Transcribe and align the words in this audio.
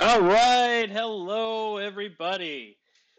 All 0.00 0.20
right. 0.20 0.88
Hello, 0.88 1.78
everybody. 1.78 2.76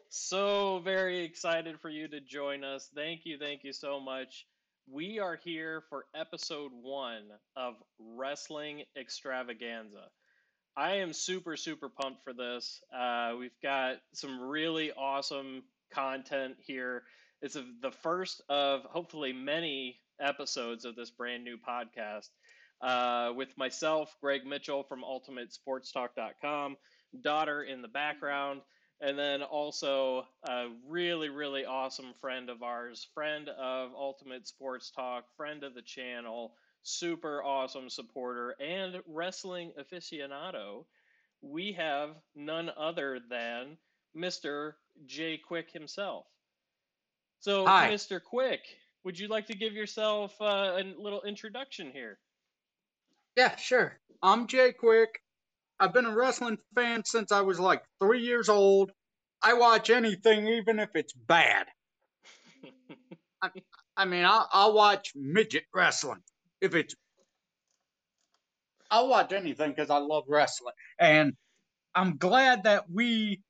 So 0.08 0.80
very 0.80 1.26
excited 1.26 1.78
for 1.82 1.90
you 1.90 2.08
to 2.08 2.22
join 2.22 2.64
us. 2.64 2.90
Thank 2.96 3.26
you. 3.26 3.38
Thank 3.38 3.66
you 3.66 3.74
so 3.74 4.00
much. 4.00 4.46
We 4.90 5.20
are 5.20 5.38
here 5.44 5.84
for 5.90 6.06
episode 6.16 6.72
one 6.72 7.24
of 7.58 7.74
Wrestling 8.00 8.84
Extravaganza. 8.98 10.06
I 10.78 10.96
am 10.96 11.12
super, 11.12 11.58
super 11.58 11.90
pumped 11.90 12.24
for 12.24 12.32
this. 12.32 12.82
Uh, 12.98 13.34
we've 13.38 13.60
got 13.62 13.98
some 14.14 14.40
really 14.40 14.94
awesome 14.94 15.64
content 15.92 16.56
here. 16.66 17.04
It's 17.42 17.56
the 17.56 17.92
first 17.92 18.42
of 18.48 18.84
hopefully 18.86 19.34
many 19.34 20.00
episodes 20.22 20.86
of 20.86 20.96
this 20.96 21.12
brand 21.12 21.44
new 21.44 21.58
podcast 21.58 22.30
uh, 22.82 23.34
with 23.36 23.58
myself, 23.58 24.16
Greg 24.22 24.46
Mitchell 24.46 24.84
from 24.84 25.04
UltimateSportsTalk.com, 25.04 26.78
daughter 27.22 27.64
in 27.64 27.82
the 27.82 27.88
background, 27.88 28.62
and 29.02 29.18
then 29.18 29.42
also 29.42 30.26
a 30.48 30.68
really, 30.88 31.30
really 31.30 31.66
awesome 31.66 32.14
friend 32.20 32.50
of 32.50 32.64
ours, 32.64 33.08
friend 33.14 33.50
of 33.50 33.92
Ultimate 33.94 34.48
Sports 34.48 34.92
Talk, 34.92 35.26
friend 35.36 35.64
of 35.64 35.74
the 35.74 35.82
channel, 35.82 36.54
super 36.84 37.44
awesome 37.44 37.90
supporter, 37.90 38.56
and 38.60 39.02
wrestling 39.08 39.72
aficionado. 39.80 40.86
We 41.42 41.74
have 41.74 42.16
none 42.36 42.72
other 42.78 43.20
than 43.30 43.78
Mr. 44.16 44.74
Jay 45.06 45.38
Quick 45.38 45.72
himself. 45.72 46.26
So, 47.40 47.66
Hi. 47.66 47.90
Mr. 47.90 48.22
Quick, 48.22 48.62
would 49.06 49.18
you 49.18 49.30
like 49.30 49.48
to 49.48 49.56
give 49.56 49.74
yourself 49.74 50.36
uh, 50.42 50.78
a 50.78 50.84
little 50.98 51.22
introduction 51.22 51.92
here? 51.92 52.20
Yeah, 53.36 53.56
sure. 53.56 54.00
I'm 54.22 54.48
Jay 54.48 54.74
Quick. 54.74 55.20
I've 55.80 55.94
been 55.94 56.06
a 56.06 56.16
wrestling 56.16 56.58
fan 56.76 57.04
since 57.06 57.32
I 57.32 57.42
was 57.42 57.60
like 57.60 57.84
three 58.02 58.22
years 58.22 58.50
old. 58.50 58.92
I 59.42 59.54
watch 59.54 59.90
anything, 59.90 60.48
even 60.48 60.80
if 60.80 60.90
it's 60.96 61.14
bad. 61.14 61.68
I 63.98 64.06
mean, 64.06 64.26
I'll, 64.26 64.50
I'll 64.52 64.74
watch 64.74 65.12
midget 65.16 65.64
wrestling 65.74 66.22
if 66.60 66.76
it's. 66.76 66.96
I'll 68.92 69.08
watch 69.08 69.32
anything 69.32 69.70
because 69.70 69.90
I 69.90 70.00
love 70.00 70.26
wrestling. 70.28 70.74
And 71.00 71.34
I'm 71.96 72.18
glad 72.18 72.64
that 72.64 72.90
we 72.92 73.42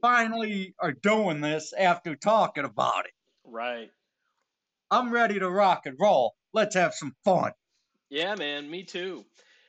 finally 0.00 0.74
are 0.80 0.92
doing 0.92 1.40
this 1.40 1.72
after 1.78 2.16
talking 2.16 2.64
about 2.64 3.06
it. 3.06 3.12
right. 3.44 3.90
I'm 4.90 5.12
ready 5.12 5.38
to 5.38 5.48
rock 5.48 5.86
and 5.86 5.96
roll. 6.00 6.34
Let's 6.52 6.74
have 6.74 6.94
some 6.94 7.14
fun. 7.24 7.52
Yeah, 8.10 8.34
man, 8.34 8.68
me 8.68 8.82
too. 8.82 9.24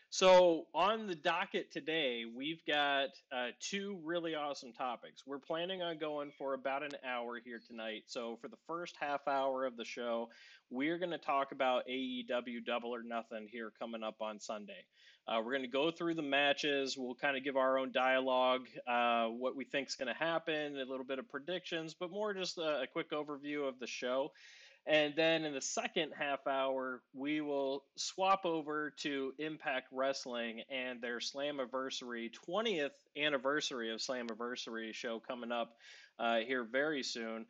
So, 0.09 0.65
on 0.73 1.05
the 1.05 1.13
docket 1.13 1.71
today, 1.71 2.23
we've 2.25 2.65
got 2.65 3.09
uh, 3.31 3.49
two 3.59 3.99
really 4.03 4.33
awesome 4.33 4.73
topics. 4.73 5.27
We're 5.27 5.37
planning 5.37 5.83
on 5.83 5.99
going 5.99 6.31
for 6.39 6.55
about 6.55 6.81
an 6.81 6.93
hour 7.07 7.39
here 7.45 7.61
tonight. 7.65 8.05
So, 8.07 8.39
for 8.41 8.47
the 8.47 8.57
first 8.65 8.95
half 8.99 9.27
hour 9.27 9.63
of 9.63 9.77
the 9.77 9.85
show, 9.85 10.29
we're 10.71 10.97
going 10.97 11.11
to 11.11 11.19
talk 11.19 11.51
about 11.51 11.87
AEW 11.87 12.65
Double 12.65 12.89
or 12.89 13.03
Nothing 13.03 13.47
here 13.49 13.71
coming 13.79 14.01
up 14.01 14.15
on 14.21 14.39
Sunday. 14.39 14.85
Uh, 15.27 15.37
we're 15.37 15.51
going 15.51 15.61
to 15.61 15.67
go 15.67 15.91
through 15.91 16.15
the 16.15 16.23
matches. 16.23 16.97
We'll 16.97 17.13
kind 17.13 17.37
of 17.37 17.43
give 17.43 17.57
our 17.57 17.77
own 17.77 17.91
dialogue, 17.91 18.65
uh, 18.87 19.27
what 19.27 19.55
we 19.55 19.65
think 19.65 19.89
is 19.89 19.95
going 19.95 20.11
to 20.11 20.19
happen, 20.19 20.77
a 20.77 20.83
little 20.83 21.05
bit 21.05 21.19
of 21.19 21.29
predictions, 21.29 21.93
but 21.93 22.09
more 22.09 22.33
just 22.33 22.57
a, 22.57 22.81
a 22.81 22.87
quick 22.87 23.11
overview 23.11 23.69
of 23.69 23.77
the 23.79 23.87
show. 23.87 24.31
And 24.87 25.15
then 25.15 25.45
in 25.45 25.53
the 25.53 25.61
second 25.61 26.11
half 26.17 26.47
hour, 26.47 27.03
we 27.13 27.39
will 27.41 27.83
swap 27.97 28.45
over 28.45 28.91
to 29.01 29.33
Impact 29.37 29.87
Wrestling 29.91 30.63
and 30.69 31.01
their 31.01 31.19
Slammiversary 31.19 32.31
20th 32.49 32.89
anniversary 33.15 33.91
of 33.93 33.99
Slammiversary 33.99 34.93
show 34.93 35.19
coming 35.19 35.51
up 35.51 35.75
uh, 36.17 36.39
here 36.39 36.63
very 36.63 37.03
soon. 37.03 37.45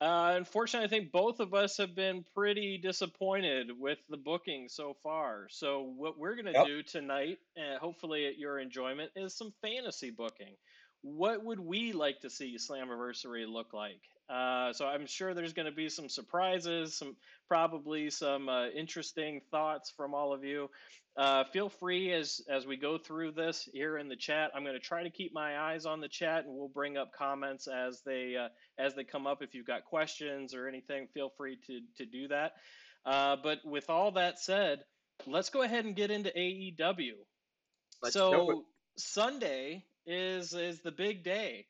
Uh, 0.00 0.34
unfortunately, 0.36 0.86
I 0.86 0.90
think 0.90 1.10
both 1.10 1.40
of 1.40 1.54
us 1.54 1.78
have 1.78 1.96
been 1.96 2.24
pretty 2.34 2.78
disappointed 2.78 3.70
with 3.76 3.98
the 4.08 4.16
booking 4.16 4.68
so 4.68 4.94
far. 5.02 5.48
So, 5.50 5.82
what 5.82 6.18
we're 6.18 6.36
going 6.36 6.46
to 6.54 6.54
Yep. 6.54 6.66
do 6.66 6.82
tonight, 6.84 7.38
uh, 7.56 7.78
hopefully 7.80 8.26
at 8.26 8.38
your 8.38 8.60
enjoyment, 8.60 9.10
is 9.16 9.36
some 9.36 9.52
fantasy 9.60 10.10
booking. 10.10 10.56
What 11.02 11.44
would 11.44 11.58
we 11.58 11.92
like 11.92 12.20
to 12.20 12.30
see 12.30 12.56
Slammiversary 12.58 13.48
look 13.48 13.72
like? 13.72 14.02
Uh, 14.28 14.72
so 14.72 14.86
I'm 14.86 15.06
sure 15.06 15.32
there's 15.32 15.54
going 15.54 15.66
to 15.66 15.72
be 15.72 15.88
some 15.88 16.08
surprises, 16.08 16.94
some 16.94 17.16
probably 17.48 18.10
some 18.10 18.48
uh, 18.48 18.68
interesting 18.68 19.40
thoughts 19.50 19.90
from 19.96 20.14
all 20.14 20.34
of 20.34 20.44
you. 20.44 20.68
Uh, 21.16 21.44
feel 21.44 21.68
free 21.68 22.12
as 22.12 22.40
as 22.48 22.66
we 22.66 22.76
go 22.76 22.96
through 22.96 23.32
this 23.32 23.68
here 23.72 23.98
in 23.98 24.08
the 24.08 24.16
chat. 24.16 24.52
I'm 24.54 24.62
going 24.62 24.74
to 24.74 24.80
try 24.80 25.02
to 25.02 25.10
keep 25.10 25.32
my 25.34 25.58
eyes 25.58 25.84
on 25.84 26.00
the 26.00 26.08
chat, 26.08 26.44
and 26.44 26.54
we'll 26.54 26.68
bring 26.68 26.96
up 26.96 27.12
comments 27.12 27.66
as 27.66 28.02
they 28.02 28.36
uh, 28.36 28.48
as 28.78 28.94
they 28.94 29.02
come 29.02 29.26
up. 29.26 29.42
If 29.42 29.54
you've 29.54 29.66
got 29.66 29.84
questions 29.84 30.54
or 30.54 30.68
anything, 30.68 31.08
feel 31.14 31.30
free 31.30 31.58
to 31.66 31.80
to 31.96 32.06
do 32.06 32.28
that. 32.28 32.52
Uh, 33.04 33.36
but 33.42 33.58
with 33.64 33.90
all 33.90 34.12
that 34.12 34.38
said, 34.38 34.84
let's 35.26 35.50
go 35.50 35.62
ahead 35.62 35.86
and 35.86 35.96
get 35.96 36.10
into 36.10 36.30
AEW. 36.30 37.14
Let's 38.02 38.14
so. 38.14 38.64
Sunday 38.96 39.84
is 40.06 40.52
is 40.52 40.80
the 40.82 40.92
big 40.92 41.24
day. 41.24 41.66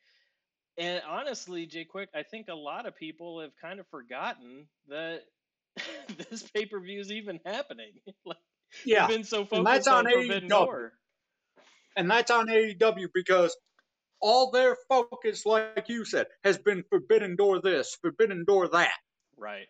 And 0.79 1.03
honestly, 1.09 1.67
Jay 1.67 1.85
Quick, 1.85 2.09
I 2.15 2.23
think 2.23 2.49
a 2.49 2.55
lot 2.55 2.87
of 2.87 2.97
people 2.97 3.41
have 3.41 3.51
kind 3.61 3.81
of 3.81 3.87
forgotten 3.89 4.67
that 4.89 5.23
this 6.31 6.45
pay 6.55 6.67
per 6.67 6.81
view 6.81 7.01
is 7.01 7.11
even 7.11 7.41
happening. 7.45 7.93
like, 8.25 8.39
Yeah. 8.85 9.07
been 9.09 9.25
so 9.25 9.47
and 9.53 9.67
that's 9.67 9.87
focused 9.87 9.89
on 9.89 10.07
on 10.07 10.13
Forbidden 10.13 10.49
AEW. 10.49 10.49
Door. 10.49 10.93
and 11.97 12.11
that's 12.11 12.31
on 12.31 12.47
AEW 12.49 13.09
because 13.13 13.57
all 14.21 14.51
their 14.51 14.77
focus, 14.89 15.45
like 15.47 15.89
you 15.89 16.05
said, 16.05 16.27
has 16.45 16.59
been 16.59 16.85
Forbidden 16.91 17.37
Door 17.37 17.63
this, 17.63 17.97
Forbidden 18.03 18.45
Door 18.45 18.69
that. 18.69 18.95
Right. 19.37 19.67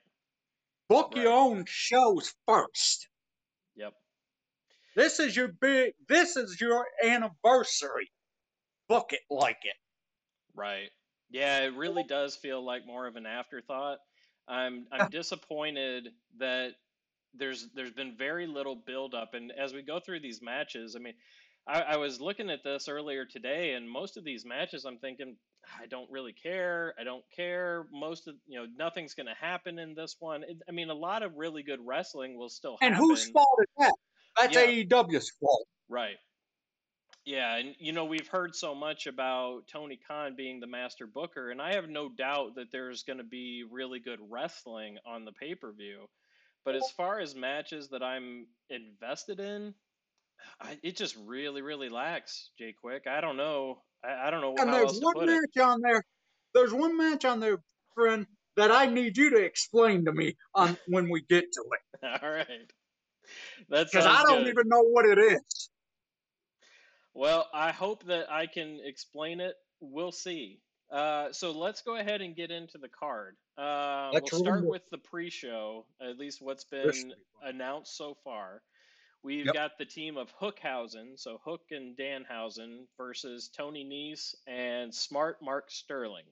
Book 0.88 1.12
Right. 1.14 1.22
your 1.25 1.32
own 1.32 1.64
shows 1.66 2.34
first. 2.46 3.08
Yep. 3.76 3.94
This 4.96 5.20
is 5.20 5.36
your 5.36 5.48
big. 5.48 5.94
This 6.08 6.36
is 6.36 6.60
your 6.60 6.86
anniversary. 7.04 8.10
Book 8.88 9.12
it 9.12 9.20
like 9.30 9.58
it. 9.64 9.76
Right. 10.54 10.90
Yeah, 11.31 11.61
it 11.61 11.75
really 11.75 12.05
does 12.05 12.37
feel 12.37 12.65
like 12.65 12.87
more 12.87 13.06
of 13.06 13.16
an 13.16 13.27
afterthought. 13.27 13.99
I'm 14.49 14.87
I'm 14.91 15.11
disappointed 15.11 16.09
that 16.39 16.72
there's 17.34 17.69
there's 17.75 17.93
been 17.93 18.16
very 18.16 18.47
little 18.47 18.77
build 18.77 19.15
up 19.15 19.34
and 19.34 19.53
as 19.53 19.75
we 19.75 19.83
go 19.83 20.00
through 20.00 20.21
these 20.21 20.41
matches, 20.41 20.97
I 20.97 21.00
mean, 21.00 21.15
I, 21.67 21.83
I 21.83 21.97
was 21.97 22.21
looking 22.21 22.50
at 22.50 22.65
this 22.65 22.88
earlier 22.88 23.27
today 23.27 23.75
and 23.75 23.88
most 23.88 24.17
of 24.17 24.25
these 24.25 24.47
matches 24.47 24.84
I'm 24.84 24.99
thinking 24.99 25.37
I 25.81 25.87
don't 25.87 26.11
really 26.11 26.33
care. 26.33 26.94
I 26.99 27.05
don't 27.05 27.25
care. 27.34 27.87
Most 27.93 28.28
of 28.28 28.34
you 28.47 28.59
know 28.59 28.67
nothing's 28.77 29.15
going 29.15 29.27
to 29.27 29.34
happen 29.34 29.78
in 29.78 29.94
this 29.94 30.17
one. 30.19 30.43
It, 30.44 30.59
I 30.69 30.72
mean, 30.72 30.91
a 30.91 30.94
lot 30.94 31.22
of 31.22 31.37
really 31.37 31.62
good 31.62 31.81
wrestling 31.84 32.38
will 32.38 32.49
still 32.49 32.78
happen. 32.81 32.94
And 32.94 32.97
whose 32.97 33.28
fault 33.31 33.59
is 33.61 33.67
that? 33.78 33.94
That's 34.37 34.55
Yeah. 34.55 34.84
AEW's 34.84 35.31
fault. 35.41 35.67
Right. 35.88 36.17
Yeah, 37.28 37.56
and 37.56 37.75
you 37.78 37.93
know 37.93 38.06
we've 38.06 38.27
heard 38.27 38.56
so 38.56 38.75
much 38.75 39.06
about 39.06 39.69
Tony 39.71 39.99
Khan 40.09 40.34
being 40.34 40.61
the 40.61 40.66
master 40.66 41.06
booker, 41.06 41.50
and 41.50 41.61
I 41.61 41.75
have 41.75 41.87
no 41.87 42.09
doubt 42.09 42.55
that 42.55 42.72
there's 42.72 43.03
going 43.03 43.19
to 43.19 43.22
be 43.25 43.65
really 43.71 43.99
good 43.99 44.19
wrestling 44.31 44.97
on 45.05 45.27
the 45.27 45.33
pay 45.33 45.55
per 45.55 45.71
view. 45.71 46.09
But 46.65 46.75
as 46.75 46.91
far 46.97 47.21
as 47.21 47.34
matches 47.34 47.91
that 47.91 48.03
I'm 48.03 48.47
invested 48.71 49.41
in, 49.41 49.75
I, 50.59 50.78
it 50.83 50.97
just 50.97 51.19
really, 51.27 51.61
really 51.61 51.91
lacks. 51.91 52.49
Jay 52.59 52.72
Quick, 52.72 53.06
I 53.06 53.21
don't 53.21 53.37
know. 53.37 53.83
I, 54.03 54.28
I 54.28 54.31
don't 54.31 54.41
know 54.41 54.55
And 54.59 54.72
there's 54.72 54.99
one 54.99 55.12
put 55.12 55.28
it. 55.28 55.38
match 55.55 55.62
on 55.62 55.83
there. 55.83 56.03
There's 56.55 56.72
one 56.72 56.97
match 56.97 57.27
on 57.27 57.41
there, 57.41 57.59
friend, 57.94 58.27
that 58.56 58.71
I 58.71 58.87
need 58.87 59.19
you 59.19 59.28
to 59.28 59.37
explain 59.44 60.06
to 60.06 60.12
me 60.15 60.34
on 60.55 60.78
when 60.87 61.11
we 61.11 61.21
get 61.28 61.44
to 61.53 61.62
it, 61.72 62.22
All 62.22 62.31
right, 62.31 62.72
That's 63.69 63.91
because 63.93 64.06
I 64.06 64.22
don't 64.22 64.44
good. 64.44 64.49
even 64.49 64.69
know 64.69 64.81
what 64.81 65.05
it 65.05 65.19
is. 65.19 65.69
Well, 67.19 67.49
I 67.53 67.73
hope 67.73 68.05
that 68.05 68.31
I 68.31 68.47
can 68.47 68.79
explain 68.85 69.41
it. 69.41 69.56
We'll 69.81 70.12
see. 70.12 70.61
Uh, 70.88 71.32
so 71.32 71.50
let's 71.50 71.82
go 71.82 71.97
ahead 71.97 72.20
and 72.20 72.37
get 72.37 72.53
into 72.53 72.79
the 72.79 72.88
card. 72.88 73.35
Uh, 73.59 74.11
we'll 74.12 74.29
start 74.29 74.61
roll. 74.62 74.70
with 74.70 74.88
the 74.93 74.99
pre-show, 74.99 75.85
at 76.00 76.17
least 76.17 76.41
what's 76.41 76.62
been 76.62 77.12
announced 77.43 77.97
so 77.97 78.17
far. 78.23 78.62
We've 79.25 79.47
Yep. 79.47 79.55
got 79.55 79.79
the 79.79 79.85
team 79.85 80.17
of 80.17 80.32
Hookhausen, 80.41 81.19
so 81.19 81.41
Hook 81.44 81.62
and 81.73 81.97
Danhausen 81.97 82.87
versus 82.97 83.49
Tony 83.49 83.85
Nese 83.85 84.37
and 84.47 84.94
Smart 84.94 85.43
Mark 85.43 85.73
Sterling. 85.73 86.25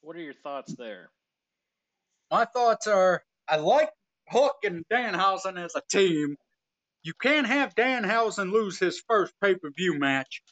What 0.00 0.14
are 0.14 0.20
your 0.20 0.34
thoughts 0.44 0.76
there? 0.76 1.10
My 2.30 2.44
thoughts 2.44 2.86
are 2.86 3.24
I 3.48 3.56
like 3.56 3.90
Hook 4.28 4.58
and 4.62 4.84
Danhausen 4.88 5.58
as 5.58 5.74
a 5.74 5.82
team. 5.90 6.36
You 7.06 7.12
can't 7.22 7.46
have 7.46 7.76
Danhausen 7.76 8.50
lose 8.50 8.80
his 8.80 9.00
first 9.06 9.32
pay 9.40 9.54
per 9.54 9.70
view 9.70 9.96
match 9.96 10.42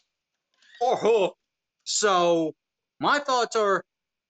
or 0.80 0.96
Hook. 0.96 1.36
So 1.82 2.54
my 3.00 3.18
thoughts 3.18 3.56
are 3.56 3.84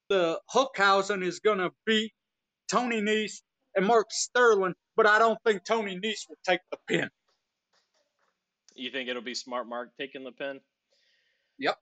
the 0.08 0.40
Hookhausen 0.50 1.22
is 1.22 1.40
going 1.40 1.58
to 1.58 1.70
beat 1.84 2.14
Tony 2.70 3.02
Nese 3.02 3.42
and 3.76 3.84
Mark 3.84 4.06
Sterling, 4.10 4.72
but 4.96 5.06
I 5.06 5.18
don't 5.18 5.38
think 5.44 5.64
Tony 5.66 6.00
Nese 6.00 6.26
will 6.26 6.38
take 6.46 6.60
the 6.70 6.78
pin. 6.88 7.10
You 8.74 8.90
think 8.90 9.10
it'll 9.10 9.20
be 9.20 9.34
Smart 9.34 9.68
Mark 9.68 9.90
taking 10.00 10.24
the 10.24 10.32
pin? 10.32 10.60
Yep. 11.58 11.76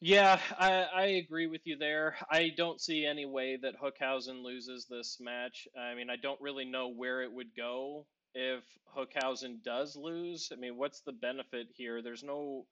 Yeah, 0.00 0.40
I, 0.58 0.86
I 0.94 1.04
agree 1.22 1.48
with 1.48 1.66
you 1.66 1.76
there. 1.76 2.16
I 2.30 2.50
don't 2.56 2.80
see 2.80 3.04
any 3.04 3.26
way 3.26 3.58
that 3.60 3.74
Hookhausen 3.78 4.42
loses 4.42 4.86
this 4.88 5.18
match. 5.20 5.68
I 5.78 5.94
mean, 5.94 6.08
I 6.08 6.16
don't 6.16 6.40
really 6.40 6.64
know 6.64 6.88
where 6.88 7.20
it 7.20 7.30
would 7.30 7.54
go 7.54 8.06
if 8.34 8.62
Hookhausen 8.96 9.62
does 9.62 9.96
lose. 9.96 10.50
I 10.52 10.56
mean, 10.56 10.76
what's 10.76 11.00
the 11.00 11.12
benefit 11.12 11.68
here? 11.74 12.02
There's 12.02 12.22
no. 12.24 12.66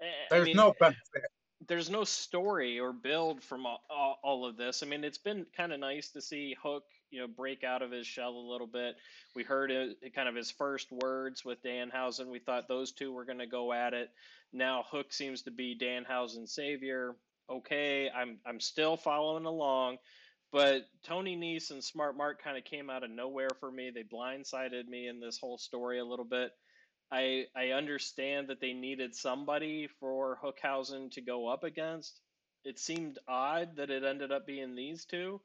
eh, 0.00 0.04
I 0.36 0.40
There's 0.40 0.46
mean, 0.46 0.56
no 0.56 0.74
benefit. 0.78 1.22
there's 1.68 1.90
no 1.90 2.04
story 2.04 2.80
or 2.80 2.92
build 2.92 3.42
from 3.42 3.66
all, 3.66 3.82
all, 3.90 4.18
all 4.22 4.46
of 4.46 4.56
this. 4.56 4.82
I 4.82 4.86
mean, 4.86 5.04
it's 5.04 5.18
been 5.18 5.46
kind 5.56 5.72
of 5.72 5.80
nice 5.80 6.10
to 6.10 6.20
see 6.20 6.56
Hook, 6.62 6.84
you 7.10 7.20
know, 7.20 7.28
break 7.28 7.64
out 7.64 7.82
of 7.82 7.90
his 7.92 8.06
shell 8.06 8.30
a 8.32 8.50
little 8.52 8.66
bit. 8.66 8.96
We 9.34 9.44
heard 9.44 9.70
it, 9.70 9.98
kind 10.14 10.28
of 10.28 10.34
his 10.34 10.50
first 10.50 10.90
words 10.92 11.44
with 11.44 11.62
Danhausen. 11.62 12.28
We 12.30 12.40
thought 12.40 12.68
those 12.68 12.92
two 12.92 13.12
were 13.12 13.24
going 13.24 13.38
to 13.38 13.46
go 13.46 13.72
at 13.72 13.94
it. 13.94 14.10
Now 14.52 14.84
Hook 14.90 15.12
seems 15.12 15.42
to 15.42 15.50
be 15.50 15.78
Danhausen's 15.78 16.52
savior. 16.54 17.16
Okay, 17.50 18.08
I'm 18.10 18.38
I'm 18.46 18.60
still 18.60 18.96
following 18.96 19.44
along, 19.46 19.98
but 20.52 20.82
Tony 21.04 21.36
Nese 21.36 21.70
and 21.70 21.82
Smart 21.82 22.16
Mark 22.16 22.42
kind 22.42 22.58
of 22.58 22.64
came 22.64 22.90
out 22.90 23.04
of 23.04 23.10
nowhere 23.10 23.48
for 23.58 23.70
me. 23.70 23.90
They 23.90 24.04
blindsided 24.04 24.86
me 24.86 25.08
in 25.08 25.18
this 25.18 25.38
whole 25.38 25.58
story 25.58 25.98
a 25.98 26.04
little 26.04 26.26
bit. 26.26 26.52
I 27.10 27.46
I 27.56 27.70
understand 27.70 28.48
that 28.48 28.60
they 28.60 28.74
needed 28.74 29.14
somebody 29.14 29.88
for 29.98 30.38
Hookhausen 30.42 31.10
to 31.12 31.22
go 31.22 31.48
up 31.48 31.64
against. 31.64 32.20
It 32.64 32.78
seemed 32.78 33.18
odd 33.26 33.76
that 33.76 33.90
it 33.90 34.04
ended 34.04 34.30
up 34.30 34.46
being 34.46 34.76
these 34.76 35.06
two, 35.06 35.40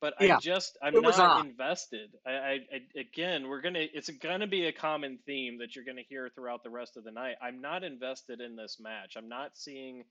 but 0.00 0.14
I 0.20 0.30
just 0.38 0.78
I'm 0.82 1.00
not 1.08 1.32
invested. 1.36 2.10
I, 2.26 2.30
I, 2.30 2.52
I 2.72 3.00
again 3.00 3.48
we're 3.48 3.60
gonna 3.60 3.86
it's 3.92 4.10
gonna 4.10 4.46
be 4.46 4.66
a 4.66 4.72
common 4.72 5.18
theme 5.26 5.58
that 5.58 5.74
you're 5.76 5.84
gonna 5.84 6.02
hear 6.08 6.30
throughout 6.34 6.62
the 6.62 6.70
rest 6.70 6.96
of 6.96 7.04
the 7.04 7.12
night. 7.12 7.36
I'm 7.42 7.60
not 7.60 7.84
invested 7.84 8.40
in 8.40 8.56
this 8.56 8.78
match. 8.80 9.14
I'm 9.16 9.28
not 9.28 9.56
seeing 9.56 10.04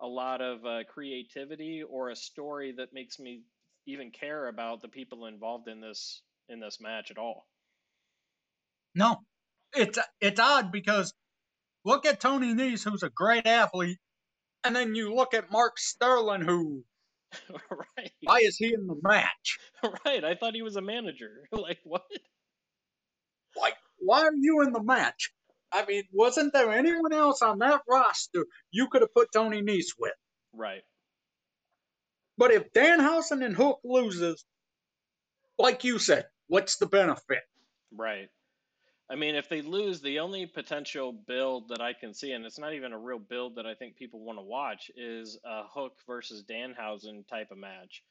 a 0.00 0.06
lot 0.06 0.40
of 0.40 0.64
uh, 0.64 0.84
creativity 0.88 1.82
or 1.82 2.10
a 2.10 2.16
story 2.16 2.72
that 2.76 2.92
makes 2.92 3.18
me 3.18 3.42
even 3.88 4.10
care 4.10 4.48
about 4.48 4.82
the 4.82 4.88
people 4.88 5.26
involved 5.26 5.66
in 5.66 5.80
this 5.80 6.22
in 6.48 6.60
this 6.60 6.78
match 6.80 7.10
at 7.10 7.18
all. 7.18 7.46
No, 8.94 9.16
it's 9.74 9.98
it's 10.20 10.40
odd 10.40 10.70
because 10.70 11.12
look 11.84 12.06
at 12.06 12.20
Tony 12.20 12.54
Nese, 12.54 12.84
who's 12.84 13.02
a 13.02 13.10
great 13.10 13.46
athlete, 13.46 13.98
and 14.62 14.76
then 14.76 14.94
you 14.94 15.14
look 15.14 15.34
at 15.34 15.50
Mark 15.50 15.78
Sterling, 15.78 16.42
who 16.42 16.84
right. 17.98 18.12
why 18.22 18.38
is 18.38 18.56
he 18.56 18.72
in 18.72 18.86
the 18.86 18.98
match? 19.02 19.58
Right. 20.04 20.24
I 20.24 20.34
thought 20.34 20.54
he 20.56 20.62
was 20.62 20.74
a 20.74 20.82
manager. 20.82 21.44
like 21.52 21.78
what? 21.84 22.02
Like, 23.56 23.76
why 23.98 24.22
are 24.22 24.34
you 24.34 24.62
in 24.62 24.72
the 24.72 24.82
match? 24.82 25.30
I 25.70 25.84
mean, 25.86 26.02
wasn't 26.12 26.52
there 26.52 26.72
anyone 26.72 27.12
else 27.12 27.42
on 27.42 27.58
that 27.60 27.82
roster 27.88 28.44
you 28.72 28.88
could 28.88 29.02
have 29.02 29.14
put 29.14 29.28
Tony 29.32 29.62
Nese 29.62 29.94
with? 29.98 30.14
Right. 30.52 30.82
But 32.38 32.52
if 32.52 32.72
Danhausen 32.72 33.44
and 33.44 33.56
Hook 33.56 33.80
loses, 33.84 34.44
like 35.58 35.82
you 35.82 35.98
said, 35.98 36.26
what's 36.46 36.76
the 36.76 36.86
benefit? 36.86 37.42
Right. 37.94 38.28
I 39.10 39.16
mean, 39.16 39.34
if 39.34 39.48
they 39.48 39.62
lose, 39.62 40.00
the 40.00 40.20
only 40.20 40.46
potential 40.46 41.12
build 41.12 41.70
that 41.70 41.80
I 41.80 41.94
can 41.94 42.14
see, 42.14 42.32
and 42.32 42.44
it's 42.44 42.58
not 42.58 42.74
even 42.74 42.92
a 42.92 42.98
real 42.98 43.18
build 43.18 43.56
that 43.56 43.66
I 43.66 43.74
think 43.74 43.96
people 43.96 44.20
want 44.20 44.38
to 44.38 44.44
watch, 44.44 44.90
is 44.96 45.38
a 45.44 45.62
Hook 45.64 45.96
versus 46.06 46.44
Danhausen 46.44 47.26
type 47.26 47.50
of 47.50 47.58
match. 47.58 48.04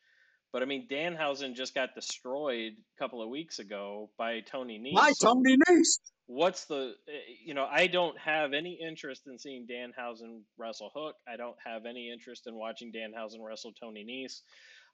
But 0.57 0.63
I 0.63 0.65
mean, 0.65 0.87
Danhausen 0.89 1.53
just 1.53 1.75
got 1.75 1.93
destroyed 1.93 2.71
a 2.73 2.97
couple 2.97 3.21
of 3.21 3.29
weeks 3.29 3.59
ago 3.59 4.09
by 4.17 4.39
Tony 4.39 4.79
Nese. 4.79 5.13
So 5.13 5.35
Tony 5.35 5.55
Nese? 5.55 5.99
what's 6.25 6.65
the 6.65 6.95
eh, 7.07 7.11
you 7.45 7.53
know 7.53 7.65
i 7.71 7.87
don't 7.87 8.17
have 8.19 8.51
any 8.51 8.77
interest 8.85 9.27
in 9.27 9.39
seeing 9.39 9.65
danhausen 9.65 10.41
wrestle 10.57 10.91
hook 10.93 11.15
i 11.25 11.37
don't 11.37 11.55
have 11.65 11.85
any 11.85 12.11
interest 12.11 12.47
in 12.47 12.55
watching 12.55 12.91
danhausen 12.91 13.41
wrestle 13.41 13.71
tony 13.79 14.03
Nese. 14.03 14.41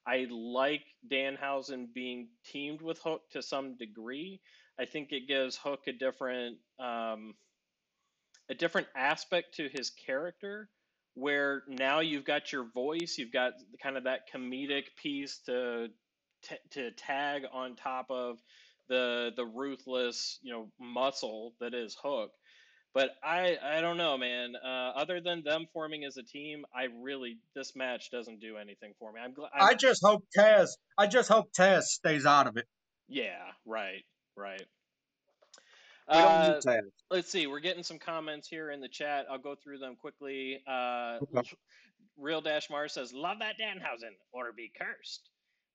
i 0.06 0.28
like 0.30 0.84
danhausen 1.12 1.88
being 1.92 2.28
teamed 2.46 2.84
with 2.84 3.00
hook 3.04 3.22
to 3.32 3.42
some 3.42 3.76
degree 3.78 4.40
i 4.80 4.86
think 4.86 5.12
it 5.12 5.28
gives 5.28 5.58
hook 5.58 5.80
a 5.88 5.92
different 5.92 6.58
um, 6.80 7.34
a 8.48 8.54
different 8.54 8.86
aspect 8.96 9.56
to 9.56 9.68
his 9.74 9.90
character 9.90 10.70
where 11.16 11.64
now 11.68 12.00
you've 12.00 12.26
got 12.26 12.52
your 12.52 12.66
voice 12.74 13.16
you've 13.18 13.32
got 13.32 13.54
kind 13.82 13.98
of 13.98 14.06
that 14.06 14.22
comedic 14.34 14.86
piece 15.02 15.40
to 15.46 15.90
t- 16.44 16.56
to 16.72 16.92
tag 16.92 17.44
on 17.52 17.76
top 17.76 18.08
of 18.10 18.38
the 18.90 19.32
the 19.36 19.46
ruthless 19.46 20.40
you 20.44 20.52
know 20.52 20.70
muscle 20.80 21.54
that 21.60 21.74
is 21.74 21.98
Hook. 22.02 22.32
But 22.94 23.10
I 23.24 23.58
I 23.64 23.82
don't 23.82 23.98
know, 23.98 24.18
man. 24.18 24.54
Uh, 24.56 24.92
other 24.96 25.20
than 25.20 25.44
them 25.44 25.66
forming 25.74 26.06
as 26.06 26.18
a 26.18 26.24
team, 26.24 26.66
I 26.76 26.88
really 27.02 27.40
this 27.56 27.76
match 27.76 28.12
doesn't 28.12 28.40
do 28.40 28.58
anything 28.58 28.94
for 29.00 29.12
me. 29.12 29.20
I'm 29.24 29.34
glad. 29.34 29.50
I 29.58 29.74
just 29.74 30.02
hope 30.04 30.26
Taz. 30.38 30.70
I 30.98 31.08
just 31.08 31.30
hope 31.30 31.52
Taz 31.54 31.84
stays 31.84 32.26
out 32.26 32.46
of 32.46 32.58
it. 32.58 32.66
yeah, 33.08 33.42
right, 33.66 34.04
right. 34.36 34.64
Uh, 36.08 36.60
let's 37.10 37.30
see. 37.32 37.48
We're 37.48 37.60
getting 37.60 37.84
some 37.84 38.00
comments 38.00 38.48
here 38.48 38.72
in 38.72 38.82
the 38.82 38.90
chat. 38.90 39.26
I'll 39.32 39.38
go 39.38 39.56
through 39.56 39.80
them 39.80 39.96
quickly. 39.96 40.62
Uh, 40.68 41.20
Okay. 41.36 41.50
Real 42.18 42.42
Dash 42.42 42.70
Mar 42.70 42.88
says, 42.88 43.12
"Love 43.12 43.40
that 43.40 43.56
Danhausen 43.60 44.12
or 44.32 44.52
be 44.52 44.72
cursed." 44.78 45.30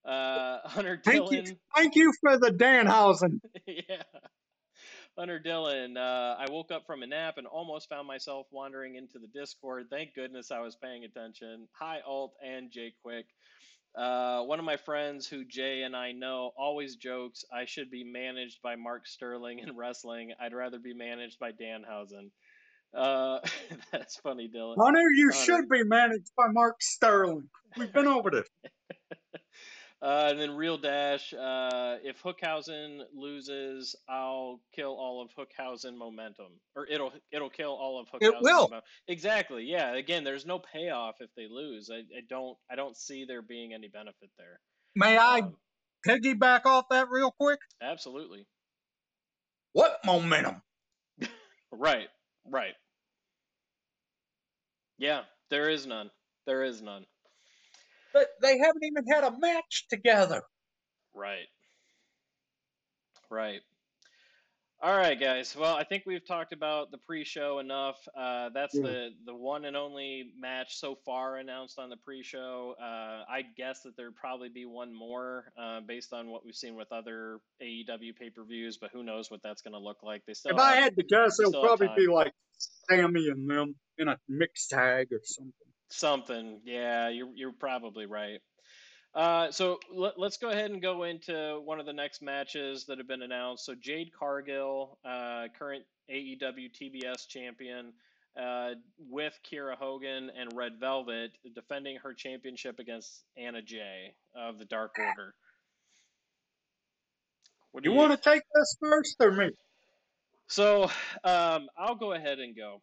Uh, 0.04 0.58
Hunter 0.64 1.00
Thank 1.04 1.30
you, 1.32 1.42
Dillon. 1.42 1.58
thank 1.74 1.96
you 1.96 2.12
for 2.20 2.38
the 2.38 2.50
Danhausen. 2.50 3.40
yeah. 3.66 4.02
Hunter 5.18 5.40
Dillon, 5.40 5.96
uh, 5.96 6.36
I 6.38 6.46
woke 6.48 6.70
up 6.70 6.86
from 6.86 7.02
a 7.02 7.06
nap 7.08 7.38
and 7.38 7.46
almost 7.48 7.88
found 7.88 8.06
myself 8.06 8.46
wandering 8.52 8.94
into 8.94 9.18
the 9.18 9.26
Discord. 9.26 9.86
Thank 9.90 10.14
goodness 10.14 10.52
I 10.52 10.60
was 10.60 10.76
paying 10.76 11.04
attention. 11.04 11.66
Hi, 11.80 11.98
Alt 12.06 12.34
and 12.44 12.70
Jay 12.70 12.92
Quick. 13.02 13.26
Uh, 13.98 14.42
one 14.42 14.60
of 14.60 14.64
my 14.64 14.76
friends 14.76 15.26
who 15.26 15.44
Jay 15.44 15.82
and 15.82 15.96
I 15.96 16.12
know 16.12 16.52
always 16.56 16.94
jokes 16.94 17.44
I 17.52 17.64
should 17.64 17.90
be 17.90 18.04
managed 18.04 18.62
by 18.62 18.76
Mark 18.76 19.08
Sterling 19.08 19.58
in 19.58 19.76
wrestling. 19.76 20.32
I'd 20.40 20.54
rather 20.54 20.78
be 20.78 20.94
managed 20.94 21.40
by 21.40 21.50
Danhausen. 21.50 22.30
Uh, 22.94 23.40
that's 23.92 24.16
funny, 24.20 24.48
Dylan. 24.48 24.76
Hunter, 24.80 25.02
you 25.16 25.30
Hunter. 25.32 25.44
should 25.44 25.68
be 25.68 25.82
managed 25.82 26.30
by 26.36 26.46
Mark 26.52 26.76
Sterling. 26.80 27.48
We've 27.76 27.92
been 27.92 28.06
over 28.06 28.30
this. 28.30 28.48
Uh, 30.00 30.28
and 30.30 30.38
then 30.40 30.52
Real 30.54 30.78
Dash, 30.78 31.34
uh, 31.34 31.96
if 32.04 32.22
Hookhausen 32.22 33.00
loses, 33.12 33.96
I'll 34.08 34.60
kill 34.72 34.92
all 34.92 35.20
of 35.20 35.30
Hookhausen 35.36 35.96
momentum, 35.96 36.60
or 36.76 36.86
it'll 36.86 37.12
it'll 37.32 37.50
kill 37.50 37.70
all 37.72 37.98
of 38.00 38.06
Hookhausen. 38.08 38.28
It 38.28 38.34
will. 38.40 38.62
momentum. 38.68 38.82
Exactly. 39.08 39.64
Yeah. 39.64 39.94
Again, 39.94 40.22
there's 40.22 40.46
no 40.46 40.60
payoff 40.60 41.16
if 41.18 41.30
they 41.36 41.48
lose. 41.50 41.90
I, 41.92 41.96
I 42.16 42.20
don't 42.28 42.56
I 42.70 42.76
don't 42.76 42.96
see 42.96 43.24
there 43.24 43.42
being 43.42 43.74
any 43.74 43.88
benefit 43.88 44.30
there. 44.38 44.60
May 44.94 45.18
I 45.18 45.40
Um, 45.40 45.56
piggyback 46.06 46.64
off 46.64 46.84
that 46.90 47.08
real 47.10 47.32
quick? 47.32 47.58
absolutely. 47.82 48.46
What 49.72 49.98
momentum? 50.06 50.62
Right. 51.72 52.08
Right. 52.46 52.74
Yeah. 54.98 55.22
There 55.50 55.68
is 55.68 55.86
none. 55.86 56.10
There 56.46 56.62
is 56.64 56.80
none. 56.82 57.04
But 58.18 58.28
they 58.42 58.58
haven't 58.58 58.82
even 58.82 59.04
had 59.12 59.24
a 59.24 59.38
match 59.38 59.86
together. 59.90 60.42
Right. 61.14 61.46
Right. 63.30 63.60
All 64.80 64.96
right, 64.96 65.18
guys. 65.18 65.56
Well, 65.56 65.74
I 65.74 65.82
think 65.82 66.04
we've 66.06 66.24
talked 66.24 66.52
about 66.52 66.92
the 66.92 66.98
pre-show 66.98 67.58
enough. 67.58 67.96
Uh, 68.16 68.50
that's 68.50 68.74
Yeah. 68.76 68.82
the 68.82 69.14
the 69.24 69.34
one 69.34 69.64
and 69.64 69.76
only 69.76 70.32
match 70.38 70.76
so 70.76 70.94
far 71.04 71.36
announced 71.38 71.80
on 71.80 71.90
the 71.90 71.96
pre-show. 71.96 72.76
Uh, 72.80 73.24
I 73.28 73.42
guess 73.56 73.82
that 73.82 73.96
there'd 73.96 74.14
probably 74.14 74.48
be 74.48 74.66
one 74.66 74.94
more 74.94 75.52
uh, 75.56 75.80
based 75.80 76.12
on 76.12 76.28
what 76.30 76.44
we've 76.44 76.54
seen 76.54 76.76
with 76.76 76.92
other 76.92 77.40
AEW 77.60 78.14
pay-per-views, 78.16 78.78
but 78.78 78.90
who 78.92 79.02
knows 79.02 79.32
what 79.32 79.42
that's 79.42 79.62
going 79.62 79.74
to 79.74 79.80
look 79.80 80.04
like. 80.04 80.22
They 80.26 80.34
still 80.34 80.52
if 80.52 80.58
I 80.58 80.76
had 80.76 80.94
to 80.96 81.02
guess, 81.02 81.40
it'll 81.40 81.60
probably 81.60 81.90
be 81.96 82.06
like 82.06 82.32
Sammy 82.88 83.28
and 83.28 83.50
them 83.50 83.74
in 83.98 84.06
a 84.06 84.16
mixed 84.28 84.70
tag 84.70 85.12
or 85.12 85.20
something. 85.24 85.52
Something. 85.88 86.60
Yeah, 86.64 87.08
you're 87.08 87.30
you're 87.34 87.52
probably 87.52 88.06
right. 88.06 88.40
Uh, 89.14 89.50
so 89.50 89.80
let, 89.92 90.18
us 90.18 90.36
go 90.36 90.50
ahead 90.50 90.70
and 90.70 90.82
go 90.82 91.04
into 91.04 91.60
one 91.64 91.80
of 91.80 91.86
the 91.86 91.92
next 91.92 92.22
matches 92.22 92.84
that 92.86 92.98
have 92.98 93.08
been 93.08 93.22
announced. 93.22 93.64
So 93.64 93.74
Jade 93.74 94.10
Cargill, 94.16 94.98
uh, 95.04 95.46
current 95.58 95.84
AEW 96.10 96.70
TBS 96.70 97.26
champion, 97.26 97.92
uh, 98.40 98.70
with 99.10 99.36
Kiera 99.50 99.76
Hogan 99.76 100.30
and 100.38 100.52
Red 100.54 100.72
Velvet, 100.78 101.32
defending 101.54 101.96
her 102.02 102.14
championship 102.14 102.78
against 102.78 103.24
Anna 103.36 103.62
Jay 103.62 104.14
of 104.36 104.58
the 104.58 104.64
Dark 104.64 104.96
Order. 104.98 105.34
What 107.72 107.82
do 107.82 107.90
You 107.90 107.96
want 107.96 108.12
to 108.12 108.30
take 108.30 108.42
this 108.54 108.76
first 108.80 109.16
or 109.20 109.32
me? 109.32 109.50
So 110.46 110.84
um, 111.24 111.68
I'll 111.76 111.96
go 111.96 112.12
ahead 112.12 112.38
and 112.38 112.56
go. 112.56 112.80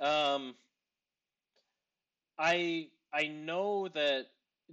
Um, 0.00 0.54
I 2.38 2.88
I 3.12 3.28
know 3.28 3.88
that 3.88 4.26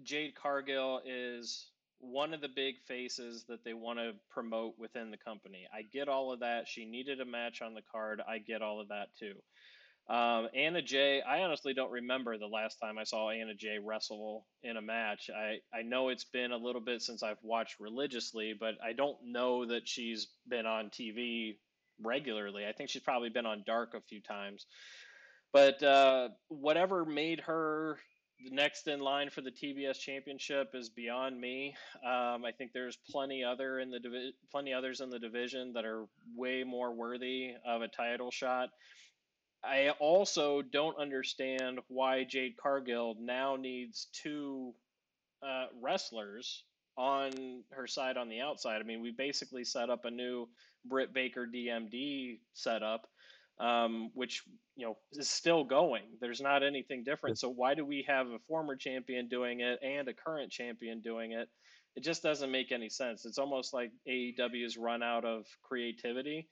Jade 0.03 0.35
Cargill 0.35 1.01
is 1.05 1.67
one 1.99 2.33
of 2.33 2.41
the 2.41 2.49
big 2.49 2.75
faces 2.85 3.45
that 3.47 3.63
they 3.63 3.73
want 3.73 3.99
to 3.99 4.13
promote 4.29 4.77
within 4.77 5.11
the 5.11 5.17
company. 5.17 5.67
I 5.73 5.83
get 5.83 6.09
all 6.09 6.33
of 6.33 6.41
that. 6.41 6.67
She 6.67 6.85
needed 6.85 7.21
a 7.21 7.25
match 7.25 7.61
on 7.61 7.73
the 7.73 7.81
card. 7.91 8.21
I 8.27 8.39
get 8.39 8.61
all 8.61 8.81
of 8.81 8.89
that 8.89 9.15
too. 9.17 9.35
Um, 10.09 10.49
Anna 10.53 10.81
Jay, 10.81 11.21
I 11.21 11.43
honestly 11.43 11.73
don't 11.73 11.91
remember 11.91 12.37
the 12.37 12.47
last 12.47 12.77
time 12.77 12.97
I 12.97 13.05
saw 13.05 13.29
Anna 13.29 13.53
Jay 13.53 13.77
wrestle 13.81 14.45
in 14.61 14.75
a 14.75 14.81
match. 14.81 15.29
I, 15.33 15.59
I 15.73 15.83
know 15.83 16.09
it's 16.09 16.25
been 16.25 16.51
a 16.51 16.57
little 16.57 16.81
bit 16.81 17.01
since 17.01 17.23
I've 17.23 17.41
watched 17.41 17.79
religiously, 17.79 18.53
but 18.59 18.75
I 18.83 18.91
don't 18.91 19.17
know 19.23 19.65
that 19.65 19.87
she's 19.87 20.27
been 20.45 20.65
on 20.65 20.89
TV 20.89 21.55
regularly. 22.01 22.65
I 22.67 22.73
think 22.73 22.89
she's 22.89 23.01
probably 23.01 23.29
been 23.29 23.45
on 23.45 23.63
Dark 23.65 23.93
a 23.93 24.01
few 24.01 24.19
times. 24.21 24.65
But 25.53 25.81
uh, 25.83 26.29
whatever 26.49 27.05
made 27.05 27.41
her 27.41 27.99
the 28.43 28.49
next 28.53 28.87
in 28.87 28.99
line 28.99 29.29
for 29.29 29.41
the 29.41 29.51
TBS 29.51 29.99
championship 29.99 30.71
is 30.73 30.89
beyond 30.89 31.39
me. 31.39 31.75
Um, 32.03 32.43
I 32.43 32.51
think 32.57 32.73
there's 32.73 32.97
plenty 33.09 33.43
other 33.43 33.79
in 33.79 33.89
the 33.89 33.99
divi- 33.99 34.33
plenty 34.51 34.73
others 34.73 34.99
in 34.99 35.09
the 35.09 35.19
division 35.19 35.73
that 35.73 35.85
are 35.85 36.05
way 36.35 36.63
more 36.63 36.93
worthy 36.93 37.53
of 37.65 37.81
a 37.81 37.87
title 37.87 38.31
shot. 38.31 38.69
I 39.63 39.91
also 39.99 40.61
don't 40.61 40.97
understand 40.97 41.79
why 41.87 42.25
Jade 42.25 42.57
Cargill 42.61 43.15
now 43.19 43.55
needs 43.55 44.07
two 44.11 44.73
uh, 45.41 45.67
wrestlers 45.81 46.63
on 46.97 47.63
her 47.71 47.87
side 47.87 48.17
on 48.17 48.27
the 48.27 48.41
outside. 48.41 48.81
I 48.81 48.83
mean, 48.83 49.01
we 49.01 49.11
basically 49.11 49.63
set 49.63 49.89
up 49.89 50.03
a 50.03 50.11
new 50.11 50.49
Britt 50.85 51.13
Baker 51.13 51.47
DMD 51.47 52.39
setup, 52.53 53.07
um, 53.59 54.11
which 54.13 54.43
you 54.75 54.85
know 54.85 54.97
is 55.13 55.29
still 55.29 55.63
going. 55.63 56.03
There's 56.19 56.41
not 56.41 56.63
anything 56.63 57.03
different. 57.03 57.39
So 57.39 57.49
why 57.49 57.75
do 57.75 57.85
we 57.85 58.05
have 58.07 58.27
a 58.27 58.39
former 58.39 58.75
champion 58.75 59.27
doing 59.27 59.61
it 59.61 59.79
and 59.83 60.07
a 60.07 60.13
current 60.13 60.51
champion 60.51 61.01
doing 61.01 61.33
it? 61.33 61.49
It 61.95 62.03
just 62.03 62.23
doesn't 62.23 62.51
make 62.51 62.71
any 62.71 62.89
sense. 62.89 63.25
It's 63.25 63.37
almost 63.37 63.73
like 63.73 63.91
AEW's 64.07 64.77
run 64.77 65.03
out 65.03 65.25
of 65.25 65.45
creativity 65.61 66.47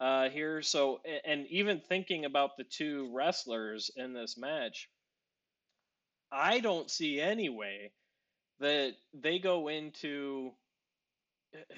uh, 0.00 0.30
here. 0.30 0.62
So, 0.62 1.00
and 1.24 1.46
even 1.48 1.80
thinking 1.88 2.24
about 2.24 2.56
the 2.56 2.64
two 2.64 3.10
wrestlers 3.14 3.90
in 3.96 4.12
this 4.12 4.36
match, 4.36 4.88
I 6.32 6.60
don't 6.60 6.90
see 6.90 7.20
any 7.20 7.48
way 7.48 7.92
that 8.58 8.92
they 9.14 9.38
go 9.38 9.68
into 9.68 10.52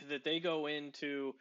that 0.08 0.24
they 0.24 0.40
go 0.40 0.66
into 0.66 1.34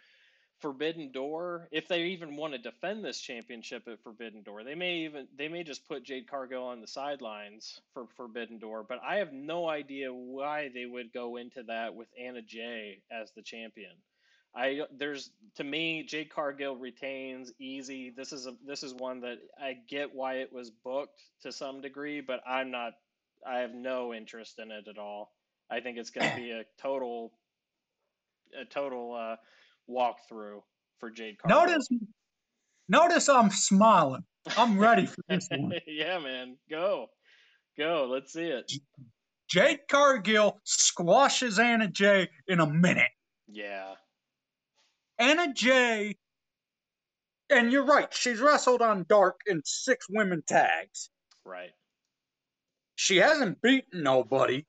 Forbidden 0.62 1.12
Door 1.12 1.68
if 1.72 1.88
they 1.88 2.04
even 2.08 2.36
want 2.36 2.54
to 2.54 2.60
defend 2.60 3.04
this 3.04 3.20
championship 3.20 3.88
at 3.88 4.02
Forbidden 4.04 4.44
Door. 4.44 4.64
They 4.64 4.76
may 4.76 5.00
even 5.00 5.28
they 5.38 5.48
may 5.48 5.64
just 5.64 5.88
put 5.88 6.04
Jade 6.04 6.30
Cargill 6.30 6.64
on 6.64 6.82
the 6.82 6.88
sidelines 6.88 7.82
for 7.94 8.08
Forbidden 8.18 8.60
Door, 8.60 8.86
but 8.88 9.00
I 9.06 9.18
have 9.18 9.34
no 9.34 9.68
idea 9.68 10.14
why 10.14 10.70
they 10.74 10.86
would 10.86 11.14
go 11.14 11.38
into 11.38 11.64
that 11.64 11.96
with 11.96 12.08
Anna 12.20 12.42
Jay 12.42 13.02
as 13.12 13.32
the 13.32 13.42
champion. 13.42 13.92
I 14.56 14.82
there's 14.98 15.30
to 15.56 15.64
me 15.64 16.04
Jade 16.04 16.30
Cargill 16.30 16.76
retains 16.76 17.52
easy. 17.60 18.10
This 18.10 18.34
is 18.34 18.48
a 18.48 18.56
this 18.66 18.84
is 18.84 18.94
one 18.94 19.22
that 19.22 19.38
I 19.60 19.78
get 19.88 20.14
why 20.14 20.36
it 20.36 20.52
was 20.52 20.70
booked 20.70 21.22
to 21.44 21.52
some 21.52 21.82
degree, 21.82 22.22
but 22.22 22.42
I'm 22.48 22.72
not. 22.72 22.94
I 23.48 23.60
have 23.60 23.74
no 23.74 24.14
interest 24.14 24.60
in 24.60 24.72
it 24.72 24.88
at 24.88 24.98
all. 24.98 25.32
I 25.70 25.80
think 25.80 25.98
it's 25.98 26.12
going 26.12 26.30
to 26.30 26.36
be 26.36 26.52
a 26.52 26.66
total 26.82 27.32
a 28.60 28.66
total 28.66 29.16
uh, 29.16 29.36
walkthrough 29.92 30.62
for 31.00 31.10
Jade 31.10 31.38
Cargill. 31.38 31.66
Notice 31.68 31.88
notice 32.88 33.30
I'm 33.30 33.50
smiling. 33.50 34.24
I'm 34.58 34.80
ready 34.80 35.06
for 35.06 35.22
this 35.30 35.48
one. 35.52 35.74
yeah, 35.88 36.20
man, 36.20 36.58
go 36.70 37.08
go. 37.78 38.08
Let's 38.10 38.34
see 38.34 38.46
it. 38.46 38.72
Jade 39.50 39.82
Cargill 39.90 40.62
squashes 40.64 41.60
Anna 41.60 41.88
Jay 41.90 42.30
in 42.48 42.60
a 42.60 42.68
minute. 42.68 43.10
Yeah. 43.48 43.96
Anna 45.20 45.54
Jay, 45.54 46.16
and 47.50 47.72
you're 47.72 47.86
right, 47.86 48.12
she's 48.14 48.40
wrestled 48.40 48.82
on 48.82 49.06
Dark 49.08 49.42
in 49.46 49.62
six 49.66 50.08
women 50.10 50.42
tags. 50.48 51.10
Right. 51.46 51.72
She 52.96 53.18
hasn't 53.18 53.62
beaten 53.62 54.04
nobody. 54.04 54.66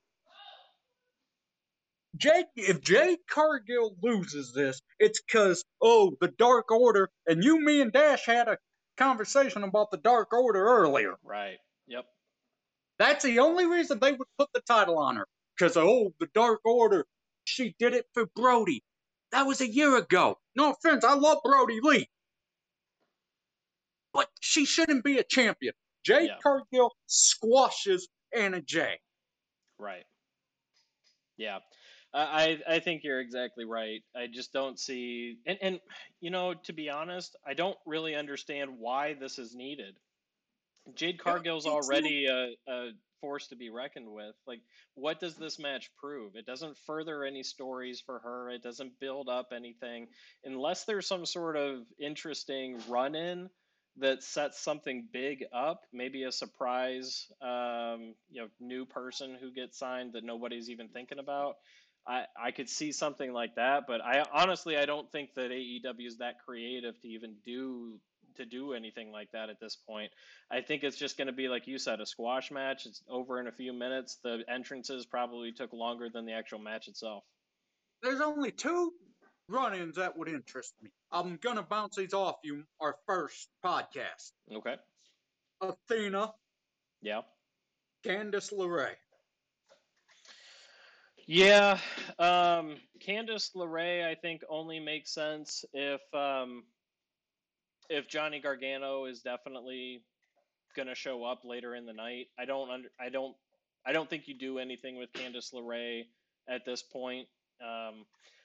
Jake, 2.17 2.47
if 2.57 2.81
Jade 2.83 3.19
Cargill 3.29 3.97
loses 4.03 4.53
this, 4.55 4.83
it's 4.99 5.21
because, 5.21 5.65
oh, 5.81 6.15
the 6.21 6.29
Dark 6.29 6.71
Order, 6.71 7.11
and 7.27 7.43
you, 7.43 7.61
me, 7.61 7.81
and 7.81 7.93
Dash 7.93 8.27
had 8.27 8.49
a 8.49 8.59
conversation 8.97 9.63
about 9.63 9.91
the 9.91 9.97
Dark 9.97 10.33
Order 10.33 10.63
earlier. 10.65 11.15
Right. 11.25 11.57
Yep. 11.87 12.05
That's 12.99 13.25
the 13.25 13.39
only 13.39 13.67
reason 13.67 13.99
they 13.99 14.13
would 14.13 14.29
put 14.39 14.49
the 14.53 14.61
title 14.61 14.99
on 14.99 15.17
her. 15.17 15.27
Because, 15.57 15.77
oh, 15.77 16.13
the 16.21 16.29
Dark 16.35 16.61
Order, 16.65 17.07
she 17.45 17.75
did 17.79 17.95
it 17.95 18.07
for 18.13 18.27
Brodie. 18.37 18.85
That 19.33 19.47
was 19.47 19.61
a 19.63 19.69
year 19.69 19.97
ago. 19.97 20.39
No 20.55 20.73
offense, 20.73 21.05
I 21.05 21.15
love 21.15 21.39
Brodie 21.43 21.81
Lee. 21.83 22.09
But 24.13 24.29
she 24.41 24.67
shouldn't 24.67 25.05
be 25.05 25.19
a 25.19 25.25
champion. 25.25 25.73
Jade 26.05 26.29
yeah. 26.29 26.37
Cargill 26.43 26.93
squashes 27.07 28.09
Anna 28.37 28.61
Jay. 28.61 28.99
Right. 29.79 30.05
Yeah. 31.39 31.59
I, 32.15 32.59
I 32.69 32.79
think 32.81 33.05
you're 33.05 33.21
exactly 33.21 33.65
right. 33.65 34.03
I 34.15 34.27
just 34.27 34.53
don't 34.53 34.79
see 34.79 35.39
and, 35.47 35.59
and 35.63 35.81
you 36.21 36.31
know, 36.31 36.55
to 36.65 36.73
be 36.73 36.91
honest, 36.91 37.37
I 37.47 37.55
don't 37.55 37.77
really 37.87 38.15
understand 38.15 38.73
why 38.79 39.15
this 39.15 39.39
is 39.39 39.55
needed. 39.55 39.97
Jade 40.95 41.19
Cargill's 41.19 41.67
already 41.67 42.27
a, 42.27 42.55
a 42.71 42.91
force 43.21 43.47
to 43.47 43.57
be 43.57 43.71
reckoned 43.71 44.13
with. 44.13 44.35
Like, 44.47 44.61
what 44.95 45.21
does 45.21 45.37
this 45.37 45.59
match 45.59 45.91
prove? 45.97 46.35
It 46.35 46.45
doesn't 46.45 46.77
further 46.87 47.25
any 47.25 47.43
stories 47.43 48.03
for 48.05 48.19
her. 48.19 48.51
It 48.51 48.63
doesn't 48.63 48.99
build 49.01 49.29
up 49.29 49.53
anything 49.55 50.09
unless 50.45 50.85
there's 50.85 51.07
some 51.07 51.25
sort 51.25 51.57
of 51.57 51.87
interesting 51.99 52.79
run 52.89 53.15
in 53.15 53.49
that 53.99 54.23
sets 54.23 54.59
something 54.59 55.07
big 55.13 55.45
up. 55.53 55.83
Maybe 55.93 56.25
a 56.25 56.33
surprise, 56.33 57.29
um, 57.41 58.15
you 58.31 58.43
know, 58.43 58.49
new 58.61 58.85
person 58.85 59.37
who 59.41 59.53
gets 59.53 59.79
signed 59.79 60.15
that 60.15 60.25
nobody's 60.25 60.69
even 60.71 60.89
thinking 60.89 61.19
about. 61.19 61.57
I, 62.07 62.25
I 62.41 62.51
could 62.51 62.69
see 62.69 62.93
something 62.93 63.33
like 63.33 63.55
that, 63.57 63.85
but 63.87 64.01
I 64.01 64.25
honestly 64.33 64.77
I 64.77 64.87
don't 64.87 65.11
think 65.11 65.35
that 65.35 65.51
AEW 65.51 66.07
is 66.07 66.19
that 66.19 66.37
creative 66.45 67.01
to 67.01 67.09
even 67.09 67.37
do 67.45 67.99
to 68.37 68.47
do 68.47 68.73
anything 68.73 69.13
like 69.13 69.31
that 69.33 69.51
at 69.51 69.61
this 69.61 69.77
point. 69.77 70.11
I 70.51 70.63
think 70.63 70.83
it's 70.83 70.97
just 70.97 71.17
going 71.17 71.27
to 71.27 71.33
be 71.33 71.49
like 71.49 71.67
you 71.67 71.79
said, 71.79 72.01
a 72.01 72.07
squash 72.07 72.51
match. 72.51 72.87
It's 72.87 73.03
over 73.09 73.39
in 73.41 73.47
a 73.47 73.53
few 73.53 73.73
minutes. 73.73 74.19
The 74.25 74.43
entrances 74.49 75.07
probably 75.07 75.53
took 75.53 75.73
longer 75.73 76.09
than 76.13 76.25
the 76.27 76.33
actual 76.33 76.59
match 76.59 76.89
itself. 76.89 77.25
There's 78.03 78.21
only 78.21 78.51
two 78.51 78.93
run-ins 79.49 79.97
that 79.97 80.17
would 80.17 80.29
interest 80.29 80.75
me. 80.83 80.91
I'm 81.11 81.37
gonna 81.37 81.63
bounce 81.63 81.97
these 81.97 82.15
off 82.15 82.37
you. 82.43 82.65
Our 82.81 82.97
first 83.07 83.49
podcast. 83.65 84.33
Okay. 84.53 84.77
Athena. 85.61 86.33
Yeah. 87.01 87.21
Candice 88.05 88.53
LeRae. 88.53 88.95
Yeah, 91.27 91.79
um, 92.19 92.77
Candice 93.01 93.55
LeRae, 93.55 94.05
I 94.07 94.15
think 94.15 94.43
only 94.49 94.81
makes 94.81 95.13
sense 95.13 95.65
if 95.73 96.01
um, 96.15 96.65
if 97.89 98.09
Johnny 98.09 98.41
Gargano 98.41 99.05
is 99.05 99.21
definitely 99.21 100.03
going 100.75 100.89
to 100.89 100.95
show 100.95 101.25
up 101.25 101.43
later 101.45 101.75
in 101.77 101.87
the 101.87 101.93
night. 101.93 102.27
I 102.39 102.45
don't 102.45 102.71
under, 102.71 102.89
I 103.01 103.09
don't 103.09 103.37
I 103.87 103.93
don't 103.93 104.09
think 104.11 104.27
you 104.27 104.35
do 104.35 104.59
anything 104.59 104.99
with 104.99 105.13
Candice 105.13 105.53
LeRae 105.55 106.05
at 106.49 106.65
this 106.65 106.83
point. 106.83 107.29
Um, 107.63 108.05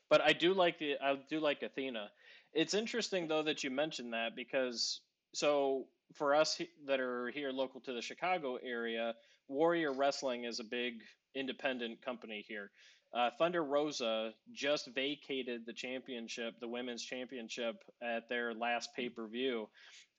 but 0.09 0.21
I 0.21 0.33
do 0.33 0.53
like 0.53 0.79
the 0.79 0.95
I 1.01 1.17
do 1.29 1.39
like 1.39 1.63
Athena. 1.63 2.09
It's 2.53 2.73
interesting 2.73 3.27
though 3.27 3.43
that 3.43 3.63
you 3.63 3.71
mentioned 3.71 4.13
that 4.13 4.35
because 4.35 5.01
so 5.33 5.85
for 6.13 6.35
us 6.35 6.61
that 6.85 6.99
are 6.99 7.29
here 7.29 7.51
local 7.51 7.81
to 7.81 7.93
the 7.93 8.01
Chicago 8.01 8.57
area, 8.63 9.15
Warrior 9.47 9.93
Wrestling 9.93 10.45
is 10.45 10.59
a 10.59 10.63
big 10.63 11.01
independent 11.37 12.01
company 12.03 12.43
here. 12.47 12.71
Uh, 13.13 13.29
Thunder 13.39 13.63
Rosa 13.63 14.33
just 14.53 14.89
vacated 14.93 15.65
the 15.65 15.73
championship, 15.73 16.59
the 16.59 16.67
women's 16.67 17.03
championship, 17.03 17.75
at 18.01 18.27
their 18.27 18.53
last 18.53 18.93
pay 18.95 19.09
per 19.09 19.27
view 19.27 19.69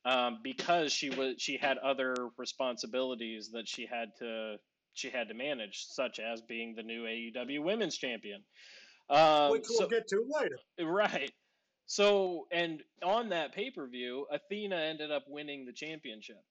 um, 0.05 0.39
because 0.43 0.93
she 0.93 1.11
was 1.11 1.35
she 1.39 1.57
had 1.57 1.79
other 1.79 2.15
responsibilities 2.37 3.51
that 3.53 3.69
she 3.69 3.87
had 3.87 4.11
to 4.19 4.57
she 4.95 5.11
had 5.11 5.29
to 5.29 5.35
manage, 5.35 5.87
such 5.87 6.19
as 6.19 6.41
being 6.43 6.75
the 6.75 6.83
new 6.83 7.05
AEW 7.05 7.63
Women's 7.63 7.97
Champion, 7.97 8.43
um, 9.11 9.53
which 9.53 9.67
we'll 9.69 9.81
so, 9.81 9.87
get 9.87 10.09
to 10.09 10.25
later. 10.29 10.59
Right. 10.81 11.31
So, 11.87 12.47
and 12.53 12.83
on 13.03 13.31
that 13.31 13.55
pay 13.55 13.71
per 13.71 13.87
view, 13.87 14.27
Athena 14.31 14.77
ended 14.77 15.11
up 15.11 15.25
winning 15.29 15.67
the 15.67 15.73
championship. 15.73 16.43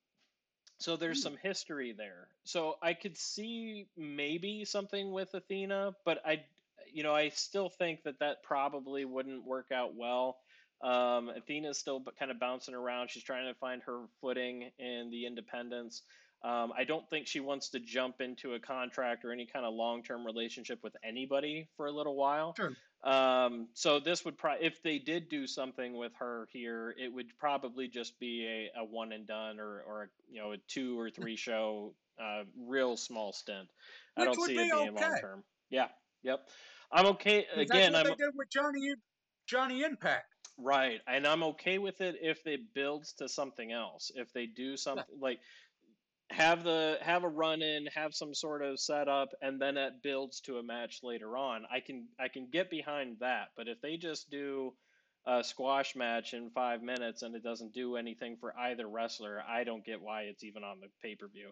So 0.78 0.96
there's 0.96 1.18
hmm. 1.18 1.30
some 1.30 1.36
history 1.42 1.92
there. 1.92 2.28
So 2.44 2.76
I 2.82 2.94
could 2.94 3.16
see 3.16 3.86
maybe 3.96 4.64
something 4.64 5.12
with 5.12 5.34
Athena, 5.34 5.94
but 6.04 6.22
I, 6.24 6.44
you 6.92 7.02
know, 7.02 7.14
I 7.14 7.30
still 7.30 7.68
think 7.68 8.04
that 8.04 8.20
that 8.20 8.42
probably 8.42 9.04
wouldn't 9.04 9.44
work 9.44 9.72
out 9.72 9.94
well. 9.94 10.38
Um, 10.80 11.30
Athena's 11.30 11.78
still 11.78 12.02
kind 12.18 12.30
of 12.30 12.38
bouncing 12.38 12.74
around. 12.74 13.10
She's 13.10 13.24
trying 13.24 13.52
to 13.52 13.58
find 13.58 13.82
her 13.82 14.04
footing 14.20 14.70
in 14.78 15.10
the 15.10 15.26
independents. 15.26 16.02
Um, 16.44 16.72
I 16.76 16.84
don't 16.84 17.08
think 17.10 17.26
she 17.26 17.40
wants 17.40 17.70
to 17.70 17.80
jump 17.80 18.20
into 18.20 18.54
a 18.54 18.60
contract 18.60 19.24
or 19.24 19.32
any 19.32 19.46
kind 19.46 19.66
of 19.66 19.74
long 19.74 20.02
term 20.02 20.24
relationship 20.24 20.78
with 20.84 20.94
anybody 21.04 21.68
for 21.76 21.86
a 21.86 21.92
little 21.92 22.14
while. 22.14 22.54
Sure. 22.56 22.72
Um, 23.02 23.68
so 23.74 24.00
this 24.00 24.24
would 24.24 24.38
probably, 24.38 24.66
if 24.66 24.82
they 24.82 24.98
did 24.98 25.28
do 25.28 25.46
something 25.46 25.96
with 25.96 26.12
her 26.18 26.48
here, 26.52 26.94
it 26.98 27.12
would 27.12 27.26
probably 27.38 27.88
just 27.88 28.18
be 28.20 28.46
a, 28.46 28.80
a 28.80 28.84
one 28.84 29.12
and 29.12 29.26
done 29.26 29.58
or, 29.58 29.82
or 29.86 30.02
a, 30.04 30.06
you 30.32 30.40
know 30.40 30.52
a 30.52 30.56
two 30.68 30.98
or 30.98 31.10
three 31.10 31.36
show, 31.36 31.94
uh, 32.22 32.44
real 32.66 32.96
small 32.96 33.32
stint. 33.32 33.68
I 34.16 34.24
don't 34.24 34.40
see 34.40 34.56
be 34.56 34.62
it 34.62 34.72
being 34.72 34.88
okay. 34.96 35.04
long 35.04 35.20
term. 35.20 35.44
Yeah. 35.70 35.88
Yep. 36.22 36.48
I'm 36.92 37.06
okay. 37.06 37.46
Again, 37.54 37.92
that's 37.92 38.08
I'm 38.08 38.16
they 38.16 38.24
did 38.24 38.34
with 38.34 38.48
Johnny 38.50 38.94
Johnny 39.46 39.82
Impact. 39.82 40.26
Right, 40.60 41.00
and 41.06 41.24
I'm 41.24 41.44
okay 41.44 41.78
with 41.78 42.00
it 42.00 42.16
if 42.20 42.44
it 42.48 42.74
builds 42.74 43.12
to 43.14 43.28
something 43.28 43.70
else. 43.70 44.10
If 44.16 44.32
they 44.32 44.46
do 44.46 44.76
something 44.76 45.04
like 45.20 45.38
have 46.30 46.62
the 46.62 46.98
have 47.00 47.24
a 47.24 47.28
run 47.28 47.62
in, 47.62 47.86
have 47.94 48.14
some 48.14 48.34
sort 48.34 48.62
of 48.62 48.78
setup, 48.78 49.30
and 49.40 49.60
then 49.60 49.76
it 49.76 50.02
builds 50.02 50.40
to 50.42 50.58
a 50.58 50.62
match 50.62 51.00
later 51.02 51.36
on. 51.36 51.64
I 51.70 51.80
can 51.80 52.08
I 52.18 52.28
can 52.28 52.48
get 52.50 52.70
behind 52.70 53.18
that. 53.20 53.48
But 53.56 53.68
if 53.68 53.80
they 53.80 53.96
just 53.96 54.30
do 54.30 54.74
a 55.26 55.42
squash 55.42 55.96
match 55.96 56.34
in 56.34 56.50
five 56.50 56.82
minutes 56.82 57.22
and 57.22 57.34
it 57.34 57.42
doesn't 57.42 57.72
do 57.74 57.96
anything 57.96 58.36
for 58.40 58.56
either 58.58 58.86
wrestler, 58.86 59.42
I 59.46 59.64
don't 59.64 59.84
get 59.84 60.00
why 60.00 60.22
it's 60.22 60.44
even 60.44 60.64
on 60.64 60.80
the 60.80 60.88
pay 61.02 61.14
per 61.16 61.28
view. 61.28 61.50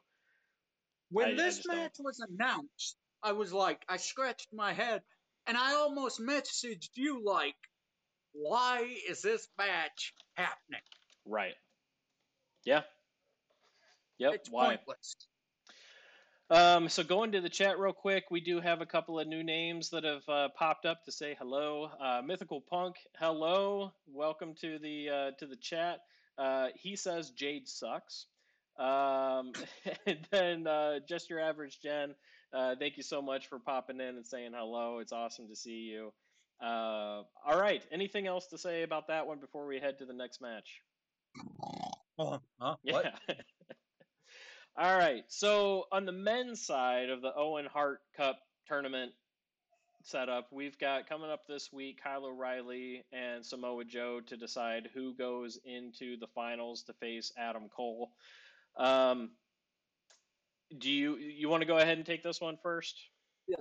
When 1.10 1.28
I- 1.28 1.32
I 1.32 1.34
this 1.36 1.58
don't. 1.60 1.76
match 1.76 1.96
was 1.98 2.20
announced, 2.20 2.96
I 3.22 3.32
was 3.32 3.52
like, 3.52 3.84
I 3.88 3.96
scratched 3.96 4.52
my 4.52 4.72
head, 4.72 5.02
and 5.46 5.56
I 5.56 5.74
almost 5.74 6.20
messaged 6.20 6.90
you 6.94 7.22
like, 7.24 7.56
"Why 8.32 8.82
is 9.08 9.22
this 9.22 9.48
match 9.56 10.14
happening? 10.34 10.82
Right. 11.24 11.56
Yeah. 12.64 12.82
Yep. 14.18 14.34
It's 14.34 14.50
why? 14.50 14.76
pointless." 14.76 15.16
Um, 16.48 16.88
so 16.88 17.02
going 17.02 17.32
to 17.32 17.40
the 17.40 17.48
chat 17.48 17.76
real 17.78 17.92
quick, 17.92 18.24
we 18.30 18.40
do 18.40 18.60
have 18.60 18.80
a 18.80 18.86
couple 18.86 19.18
of 19.18 19.26
new 19.26 19.42
names 19.42 19.90
that 19.90 20.04
have 20.04 20.28
uh, 20.28 20.48
popped 20.56 20.86
up 20.86 21.04
to 21.04 21.12
say 21.12 21.34
hello. 21.36 21.90
Uh, 22.00 22.22
Mythical 22.24 22.60
Punk, 22.60 22.96
hello, 23.18 23.92
welcome 24.06 24.54
to 24.60 24.78
the 24.78 25.10
uh, 25.10 25.30
to 25.40 25.46
the 25.46 25.56
chat. 25.56 26.02
Uh, 26.38 26.68
he 26.76 26.94
says 26.94 27.30
Jade 27.30 27.68
sucks. 27.68 28.26
Um, 28.78 29.52
and 30.06 30.18
then 30.30 30.66
uh, 30.68 31.00
just 31.08 31.30
your 31.30 31.40
average 31.40 31.80
Jen, 31.80 32.14
uh, 32.52 32.76
thank 32.78 32.96
you 32.96 33.02
so 33.02 33.20
much 33.20 33.48
for 33.48 33.58
popping 33.58 34.00
in 34.00 34.16
and 34.16 34.26
saying 34.26 34.52
hello. 34.54 34.98
It's 35.00 35.12
awesome 35.12 35.48
to 35.48 35.56
see 35.56 35.90
you. 35.90 36.12
Uh, 36.62 37.22
all 37.44 37.58
right, 37.58 37.82
anything 37.90 38.28
else 38.28 38.46
to 38.48 38.58
say 38.58 38.84
about 38.84 39.08
that 39.08 39.26
one 39.26 39.40
before 39.40 39.66
we 39.66 39.80
head 39.80 39.98
to 39.98 40.06
the 40.06 40.14
next 40.14 40.40
match? 40.40 40.80
Uh, 42.18 42.38
huh? 42.60 42.76
Yeah. 42.84 42.92
What? 42.92 43.14
All 44.78 44.98
right. 44.98 45.24
So 45.28 45.84
on 45.90 46.04
the 46.04 46.12
men's 46.12 46.60
side 46.60 47.08
of 47.08 47.22
the 47.22 47.34
Owen 47.34 47.64
Hart 47.64 48.00
Cup 48.14 48.38
tournament 48.68 49.12
setup, 50.02 50.48
we've 50.52 50.78
got 50.78 51.08
coming 51.08 51.30
up 51.30 51.46
this 51.46 51.72
week 51.72 52.02
Kyle 52.02 52.26
O'Reilly 52.26 53.02
and 53.10 53.44
Samoa 53.44 53.84
Joe 53.86 54.20
to 54.26 54.36
decide 54.36 54.90
who 54.92 55.14
goes 55.14 55.58
into 55.64 56.18
the 56.18 56.26
finals 56.34 56.82
to 56.84 56.92
face 56.92 57.32
Adam 57.38 57.70
Cole. 57.74 58.10
Um, 58.76 59.30
do 60.76 60.90
you 60.90 61.16
you 61.16 61.48
want 61.48 61.62
to 61.62 61.66
go 61.66 61.78
ahead 61.78 61.96
and 61.96 62.06
take 62.06 62.22
this 62.22 62.40
one 62.40 62.58
first? 62.62 63.00
Yeah. 63.48 63.56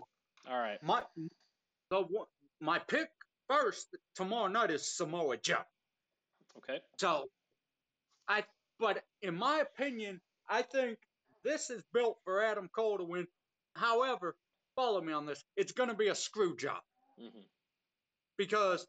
All 0.49 0.59
right. 0.59 0.83
My 0.83 1.01
the 1.91 2.01
one, 2.01 2.27
my 2.59 2.79
pick 2.79 3.07
first 3.47 3.95
tomorrow 4.15 4.47
night 4.47 4.69
is 4.69 4.85
Samoa 4.85 5.37
Joe. 5.37 5.61
Okay. 6.57 6.81
So, 6.99 7.29
I 8.27 8.43
but 8.79 9.03
in 9.21 9.35
my 9.35 9.59
opinion, 9.59 10.19
I 10.49 10.61
think 10.61 10.97
this 11.43 11.69
is 11.69 11.83
built 11.93 12.17
for 12.23 12.43
Adam 12.43 12.69
Cole 12.75 12.97
to 12.97 13.03
win. 13.03 13.27
However, 13.75 14.35
follow 14.75 15.01
me 15.01 15.13
on 15.13 15.25
this. 15.25 15.43
It's 15.57 15.71
going 15.71 15.89
to 15.89 15.95
be 15.95 16.09
a 16.09 16.15
screw 16.15 16.55
job 16.55 16.81
hmm 17.19 17.41
because 18.37 18.85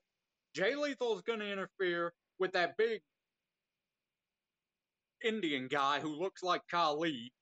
Jay 0.55 0.75
Lethal 0.75 1.15
is 1.17 1.23
going 1.23 1.41
to 1.41 1.51
interfere 1.53 2.13
with 2.39 2.53
that 2.53 2.77
big 2.77 3.01
Indian 5.25 5.69
guy 5.69 6.01
who 6.01 6.15
looks 6.15 6.43
like 6.43 6.63
Khali, 6.71 7.33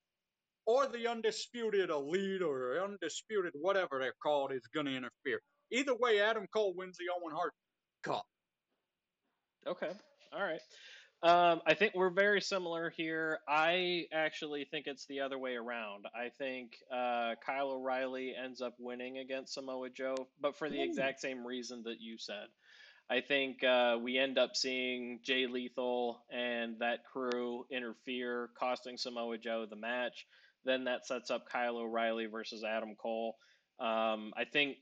or 0.66 0.86
the 0.86 1.08
undisputed 1.08 1.90
elite 1.90 2.42
or 2.42 2.80
undisputed 2.82 3.52
whatever 3.60 3.98
they're 4.00 4.14
called 4.22 4.52
is 4.52 4.66
going 4.74 4.86
to 4.86 4.96
interfere. 4.96 5.40
Either 5.70 5.94
way, 5.96 6.20
Adam 6.20 6.46
Cole 6.54 6.74
wins 6.76 6.96
the 6.98 7.06
Owen 7.14 7.34
Hart 7.34 7.52
Cup. 8.02 8.24
Okay. 9.66 9.90
All 10.32 10.42
right. 10.42 10.60
Um, 11.24 11.62
I 11.66 11.72
think 11.72 11.94
we're 11.94 12.10
very 12.10 12.42
similar 12.42 12.90
here. 12.90 13.38
I 13.48 14.08
actually 14.12 14.66
think 14.70 14.86
it's 14.86 15.06
the 15.06 15.20
other 15.20 15.38
way 15.38 15.54
around. 15.54 16.04
I 16.14 16.28
think 16.28 16.76
uh, 16.92 17.36
Kyle 17.44 17.70
O'Reilly 17.70 18.34
ends 18.36 18.60
up 18.60 18.74
winning 18.78 19.16
against 19.16 19.54
Samoa 19.54 19.88
Joe, 19.88 20.28
but 20.38 20.58
for 20.58 20.68
the 20.68 20.80
Ooh. 20.80 20.84
exact 20.84 21.20
same 21.20 21.46
reason 21.46 21.82
that 21.84 21.98
you 21.98 22.18
said. 22.18 22.48
I 23.08 23.22
think 23.22 23.64
uh, 23.64 23.96
we 24.02 24.18
end 24.18 24.36
up 24.36 24.54
seeing 24.54 25.20
Jay 25.22 25.46
Lethal 25.46 26.22
and 26.30 26.78
that 26.80 27.06
crew 27.10 27.64
interfere, 27.70 28.50
costing 28.58 28.98
Samoa 28.98 29.38
Joe 29.38 29.64
the 29.68 29.76
match. 29.76 30.26
Then 30.66 30.84
that 30.84 31.06
sets 31.06 31.30
up 31.30 31.48
Kyle 31.48 31.78
O'Reilly 31.78 32.26
versus 32.26 32.64
Adam 32.64 32.96
Cole. 32.96 33.36
Um, 33.80 34.34
I 34.36 34.44
think, 34.50 34.76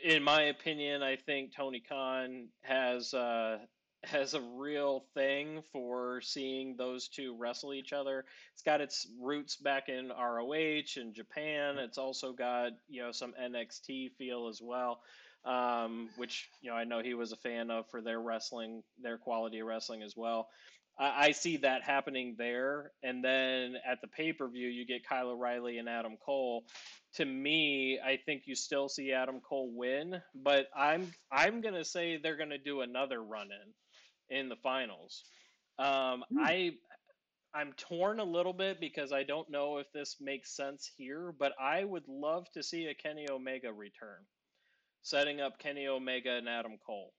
in 0.00 0.22
my 0.22 0.42
opinion, 0.42 1.02
I 1.02 1.16
think 1.16 1.56
Tony 1.56 1.82
Khan 1.88 2.50
has 2.62 3.12
uh, 3.14 3.58
has 4.04 4.34
a 4.34 4.40
real 4.40 5.04
thing 5.14 5.62
for 5.72 6.20
seeing 6.22 6.76
those 6.76 7.08
two 7.08 7.36
wrestle 7.36 7.74
each 7.74 7.92
other. 7.92 8.24
It's 8.54 8.62
got 8.62 8.80
its 8.80 9.06
roots 9.20 9.56
back 9.56 9.88
in 9.88 10.08
ROH 10.08 10.96
and 10.96 11.14
Japan. 11.14 11.78
It's 11.78 11.98
also 11.98 12.32
got 12.32 12.72
you 12.88 13.02
know 13.02 13.12
some 13.12 13.34
NXT 13.40 14.12
feel 14.16 14.48
as 14.48 14.60
well, 14.62 15.00
um, 15.44 16.08
which 16.16 16.48
you 16.62 16.70
know 16.70 16.76
I 16.76 16.84
know 16.84 17.02
he 17.02 17.14
was 17.14 17.32
a 17.32 17.36
fan 17.36 17.70
of 17.70 17.88
for 17.90 18.00
their 18.00 18.20
wrestling, 18.20 18.82
their 19.02 19.18
quality 19.18 19.60
wrestling 19.62 20.02
as 20.02 20.16
well. 20.16 20.48
I, 20.98 21.26
I 21.26 21.30
see 21.32 21.58
that 21.58 21.82
happening 21.82 22.36
there, 22.38 22.92
and 23.02 23.22
then 23.22 23.74
at 23.86 24.00
the 24.00 24.08
pay 24.08 24.32
per 24.32 24.48
view, 24.48 24.68
you 24.68 24.86
get 24.86 25.06
Kyle 25.06 25.28
O'Reilly 25.28 25.76
and 25.76 25.88
Adam 25.88 26.16
Cole. 26.24 26.64
To 27.14 27.24
me, 27.24 27.98
I 28.02 28.18
think 28.24 28.44
you 28.46 28.54
still 28.54 28.88
see 28.88 29.12
Adam 29.12 29.40
Cole 29.40 29.70
win, 29.74 30.22
but 30.34 30.68
I'm 30.74 31.12
I'm 31.30 31.60
gonna 31.60 31.84
say 31.84 32.16
they're 32.16 32.38
gonna 32.38 32.56
do 32.56 32.80
another 32.80 33.22
run 33.22 33.48
in 33.48 33.74
in 34.30 34.48
the 34.48 34.56
finals. 34.56 35.24
Um, 35.78 36.24
Hmm. 36.30 36.38
I 36.40 36.78
I'm 37.52 37.72
torn 37.72 38.20
a 38.20 38.24
little 38.24 38.52
bit 38.52 38.78
because 38.80 39.12
I 39.12 39.24
don't 39.24 39.50
know 39.50 39.78
if 39.78 39.92
this 39.92 40.16
makes 40.20 40.54
sense 40.54 40.90
here, 40.96 41.32
but 41.36 41.52
I 41.60 41.82
would 41.82 42.06
love 42.06 42.50
to 42.52 42.62
see 42.62 42.86
a 42.86 42.94
Kenny 42.94 43.28
Omega 43.28 43.72
return, 43.72 44.24
setting 45.02 45.40
up 45.40 45.58
Kenny 45.58 45.88
Omega 45.88 46.32
and 46.32 46.48
Adam 46.48 46.78
Cole. 46.86 47.12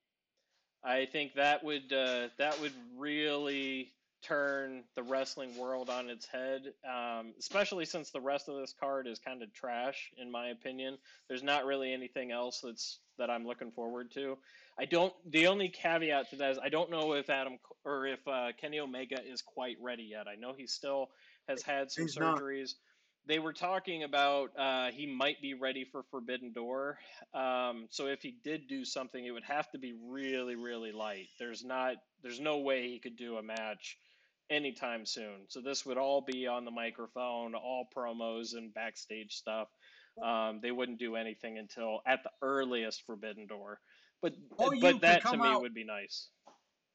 I 0.84 1.06
think 1.06 1.34
that 1.36 1.64
would 1.64 1.92
uh, 1.92 2.30
that 2.38 2.60
would 2.62 2.74
really 2.98 3.94
turn 4.24 4.84
the 4.96 5.04
wrestling 5.04 5.58
world 5.58 5.90
on 5.90 6.10
its 6.10 6.26
head, 6.28 6.74
um, 6.88 7.34
especially 7.40 7.86
since 7.86 8.12
the 8.12 8.22
rest 8.22 8.48
of 8.48 8.56
this 8.56 8.74
card 8.80 9.08
is 9.08 9.20
kind 9.20 9.42
of 9.44 9.54
trash, 9.54 10.12
in 10.18 10.32
my 10.32 10.50
opinion. 10.50 10.98
There's 11.28 11.44
not 11.44 11.66
really 11.66 11.92
anything 11.92 12.32
else 12.32 12.62
that's 12.62 13.00
that 13.22 13.30
I'm 13.30 13.46
looking 13.46 13.72
forward 13.72 14.12
to. 14.16 14.38
I 14.78 14.86
don't. 14.86 15.14
The 15.30 15.48
only 15.48 15.70
caveat 15.70 16.32
to 16.32 16.36
that 16.38 16.52
is 16.52 16.60
I 16.62 16.70
don't 16.70 16.90
know 16.90 17.14
if 17.14 17.30
Adam 17.30 17.60
or 17.86 18.08
if 18.08 18.20
uh, 18.28 18.48
Kenny 18.60 18.80
Omega 18.80 19.18
is 19.24 19.42
quite 19.42 19.78
ready 19.82 20.04
yet. 20.04 20.28
I 20.28 20.36
know 20.36 20.54
he 20.58 20.68
still 20.68 21.10
has 21.48 21.62
had 21.62 21.92
some 21.92 22.06
He's 22.06 22.18
not. 22.18 22.40
surgeries. 22.40 22.74
They 23.28 23.38
were 23.38 23.54
talking 23.54 24.04
about 24.04 24.50
uh, 24.58 24.92
he 24.92 25.06
might 25.06 25.40
be 25.42 25.54
ready 25.54 25.86
for 25.92 26.04
Forbidden 26.10 26.54
Door. 26.54 26.98
Um, 27.36 27.88
so 27.92 28.08
if 28.08 28.22
he 28.22 28.36
did 28.44 28.68
do 28.68 28.84
something, 28.84 29.24
it 29.24 29.32
would 29.32 29.44
have 29.44 29.70
to 29.72 29.78
be 29.78 29.94
really, 30.10 30.56
really 30.56 30.92
light. 30.92 31.28
There's 31.40 31.64
not. 31.64 31.98
There's 32.24 32.40
no 32.40 32.58
way 32.58 32.90
he 32.90 33.00
could 33.00 33.18
do 33.18 33.38
a 33.38 33.44
match 33.44 33.98
anytime 34.50 35.06
soon. 35.06 35.46
So 35.48 35.62
this 35.62 35.86
would 35.86 35.98
all 35.98 36.22
be 36.22 36.48
on 36.48 36.66
the 36.66 36.72
microphone, 36.72 37.54
all 37.54 37.88
promos 37.96 38.56
and 38.56 38.74
backstage 38.74 39.34
stuff. 39.36 39.68
Um, 40.24 40.60
they 40.62 40.72
wouldn't 40.72 41.00
do 41.00 41.16
anything 41.16 41.58
until 41.58 42.02
at 42.06 42.24
the 42.24 42.32
earliest 42.42 43.04
Forbidden 43.06 43.48
Door. 43.48 43.80
But 44.22 44.34
you 44.60 44.80
but 44.82 45.02
that 45.02 45.22
to 45.26 45.38
me 45.38 45.48
out- 45.50 45.62
would 45.62 45.74
be 45.74 45.84
nice. 45.86 46.30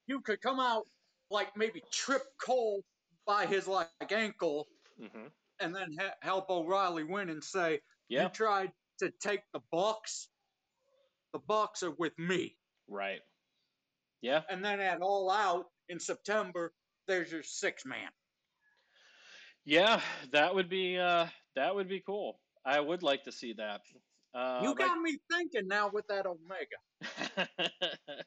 You 0.06 0.20
could 0.20 0.40
come 0.40 0.60
out 0.60 0.86
like 1.30 1.56
maybe 1.56 1.82
trip 1.92 2.22
Cole 2.40 2.84
by 3.26 3.46
his 3.46 3.66
like 3.66 3.88
ankle 4.10 4.68
hmm 4.98 5.26
and 5.58 5.74
then 5.74 5.88
ha- 5.98 6.14
help 6.20 6.50
O'Reilly 6.50 7.02
win 7.02 7.30
and 7.30 7.42
say, 7.42 7.80
Yeah, 8.08 8.24
"You 8.24 8.28
tried 8.28 8.72
to 8.98 9.10
take 9.20 9.40
the 9.52 9.60
Bucks. 9.72 10.28
The 11.32 11.38
Bucks 11.38 11.82
are 11.82 11.92
with 11.92 12.16
me." 12.18 12.56
right. 12.88 13.20
Yeah, 14.22 14.42
And 14.48 14.64
then 14.64 14.80
at 14.80 15.02
All 15.02 15.30
Out 15.30 15.66
in 15.88 15.98
September, 16.00 16.72
there's 17.06 17.30
your 17.32 17.42
six 17.42 17.84
man. 17.84 18.10
yeah, 19.64 20.00
that 20.32 20.54
would 20.54 20.68
be 20.68 20.98
uh, 20.98 21.26
that 21.54 21.74
would 21.74 21.88
be 21.88 22.00
cool. 22.00 22.40
I 22.66 22.80
would 22.80 23.02
like 23.02 23.24
to 23.24 23.32
see 23.32 23.54
that. 23.54 23.82
Uh, 24.34 24.60
you 24.62 24.68
like- 24.70 24.78
got 24.78 25.00
me 25.00 25.18
thinking 25.32 25.68
now 25.68 25.88
with 25.92 26.06
that 26.08 26.26
Omega. 26.26 27.48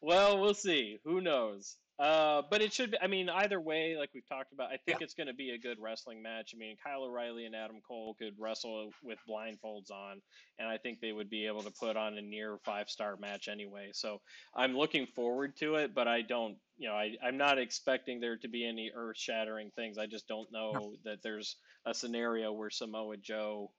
well, 0.00 0.40
we'll 0.40 0.54
see. 0.54 0.98
Who 1.04 1.20
knows? 1.20 1.76
Uh, 2.00 2.40
but 2.48 2.62
it 2.62 2.72
should 2.72 2.92
be. 2.92 2.96
I 3.02 3.08
mean, 3.08 3.28
either 3.28 3.60
way, 3.60 3.94
like 3.98 4.08
we've 4.14 4.26
talked 4.26 4.54
about, 4.54 4.70
I 4.70 4.78
think 4.78 5.00
Yeah. 5.00 5.04
it's 5.04 5.12
going 5.12 5.26
to 5.26 5.34
be 5.34 5.50
a 5.50 5.58
good 5.58 5.78
wrestling 5.78 6.22
match. 6.22 6.52
I 6.54 6.58
mean, 6.58 6.78
Kyle 6.82 7.02
O'Reilly 7.02 7.44
and 7.44 7.54
Adam 7.54 7.82
Cole 7.86 8.14
could 8.14 8.32
wrestle 8.38 8.90
with 9.02 9.18
blindfolds 9.28 9.90
on, 9.90 10.22
and 10.58 10.66
I 10.66 10.78
think 10.78 11.00
they 11.00 11.12
would 11.12 11.28
be 11.28 11.46
able 11.46 11.62
to 11.62 11.70
put 11.70 11.98
on 11.98 12.16
a 12.16 12.22
near 12.22 12.56
five 12.64 12.88
star 12.88 13.18
match 13.18 13.48
anyway. 13.48 13.90
So 13.92 14.22
I'm 14.54 14.74
looking 14.74 15.08
forward 15.14 15.58
to 15.58 15.74
it, 15.74 15.94
but 15.94 16.08
I 16.08 16.22
don't, 16.22 16.56
you 16.78 16.88
know, 16.88 16.94
I, 16.94 17.16
I'm 17.22 17.36
not 17.36 17.58
expecting 17.58 18.18
there 18.18 18.38
to 18.38 18.48
be 18.48 18.66
any 18.66 18.90
earth 18.94 19.18
shattering 19.18 19.70
things. 19.76 19.98
I 19.98 20.06
just 20.06 20.26
don't 20.26 20.50
know 20.50 20.94
that 21.04 21.22
there's 21.22 21.56
a 21.84 21.92
scenario 21.92 22.50
where 22.52 22.70
Samoa 22.70 23.18
Joe 23.18 23.72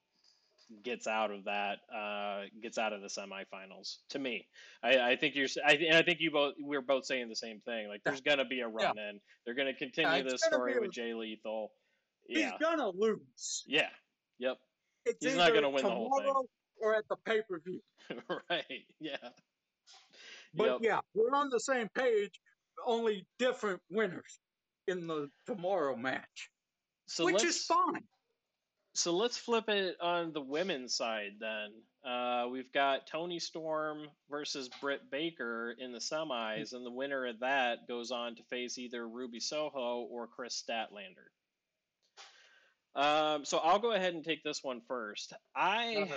gets 0.84 1.08
out 1.08 1.32
of 1.32 1.46
that, 1.46 1.80
uh, 1.96 2.44
gets 2.62 2.78
out 2.78 2.94
of 2.94 3.02
the 3.02 3.08
semifinals. 3.08 3.98
To 4.10 4.20
me, 4.20 4.48
I, 4.84 5.12
I 5.12 5.16
think 5.16 5.36
you're, 5.36 5.48
I, 5.66 5.74
and 5.74 5.96
I 5.96 6.02
think 6.02 6.20
you 6.20 6.32
both, 6.32 6.54
we're 6.60 6.82
both 6.82 7.06
saying 7.06 7.30
the 7.30 7.36
same 7.36 7.60
thing. 7.62 7.88
Like, 7.88 8.02
there's 8.04 8.22
gonna 8.22 8.46
be 8.46 8.62
a 8.62 8.68
run 8.68 8.98
in. 8.98 9.20
They're 9.46 9.56
gonna 9.56 9.74
continue 9.74 10.12
it's 10.12 10.34
this 10.34 10.44
story 10.44 10.80
with 10.80 10.92
Jay 10.92 11.14
Lethal. 11.14 11.72
He's 12.28 12.52
gonna 12.60 12.90
lose. 12.90 13.64
yeah, 13.68 13.90
yep, 14.40 14.58
It's 15.06 15.24
He's 15.24 15.36
not 15.36 15.54
gonna 15.54 15.70
win 15.70 15.84
the 15.84 15.90
whole 15.90 16.20
thing. 16.20 16.34
Or 16.82 16.96
at 16.96 17.08
the 17.10 17.16
pay 17.16 17.42
per 17.48 17.60
view. 17.60 17.82
right, 18.50 18.86
yeah. 19.00 19.18
But 20.54 20.66
Yep. 20.66 20.78
yeah, 20.82 21.00
we're 21.14 21.34
on 21.36 21.50
the 21.50 21.60
same 21.60 21.88
page, 21.90 22.42
only 22.86 23.26
different 23.38 23.82
winners 23.90 24.40
in 24.88 25.08
the 25.08 25.30
tomorrow 25.46 25.96
match, 25.96 26.50
So 27.06 27.26
which 27.26 27.44
is 27.44 27.66
fine. 27.66 28.04
So 28.94 29.16
let's 29.16 29.38
flip 29.38 29.70
it 29.70 29.96
on 30.02 30.34
the 30.34 30.42
women's 30.42 30.94
side 30.94 31.34
then. 31.40 31.72
Uh, 32.04 32.48
we've 32.50 32.72
got 32.74 33.08
Toni 33.08 33.40
Storm 33.40 34.08
versus 34.30 34.70
Britt 34.82 35.10
Baker 35.10 35.74
in 35.78 35.92
the 35.94 36.00
semis, 36.00 36.74
and 36.74 36.86
the 36.86 36.92
winner 36.92 37.26
of 37.28 37.40
that 37.40 37.88
goes 37.88 38.12
on 38.12 38.36
to 38.36 38.44
face 38.44 38.78
either 38.78 39.08
Ruby 39.08 39.40
Soho 39.40 40.08
or 40.10 40.28
Kris 40.28 40.62
Statlander. 40.62 41.30
Um, 42.94 43.46
so 43.46 43.60
I'll 43.60 43.80
go 43.80 43.94
ahead 43.94 44.14
and 44.14 44.26
take 44.26 44.44
this 44.44 44.64
one 44.64 44.82
first. 44.88 45.34
I. 45.56 46.10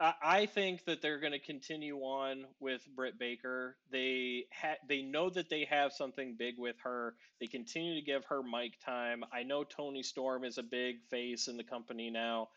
I 0.00 0.46
think 0.46 0.84
that 0.84 1.02
they're 1.02 1.18
going 1.18 1.32
to 1.32 1.40
continue 1.40 1.96
on 1.98 2.44
with 2.60 2.86
Britt 2.94 3.18
Baker. 3.18 3.76
They 3.90 4.44
ha- 4.52 4.78
they 4.88 5.02
know 5.02 5.28
that 5.28 5.50
they 5.50 5.64
have 5.64 5.92
something 5.92 6.36
big 6.38 6.54
with 6.56 6.76
her. 6.84 7.16
They 7.40 7.48
continue 7.48 7.96
to 7.96 8.06
give 8.06 8.24
her 8.26 8.40
mic 8.44 8.78
time. 8.84 9.24
I 9.32 9.42
know 9.42 9.64
Toni 9.64 10.04
Storm 10.04 10.44
is 10.44 10.56
a 10.56 10.62
big 10.62 11.02
face 11.10 11.48
in 11.48 11.56
the 11.56 11.64
company 11.64 12.10
now, 12.10 12.48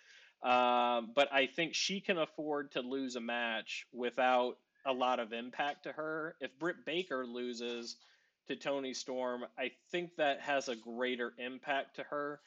um, 0.44 1.14
but 1.16 1.34
I 1.34 1.48
think 1.48 1.74
she 1.74 2.00
can 2.00 2.20
afford 2.20 2.74
to 2.74 2.82
lose 2.82 3.16
a 3.16 3.22
match 3.22 3.88
without 3.92 4.58
a 4.86 4.94
lot 4.94 5.20
of 5.20 5.34
impact 5.34 5.86
to 5.86 5.94
her. 5.94 6.36
If 6.42 6.60
Britt 6.60 6.86
Baker 6.86 7.26
loses 7.26 7.96
to 8.50 8.56
Toni 8.56 8.94
Storm, 8.94 9.46
I 9.58 9.72
think 9.92 10.16
that 10.18 10.42
has 10.42 10.68
a 10.68 10.76
greater 10.76 11.34
impact 11.40 11.96
to 11.96 12.04
her. 12.04 12.40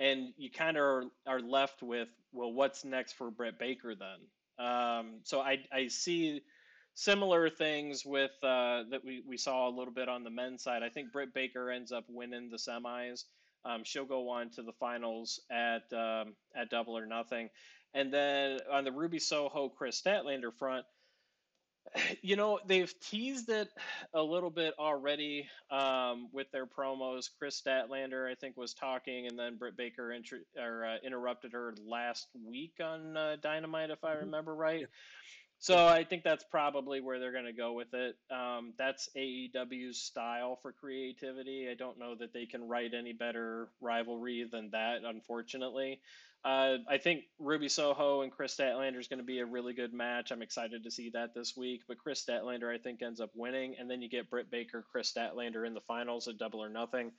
And 0.00 0.32
you 0.36 0.50
kind 0.50 0.76
of 0.76 0.82
are, 0.82 1.04
are 1.26 1.40
left 1.40 1.84
with, 1.84 2.08
well, 2.32 2.52
what's 2.52 2.84
next 2.84 3.12
for 3.12 3.30
Britt 3.30 3.56
Baker 3.56 3.94
then? 3.94 4.18
Um, 4.60 5.20
so 5.22 5.40
I, 5.40 5.60
I 5.72 5.88
see 5.88 6.42
similar 6.94 7.48
things 7.48 8.04
with 8.04 8.32
uh, 8.42 8.84
that 8.90 9.00
we, 9.04 9.22
we 9.26 9.36
saw 9.36 9.68
a 9.68 9.72
little 9.72 9.94
bit 9.94 10.08
on 10.08 10.22
the 10.22 10.30
men's 10.30 10.62
side. 10.62 10.82
I 10.82 10.88
think 10.90 11.12
Britt 11.12 11.32
Baker 11.32 11.70
ends 11.70 11.92
up 11.92 12.04
winning 12.08 12.50
the 12.50 12.58
semis. 12.58 13.24
Um, 13.64 13.84
she'll 13.84 14.04
go 14.04 14.28
on 14.28 14.50
to 14.50 14.62
the 14.62 14.72
finals 14.72 15.40
at 15.50 15.90
um, 15.92 16.34
at 16.54 16.70
Double 16.70 16.96
or 16.96 17.06
Nothing, 17.06 17.50
and 17.94 18.12
then 18.12 18.58
on 18.70 18.84
the 18.84 18.92
Ruby 18.92 19.18
Soho 19.18 19.68
Kris 19.68 20.00
Statlander 20.00 20.52
front, 20.52 20.84
you 22.22 22.36
know 22.36 22.60
they've 22.66 22.92
teased 23.00 23.48
it 23.48 23.68
a 24.14 24.22
little 24.22 24.50
bit 24.50 24.74
already 24.78 25.48
um, 25.70 26.28
with 26.32 26.50
their 26.52 26.66
promos. 26.66 27.28
Kris 27.38 27.60
Statlander, 27.60 28.30
I 28.30 28.34
think, 28.34 28.56
was 28.56 28.74
talking, 28.74 29.26
and 29.26 29.38
then 29.38 29.56
Britt 29.56 29.76
Baker 29.76 30.12
inter- 30.12 30.44
or, 30.58 30.84
uh, 30.84 30.96
interrupted 31.04 31.52
her 31.52 31.74
last 31.86 32.28
week 32.46 32.74
on 32.82 33.16
uh, 33.16 33.36
Dynamite, 33.42 33.90
if 33.90 34.04
I 34.04 34.14
Mhm. 34.14 34.20
remember 34.20 34.54
right. 34.54 34.80
Yeah. 34.80 34.86
So 35.58 35.86
I 35.86 36.04
think 36.04 36.24
that's 36.24 36.44
probably 36.44 37.02
where 37.02 37.18
they're 37.18 37.32
going 37.32 37.44
to 37.44 37.52
go 37.52 37.74
with 37.74 37.92
it. 37.92 38.16
Um, 38.30 38.72
that's 38.78 39.10
AEW's 39.14 39.98
style 40.02 40.56
for 40.56 40.72
creativity. 40.72 41.68
I 41.70 41.74
don't 41.74 41.98
know 41.98 42.14
that 42.14 42.32
they 42.32 42.46
can 42.46 42.66
write 42.66 42.94
any 42.94 43.12
better 43.12 43.68
rivalry 43.80 44.44
than 44.50 44.70
that, 44.70 45.04
unfortunately. 45.04 46.00
Uh, 46.42 46.78
I 46.88 46.96
think 46.96 47.24
Ruby 47.38 47.68
Soho 47.68 48.22
and 48.22 48.32
Kris 48.32 48.56
Statlander 48.56 48.98
is 48.98 49.08
going 49.08 49.18
to 49.18 49.24
be 49.24 49.40
a 49.40 49.46
really 49.46 49.74
good 49.74 49.92
match. 49.92 50.30
I'm 50.30 50.40
excited 50.40 50.84
to 50.84 50.90
see 50.90 51.10
that 51.10 51.34
this 51.34 51.54
week. 51.56 51.82
But 51.86 51.98
Kris 51.98 52.24
Statlander, 52.24 52.74
I 52.74 52.78
think, 52.78 53.02
ends 53.02 53.20
up 53.20 53.30
winning, 53.34 53.76
and 53.78 53.90
then 53.90 54.00
you 54.00 54.08
get 54.08 54.30
Britt 54.30 54.50
Baker, 54.50 54.84
Kris 54.90 55.12
Statlander 55.12 55.66
in 55.66 55.74
the 55.74 55.82
finals 55.82 56.28
at 56.28 56.38
Double 56.38 56.62
or 56.62 56.70
Nothing. 56.70 57.12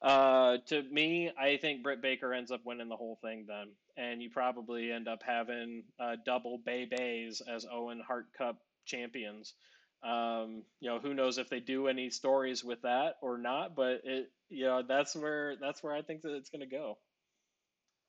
Uh, 0.00 0.58
to 0.66 0.82
me, 0.82 1.30
I 1.38 1.56
think 1.56 1.82
Britt 1.82 2.02
Baker 2.02 2.32
ends 2.32 2.50
up 2.50 2.60
winning 2.64 2.88
the 2.88 2.96
whole 2.96 3.18
thing 3.22 3.46
then, 3.48 3.68
and 3.96 4.22
you 4.22 4.30
probably 4.30 4.90
end 4.90 5.08
up 5.08 5.22
having 5.22 5.84
uh, 6.00 6.16
double 6.24 6.58
Bay 6.58 6.86
Bays 6.90 7.42
as 7.46 7.66
Owen 7.70 8.02
Hart 8.06 8.26
Cup 8.36 8.58
champions. 8.86 9.54
Um, 10.02 10.64
you 10.80 10.90
know, 10.90 10.98
who 10.98 11.14
knows 11.14 11.38
if 11.38 11.48
they 11.48 11.60
do 11.60 11.88
any 11.88 12.10
stories 12.10 12.62
with 12.62 12.82
that 12.82 13.14
or 13.22 13.38
not, 13.38 13.74
but 13.74 14.02
it, 14.04 14.30
you 14.50 14.64
know, 14.64 14.82
that's 14.86 15.16
where 15.16 15.56
that's 15.56 15.82
where 15.82 15.94
I 15.94 16.02
think 16.02 16.22
that 16.22 16.34
it's 16.34 16.50
going 16.50 16.60
to 16.60 16.66
go. 16.66 16.98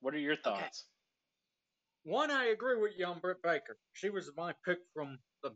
What 0.05 0.13
are 0.13 0.19
your 0.19 0.35
thoughts? 0.35 0.85
One, 2.03 2.29
I 2.29 2.49
agree 2.49 2.79
with 2.79 2.91
you 2.95 3.07
on 3.07 3.17
Britt 3.17 3.41
Baker. 3.41 3.75
She 3.93 4.11
was 4.11 4.29
my 4.37 4.53
pick 4.63 4.77
from 4.93 5.17
the 5.41 5.49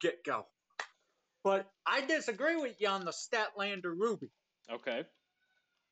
get 0.00 0.24
go. 0.26 0.46
But 1.44 1.70
I 1.86 2.00
disagree 2.00 2.56
with 2.56 2.74
you 2.80 2.88
on 2.88 3.04
the 3.04 3.12
Statlander 3.12 3.94
Ruby. 3.96 4.26
Okay. 4.68 5.04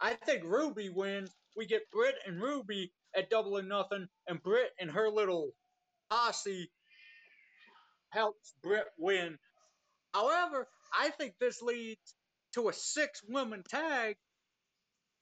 I 0.01 0.15
think 0.15 0.43
Ruby 0.43 0.89
wins. 0.89 1.31
We 1.57 1.67
get 1.67 1.89
Britt 1.93 2.17
and 2.27 2.43
Ruby 2.43 2.93
at 3.15 3.31
double 3.31 3.57
or 3.57 3.63
nothing, 3.63 4.09
and 4.27 4.43
Britt 4.43 4.71
and 4.81 4.91
her 4.91 5.09
little 5.09 5.53
posse 6.11 6.69
helps 8.09 8.55
Britt 8.61 8.89
win. 8.99 9.39
However, 10.13 10.67
I 11.01 11.11
think 11.11 11.35
this 11.39 11.63
leads 11.63 12.17
to 12.55 12.71
a 12.71 12.73
six 12.73 13.23
woman 13.29 13.63
tag 13.71 14.17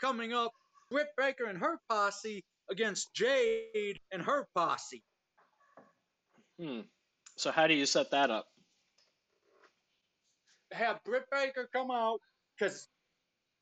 coming 0.01 0.33
up. 0.33 0.53
Britt 0.91 1.09
Baker 1.19 1.45
and 1.45 1.59
her 1.59 1.79
posse 1.91 2.47
against 2.71 3.15
Jade 3.15 4.01
and 4.13 4.23
her 4.23 4.47
posse. 4.55 5.03
Hmm. 6.61 6.81
So 7.37 7.51
how 7.51 7.67
do 7.67 7.75
you 7.75 7.87
set 7.87 8.11
that 8.11 8.31
up? 8.31 8.47
Have 10.73 11.03
Britt 11.05 11.25
Baker 11.31 11.69
come 11.73 11.91
out 11.91 12.21
because 12.59 12.89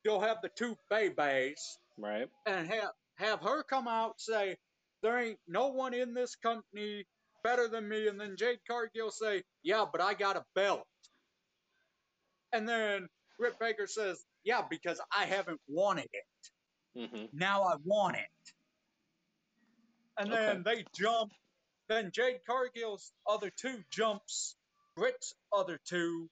you'll 0.05 0.21
have 0.21 0.38
the 0.42 0.51
two 0.57 0.77
babies. 0.90 1.79
Right. 1.99 2.29
and 2.45 2.69
have 2.69 2.90
have 3.16 3.40
her 3.40 3.62
come 3.62 3.88
out 3.88 4.21
say 4.21 4.57
there 5.03 5.19
ain't 5.19 5.38
no 5.49 5.69
one 5.69 5.95
in 5.95 6.12
this 6.12 6.35
company 6.37 7.05
better 7.42 7.69
than 7.69 7.88
me, 7.88 8.09
and 8.09 8.21
then 8.21 8.37
Jade 8.37 8.59
Cargill 8.69 9.11
say, 9.11 9.42
yeah, 9.62 9.85
but 9.90 10.01
I 10.01 10.14
got 10.14 10.37
a 10.37 10.45
belt, 10.55 10.83
and 12.53 12.69
then 12.69 13.09
Britt 13.38 13.59
Baker 13.61 13.87
says, 13.87 14.25
yeah, 14.45 14.62
because 14.69 15.01
I 15.16 15.25
haven't 15.27 15.61
wanted 15.69 16.09
it. 16.12 16.99
Mm-hmm. 16.99 17.25
Now 17.33 17.62
I 17.62 17.77
want 17.85 18.16
it, 18.16 18.53
and 20.18 20.33
then 20.33 20.62
they 20.64 20.85
jump. 20.98 21.33
Then 21.88 22.11
Jade 22.12 22.40
Cargill's 22.48 23.12
other 23.29 23.50
two 23.57 23.79
jumps 23.92 24.57
Britt's 24.96 25.35
other 25.52 25.79
two, 25.87 26.29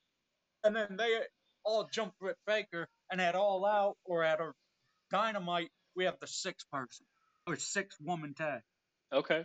and 0.65 0.75
then 0.75 0.97
they 0.97 1.21
all 1.65 1.89
jump 1.93 2.15
Britt 2.21 2.37
Baker, 2.47 2.89
and 3.11 3.21
at 3.21 3.35
All 3.35 3.65
Out 3.65 3.97
or 4.05 4.25
at 4.25 4.41
a 4.41 4.53
Dynamite, 5.11 5.71
we 5.95 6.05
have 6.05 6.19
the 6.21 6.27
six 6.27 6.65
person 6.73 7.07
or 7.47 7.57
six 7.57 7.97
woman 8.01 8.35
tag. 8.35 8.63
Okay. 9.13 9.45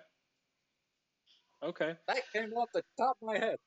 Okay. 1.62 1.93
That 2.08 2.21
came 2.34 2.54
off 2.54 2.69
the 2.73 2.84
top 2.97 3.17
of 3.21 3.28
my 3.28 3.38
head. 3.38 3.58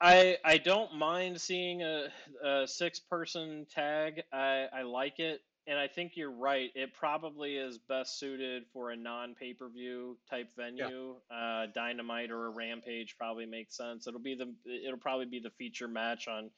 I 0.00 0.38
I 0.44 0.58
don't 0.58 0.94
mind 0.96 1.40
seeing 1.40 1.82
a, 1.82 2.08
a 2.44 2.66
six 2.66 2.98
person 2.98 3.66
tag. 3.70 4.22
I, 4.32 4.66
I 4.72 4.82
like 4.82 5.18
it, 5.18 5.40
and 5.66 5.78
I 5.78 5.88
think 5.88 6.12
you're 6.16 6.30
right. 6.30 6.70
It 6.74 6.92
probably 6.94 7.56
is 7.56 7.78
best 7.78 8.18
suited 8.18 8.64
for 8.72 8.90
a 8.90 8.96
non 8.96 9.34
pay 9.34 9.54
per 9.54 9.68
view 9.68 10.18
type 10.28 10.50
venue. 10.56 11.16
Uh, 11.34 11.66
Dynamite 11.74 12.30
or 12.30 12.46
a 12.46 12.50
Rampage 12.50 13.16
probably 13.18 13.46
makes 13.46 13.76
sense. 13.76 14.06
It'll 14.06 14.20
be 14.20 14.34
the 14.34 14.54
it'll 14.86 14.98
probably 14.98 15.26
be 15.26 15.40
the 15.40 15.50
feature 15.50 15.88
match 15.88 16.28
on 16.28 16.50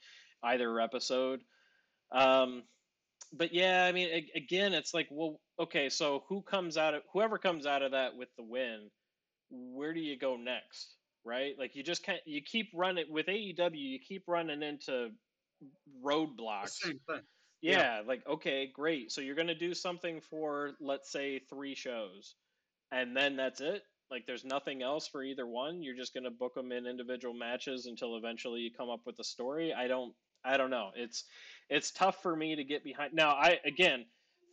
either 0.43 0.81
episode. 0.81 1.41
Um, 2.13 2.63
but 3.33 3.53
yeah, 3.53 3.85
I 3.85 3.93
mean, 3.93 4.09
a- 4.09 4.39
again, 4.39 4.75
it's 4.75 4.95
like, 4.95 5.09
well, 5.11 5.41
okay, 5.59 5.89
so 5.89 6.25
who 6.29 6.43
comes 6.43 6.77
out 6.77 6.95
of 6.95 7.03
whoever 7.13 7.39
comes 7.39 7.67
out 7.67 7.83
of 7.83 7.93
that 7.93 8.17
with 8.17 8.29
the 8.37 8.45
win? 8.45 8.91
Where 9.51 9.93
do 9.95 10.01
you 10.01 10.19
go 10.19 10.37
next? 10.37 10.95
Right? 11.25 11.55
Like 11.59 11.75
you 11.77 11.83
just 11.83 12.03
can't. 12.05 12.21
You 12.25 12.41
keep 12.43 12.71
running 12.75 13.07
with 13.11 13.27
AEW. 13.27 13.71
You 13.75 13.99
keep 13.99 14.25
running 14.27 14.63
into 14.63 15.11
roadblocks. 16.05 16.79
Thing. 17.63 17.71
Yeah, 17.73 18.03
like 18.07 18.27
okay, 18.27 18.71
great. 18.73 19.13
So 19.13 19.21
you're 19.21 19.35
gonna 19.35 19.55
do 19.55 19.75
something 19.75 20.21
for 20.21 20.73
let's 20.81 21.11
say 21.11 21.41
three 21.51 21.75
shows, 21.75 22.35
and 22.93 23.17
then 23.17 23.37
that's 23.37 23.61
it. 23.61 23.83
Like 24.11 24.27
there's 24.27 24.45
nothing 24.45 24.83
else 24.83 25.09
for 25.09 25.23
either 25.23 25.47
one. 25.47 25.83
You're 25.83 25.97
just 25.97 26.15
gonna 26.15 26.31
book 26.31 26.55
them 26.55 26.73
in 26.73 26.87
individual 26.87 27.35
matches 27.35 27.87
until 27.87 28.17
eventually 28.17 28.61
you 28.61 28.71
come 28.77 28.91
up 28.91 29.01
with 29.07 29.19
a 29.19 29.25
story. 29.25 29.73
I 29.75 29.89
don't. 29.89 30.15
I 30.45 30.57
don't 30.57 30.71
know. 30.71 30.91
It's 30.95 31.25
it's 31.69 31.91
tough 31.91 32.23
for 32.23 32.35
me 32.35 32.57
to 32.57 32.65
get 32.65 32.85
behind. 32.85 33.15
Now, 33.15 33.31
I 33.31 33.59
again, 33.65 34.05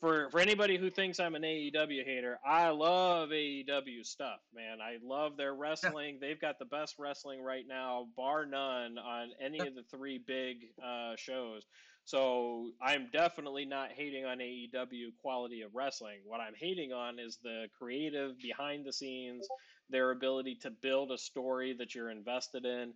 for 0.04 0.30
for 0.32 0.42
anybody 0.42 0.78
who 0.78 0.89
thinks 0.89 1.20
I'm 1.20 1.36
an 1.36 1.44
AEW 1.44 2.04
hater, 2.04 2.38
I 2.46 2.70
love 2.70 3.30
AEW 3.30 4.04
stuff, 4.06 4.39
man. 4.54 4.80
I 4.82 4.98
love 5.02 5.38
their 5.38 5.54
wrestling. 5.54 6.18
They've 6.20 6.39
got 6.39 6.60
the 6.60 6.66
best 6.66 6.96
wrestling 7.00 7.42
right 7.42 7.63
now, 7.66 8.08
bar 8.18 8.46
none, 8.46 8.98
on 8.98 9.30
any 9.39 9.60
of 9.60 9.76
the 9.76 9.84
three 9.84 10.20
big 10.26 10.58
uh, 10.84 11.16
shows. 11.16 11.63
So 12.06 12.70
I'm 12.82 13.10
definitely 13.13 13.66
not 13.66 13.92
hating 13.92 14.26
on 14.26 14.39
AEW 14.39 15.16
quality 15.22 15.62
of 15.62 15.74
wrestling. 15.74 16.20
What 16.26 16.42
I'm 16.42 16.54
hating 16.58 16.92
on 16.92 17.18
is 17.18 17.38
the 17.44 17.68
creative 17.78 18.38
behind 18.39 18.86
the 18.86 18.94
scenes, 18.94 19.48
their 19.89 20.12
ability 20.12 20.56
to 20.63 20.72
build 20.72 21.12
a 21.12 21.18
story 21.18 21.74
that 21.80 21.96
you're 21.96 22.10
invested 22.10 22.66
in. 22.66 22.94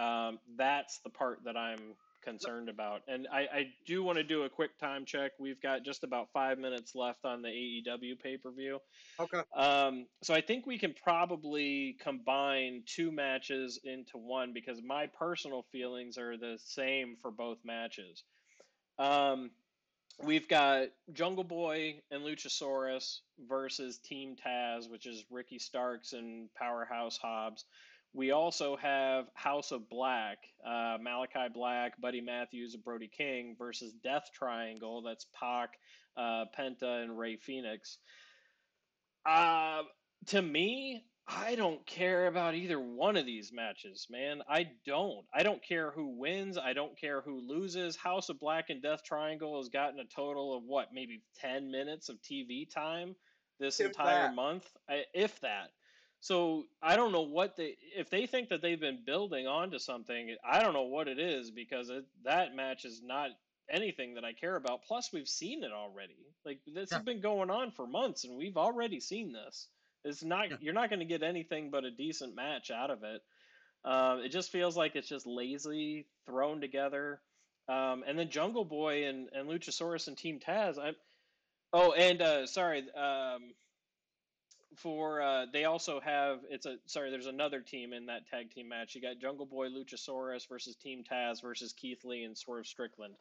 Um, 0.00 0.38
that's 0.56 0.98
the 1.04 1.10
part 1.10 1.40
that 1.44 1.56
I'm 1.56 1.94
concerned 2.24 2.68
about. 2.68 3.02
And 3.08 3.26
I, 3.32 3.40
I 3.40 3.66
do 3.86 4.02
want 4.02 4.18
to 4.18 4.24
do 4.24 4.42
a 4.42 4.48
quick 4.48 4.78
time 4.78 5.04
check. 5.04 5.32
We've 5.38 5.60
got 5.60 5.84
just 5.84 6.04
about 6.04 6.28
five 6.32 6.58
minutes 6.58 6.94
left 6.94 7.24
on 7.24 7.42
the 7.42 7.48
AEW 7.48 8.20
pay 8.20 8.36
per 8.36 8.50
view. 8.50 8.80
Okay. 9.18 9.42
Um, 9.56 10.06
so 10.22 10.34
I 10.34 10.40
think 10.40 10.66
we 10.66 10.78
can 10.78 10.94
probably 11.02 11.96
combine 12.02 12.82
two 12.86 13.10
matches 13.10 13.80
into 13.84 14.18
one 14.18 14.52
because 14.52 14.80
my 14.82 15.06
personal 15.06 15.64
feelings 15.72 16.18
are 16.18 16.36
the 16.36 16.58
same 16.64 17.16
for 17.20 17.30
both 17.30 17.58
matches. 17.64 18.24
Um, 18.98 19.50
we've 20.22 20.48
got 20.48 20.88
Jungle 21.12 21.44
Boy 21.44 22.00
and 22.10 22.22
Luchasaurus 22.22 23.18
versus 23.48 23.98
Team 23.98 24.36
Taz, 24.36 24.90
which 24.90 25.06
is 25.06 25.24
Ricky 25.30 25.58
Starks 25.58 26.12
and 26.12 26.48
Powerhouse 26.54 27.18
Hobbs. 27.18 27.64
We 28.14 28.30
also 28.30 28.76
have 28.76 29.26
House 29.34 29.70
of 29.70 29.88
Black, 29.88 30.38
uh, 30.66 30.98
Malakai 30.98 31.52
Black, 31.52 32.00
Buddy 32.00 32.20
Matthews, 32.20 32.74
and 32.74 32.82
Brody 32.82 33.08
King 33.08 33.54
versus 33.58 33.92
Death 34.02 34.30
Triangle. 34.34 35.02
That's 35.02 35.26
Pac, 35.38 35.74
uh, 36.16 36.46
Penta, 36.58 37.02
and 37.02 37.18
Rey 37.18 37.36
Fenix. 37.36 37.98
Uh, 39.26 39.82
to 40.26 40.40
me, 40.40 41.04
I 41.30 41.56
don't 41.56 41.84
care 41.86 42.26
about 42.26 42.54
either 42.54 42.80
one 42.80 43.16
of 43.18 43.26
these 43.26 43.52
matches, 43.52 44.06
man. 44.10 44.42
I 44.48 44.70
don't. 44.86 45.26
I 45.32 45.42
don't 45.42 45.62
care 45.62 45.90
who 45.90 46.08
wins. 46.18 46.56
I 46.56 46.72
don't 46.72 46.98
care 46.98 47.20
who 47.20 47.40
loses. 47.46 47.96
House 47.96 48.30
of 48.30 48.40
Black 48.40 48.70
and 48.70 48.82
Death 48.82 49.04
Triangle 49.04 49.58
has 49.58 49.68
gotten 49.68 50.00
a 50.00 50.06
total 50.06 50.56
of 50.56 50.64
what, 50.64 50.94
maybe 50.94 51.22
10 51.40 51.70
minutes 51.70 52.08
of 52.08 52.16
TV 52.22 52.68
time 52.68 53.14
this 53.60 53.80
If 53.80 53.86
entire 53.86 54.02
that. 54.02 54.34
month, 54.34 54.66
I, 54.88 55.04
if 55.14 55.38
that. 55.40 55.70
So 56.20 56.64
I 56.82 56.96
don't 56.96 57.12
know 57.12 57.22
what 57.22 57.56
they 57.56 57.76
if 57.96 58.10
they 58.10 58.26
think 58.26 58.48
that 58.48 58.62
they've 58.62 58.80
been 58.80 59.04
building 59.04 59.46
onto 59.46 59.78
something. 59.78 60.34
I 60.44 60.62
don't 60.62 60.72
know 60.72 60.84
what 60.84 61.08
it 61.08 61.18
is 61.20 61.50
because 61.50 61.90
it, 61.90 62.04
that 62.24 62.56
match 62.56 62.84
is 62.84 63.02
not 63.04 63.30
anything 63.70 64.14
that 64.14 64.24
I 64.24 64.32
care 64.32 64.56
about. 64.56 64.82
Plus, 64.84 65.12
we've 65.12 65.28
seen 65.28 65.62
it 65.62 65.72
already. 65.72 66.16
Like 66.44 66.60
this 66.66 66.90
Yeah. 66.90 66.96
has 66.96 67.04
been 67.04 67.20
going 67.20 67.50
on 67.50 67.70
for 67.72 67.86
months, 67.86 68.24
and 68.24 68.36
we've 68.36 68.56
already 68.56 68.98
seen 69.00 69.32
this. 69.32 69.68
It's 70.04 70.22
not 70.22 70.50
Yeah. 70.50 70.56
you're 70.60 70.74
not 70.74 70.90
going 70.90 71.00
to 71.00 71.06
get 71.06 71.22
anything 71.22 71.70
but 71.70 71.84
a 71.84 71.90
decent 71.90 72.34
match 72.34 72.70
out 72.70 72.90
of 72.90 73.02
it. 73.04 73.22
Um, 73.84 74.20
it 74.20 74.30
just 74.30 74.50
feels 74.50 74.76
like 74.76 74.96
it's 74.96 75.08
just 75.08 75.26
lazy 75.26 76.06
thrown 76.26 76.60
together. 76.60 77.20
Um, 77.68 78.02
and 78.06 78.18
then 78.18 78.30
Jungle 78.30 78.64
Boy 78.64 79.06
and, 79.06 79.28
and 79.32 79.48
Luchasaurus 79.48 80.08
and 80.08 80.16
Team 80.16 80.40
Taz. 80.40 80.78
I'm 80.78 80.96
oh, 81.72 81.92
and 81.92 82.20
uh, 82.22 82.46
sorry. 82.46 82.84
Um, 82.94 83.54
for 84.76 85.20
uh, 85.20 85.46
they 85.52 85.64
also 85.64 86.00
have 86.00 86.40
it's 86.50 86.66
a 86.66 86.76
sorry 86.86 87.10
there's 87.10 87.26
another 87.26 87.60
team 87.60 87.92
in 87.92 88.06
that 88.06 88.26
tag 88.28 88.50
team 88.50 88.68
match 88.68 88.94
you 88.94 89.00
got 89.00 89.18
jungle 89.18 89.46
boy 89.46 89.68
luchasaurus 89.68 90.48
versus 90.48 90.76
team 90.76 91.02
taz 91.10 91.42
versus 91.42 91.72
keith 91.72 92.04
lee 92.04 92.24
and 92.24 92.36
swerve 92.36 92.66
strickland 92.66 93.14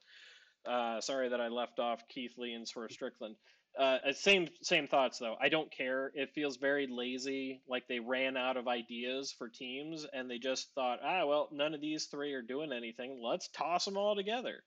uh, 0.66 1.00
sorry 1.02 1.30
that 1.30 1.42
i 1.42 1.48
left 1.48 1.80
off 1.80 2.08
keith 2.10 2.38
lee 2.38 2.54
and 2.54 2.68
swerve 2.68 2.92
strickland 2.92 3.36
uh, 3.78 3.98
uh, 4.10 4.14
same 4.14 4.48
same 4.62 4.88
thoughts 4.88 5.20
though 5.20 5.36
i 5.42 5.50
don't 5.50 5.72
care 5.72 6.12
it 6.16 6.34
feels 6.34 6.58
very 6.58 6.88
lazy 6.88 7.62
like 7.68 7.88
they 7.88 8.00
ran 8.00 8.38
out 8.38 8.58
of 8.58 8.68
ideas 8.68 9.34
for 9.38 9.50
teams 9.50 10.06
and 10.14 10.30
they 10.30 10.38
just 10.38 10.74
thought 10.74 11.00
ah 11.04 11.26
well 11.26 11.50
none 11.52 11.74
of 11.74 11.82
these 11.82 12.06
three 12.06 12.34
are 12.34 12.42
doing 12.42 12.72
anything 12.72 13.22
let's 13.24 13.50
toss 13.50 13.86
them 13.86 13.98
all 13.98 14.16
together 14.16 14.64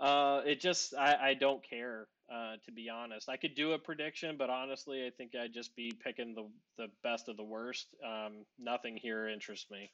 uh, 0.00 0.40
it 0.44 0.60
just 0.60 0.94
I, 0.94 1.30
I 1.30 1.34
don't 1.34 1.62
care 1.68 2.08
uh, 2.32 2.56
to 2.64 2.72
be 2.72 2.88
honest. 2.88 3.28
I 3.28 3.36
could 3.36 3.54
do 3.54 3.72
a 3.72 3.78
prediction, 3.78 4.36
but 4.38 4.50
honestly, 4.50 5.06
I 5.06 5.10
think 5.10 5.32
I'd 5.34 5.52
just 5.52 5.76
be 5.76 5.92
picking 6.02 6.34
the 6.34 6.48
the 6.78 6.88
best 7.02 7.28
of 7.28 7.36
the 7.36 7.44
worst. 7.44 7.86
Um, 8.04 8.44
nothing 8.58 8.96
here 8.96 9.28
interests 9.28 9.70
me. 9.70 9.90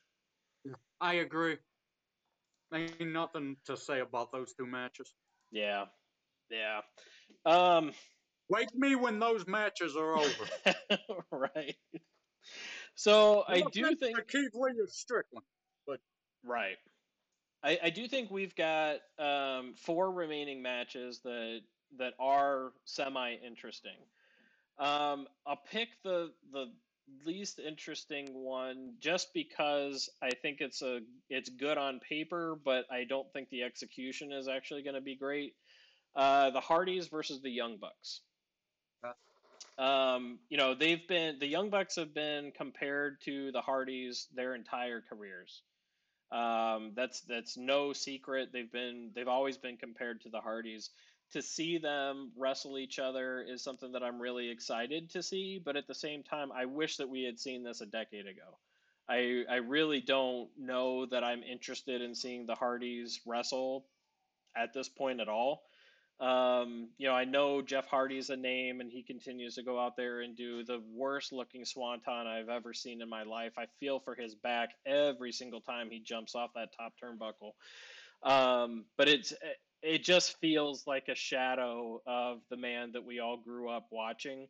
I 1.01 1.15
agree. 1.15 1.57
Ain't 2.73 3.01
nothing 3.01 3.57
to 3.67 3.77
say 3.77 4.01
about 4.01 4.31
those 4.31 4.53
two 4.53 4.67
matches. 4.67 5.13
Yeah, 5.51 5.87
yeah. 6.51 6.81
Um, 7.47 7.93
Wake 8.49 8.75
me 8.75 8.97
when 8.97 9.19
those 9.19 9.47
matches 9.47 9.97
are 9.97 10.17
over. 10.17 10.45
right. 11.31 11.77
So 12.95 13.45
I 13.47 13.61
No 13.61 13.69
do 13.71 13.95
think 13.95 14.27
Keith 14.29 14.55
Lee 14.55 14.79
and 14.79 14.89
Strickland. 14.89 15.45
Right. 16.45 16.77
I, 17.63 17.79
I 17.85 17.91
do 17.91 18.07
think 18.07 18.31
we've 18.31 18.55
got 18.55 18.99
um, 19.19 19.75
four 19.77 20.11
remaining 20.13 20.63
matches 20.63 21.21
that 21.25 21.61
that 21.99 22.15
are 22.19 22.73
semi 22.85 23.35
interesting. 23.35 23.97
Um, 24.79 25.27
I'll 25.47 25.61
pick 25.71 25.89
the 26.05 26.33
the 26.53 26.67
least 27.25 27.59
interesting 27.59 28.29
one 28.45 28.95
just 29.01 29.33
because 29.35 30.11
I 30.23 30.31
think 30.31 30.61
it's 30.61 30.83
a 30.83 31.01
it's 31.29 31.49
good 31.49 31.79
on 31.79 32.01
paper, 32.01 32.57
but 32.65 32.85
I 32.91 33.05
don't 33.05 33.31
think 33.33 33.49
the 33.51 33.63
execution 33.65 34.33
is 34.33 34.47
actually 34.47 34.83
going 34.83 34.95
to 34.95 35.01
be 35.01 35.17
great. 35.17 35.55
Uh, 36.15 36.51
the 36.51 36.61
Hardys 36.61 37.09
versus 37.09 37.41
the 37.43 37.51
Young 37.51 37.77
Bucks. 37.79 38.21
Um, 39.79 40.41
you 40.49 40.59
know, 40.59 40.75
they've 40.75 41.07
been 41.07 41.39
the 41.39 41.47
Young 41.47 41.71
Bucks 41.71 41.97
have 41.97 42.13
been 42.13 42.53
compared 42.53 43.21
to 43.23 43.53
the 43.53 43.61
Hardys 43.61 44.27
their 44.35 44.55
entire 44.55 45.01
careers. 45.01 45.63
Um, 46.33 46.93
that's 46.95 47.21
that's 47.23 47.57
no 47.57 47.93
secret. 47.93 48.51
They've 48.53 48.71
been 48.71 49.13
they've 49.15 49.29
always 49.29 49.57
been 49.57 49.77
compared 49.77 50.23
to 50.23 50.31
the 50.31 50.41
Hardys. 50.41 50.91
To 51.33 51.43
see 51.43 51.79
them 51.79 52.33
wrestle 52.37 52.79
each 52.79 52.99
other 52.99 53.43
is 53.43 53.63
something 53.63 53.93
that 53.93 54.03
I'm 54.03 54.21
really 54.21 54.51
excited 54.51 55.11
to 55.11 55.23
see. 55.23 55.61
But 55.65 55.77
at 55.77 55.87
the 55.87 55.95
same 55.95 56.23
time, 56.23 56.51
I 56.53 56.65
wish 56.65 56.97
that 56.97 57.09
we 57.09 57.23
had 57.23 57.39
seen 57.39 57.63
this 57.63 57.81
a 57.81 57.87
decade 57.87 58.27
ago. 58.27 58.59
I 59.09 59.45
I 59.49 59.57
really 59.57 60.01
don't 60.01 60.51
know 60.59 61.07
that 61.07 61.23
I'm 61.23 61.43
interested 61.43 62.03
in 62.03 62.15
seeing 62.15 62.47
the 62.47 62.55
Hardys 62.57 63.21
wrestle 63.27 63.87
at 64.57 64.75
this 64.75 64.89
point 64.89 65.21
at 65.21 65.29
all. 65.29 65.68
Um, 66.21 66.89
you 66.99 67.07
know, 67.07 67.15
I 67.15 67.25
know 67.25 67.63
Jeff 67.63 67.87
Hardy's 67.87 68.31
a 68.31 68.37
name, 68.37 68.81
and 68.81 68.91
he 68.91 69.03
continues 69.03 69.55
to 69.55 69.63
go 69.63 69.79
out 69.79 69.97
there 69.97 70.21
and 70.21 70.37
do 70.37 70.65
the 70.65 70.83
worst 70.93 71.33
looking 71.33 71.65
swanton 71.65 72.27
I've 72.27 72.49
ever 72.49 72.75
seen 72.75 73.03
in 73.03 73.09
my 73.09 73.23
life. 73.23 73.53
I 73.57 73.67
feel 73.79 74.01
for 74.01 74.17
his 74.17 74.35
back 74.35 74.71
every 74.85 75.31
single 75.33 75.61
time 75.61 75.91
he 75.91 76.01
jumps 76.01 76.35
off 76.35 76.51
that 76.55 76.71
top 76.77 76.95
turnbuckle. 77.03 77.53
Um, 78.29 78.85
but 78.97 79.09
it's 79.09 79.33
it 79.83 80.03
just 80.03 80.39
feels 80.41 80.87
like 80.89 81.09
a 81.09 81.15
shadow 81.15 82.03
of 82.07 82.41
the 82.51 82.57
man 82.57 82.93
that 82.93 83.05
we 83.05 83.21
all 83.21 83.37
grew 83.37 83.71
up 83.71 83.87
watching. 83.93 84.49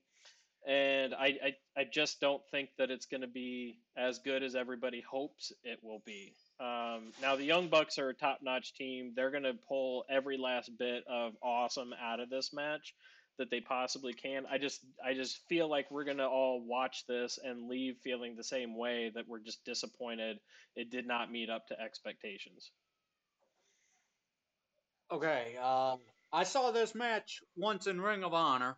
And 0.67 1.15
I, 1.15 1.39
I, 1.45 1.57
I 1.77 1.85
just 1.93 2.21
don't 2.21 2.43
think 2.51 2.71
that 2.79 2.91
it's 2.91 3.07
going 3.07 3.21
to 3.21 3.29
be 3.29 3.79
as 3.97 4.19
good 4.19 4.43
as 4.43 4.55
everybody 4.55 5.03
hopes 5.09 5.53
it 5.63 5.79
will 5.83 6.03
be. 6.05 6.35
Um, 6.61 7.13
now 7.23 7.37
the 7.37 7.45
Young 7.45 7.69
Bucks 7.69 7.99
are 7.99 8.09
a 8.09 8.15
top-notch 8.15 8.75
team. 8.75 9.13
They're 9.15 9.31
going 9.31 9.45
to 9.45 9.55
pull 9.69 10.05
every 10.11 10.37
last 10.37 10.77
bit 10.77 11.05
of 11.09 11.35
awesome 11.43 11.95
out 12.03 12.21
of 12.21 12.31
this 12.31 12.53
match 12.53 12.95
that 13.39 13.51
they 13.51 13.61
possibly 13.61 14.13
can. 14.13 14.45
I 14.51 14.59
just 14.59 14.81
I 15.05 15.15
just 15.15 15.39
feel 15.49 15.69
like 15.69 15.91
we're 15.91 16.05
going 16.05 16.19
to 16.19 16.27
all 16.27 16.61
watch 16.61 17.07
this 17.07 17.39
and 17.43 17.69
leave 17.69 17.97
feeling 18.03 18.35
the 18.37 18.45
same 18.45 18.77
way 18.77 19.13
that 19.15 19.29
we're 19.29 19.39
just 19.39 19.65
disappointed 19.65 20.41
it 20.75 20.91
did 20.91 21.07
not 21.07 21.31
meet 21.31 21.49
up 21.49 21.69
to 21.69 21.81
expectations. 21.81 22.71
Okay, 25.11 25.57
um, 25.57 25.99
I 26.33 26.45
saw 26.45 26.71
this 26.71 26.95
match 26.95 27.41
once 27.57 27.87
in 27.87 28.01
Ring 28.01 28.25
of 28.25 28.35
Honor. 28.35 28.77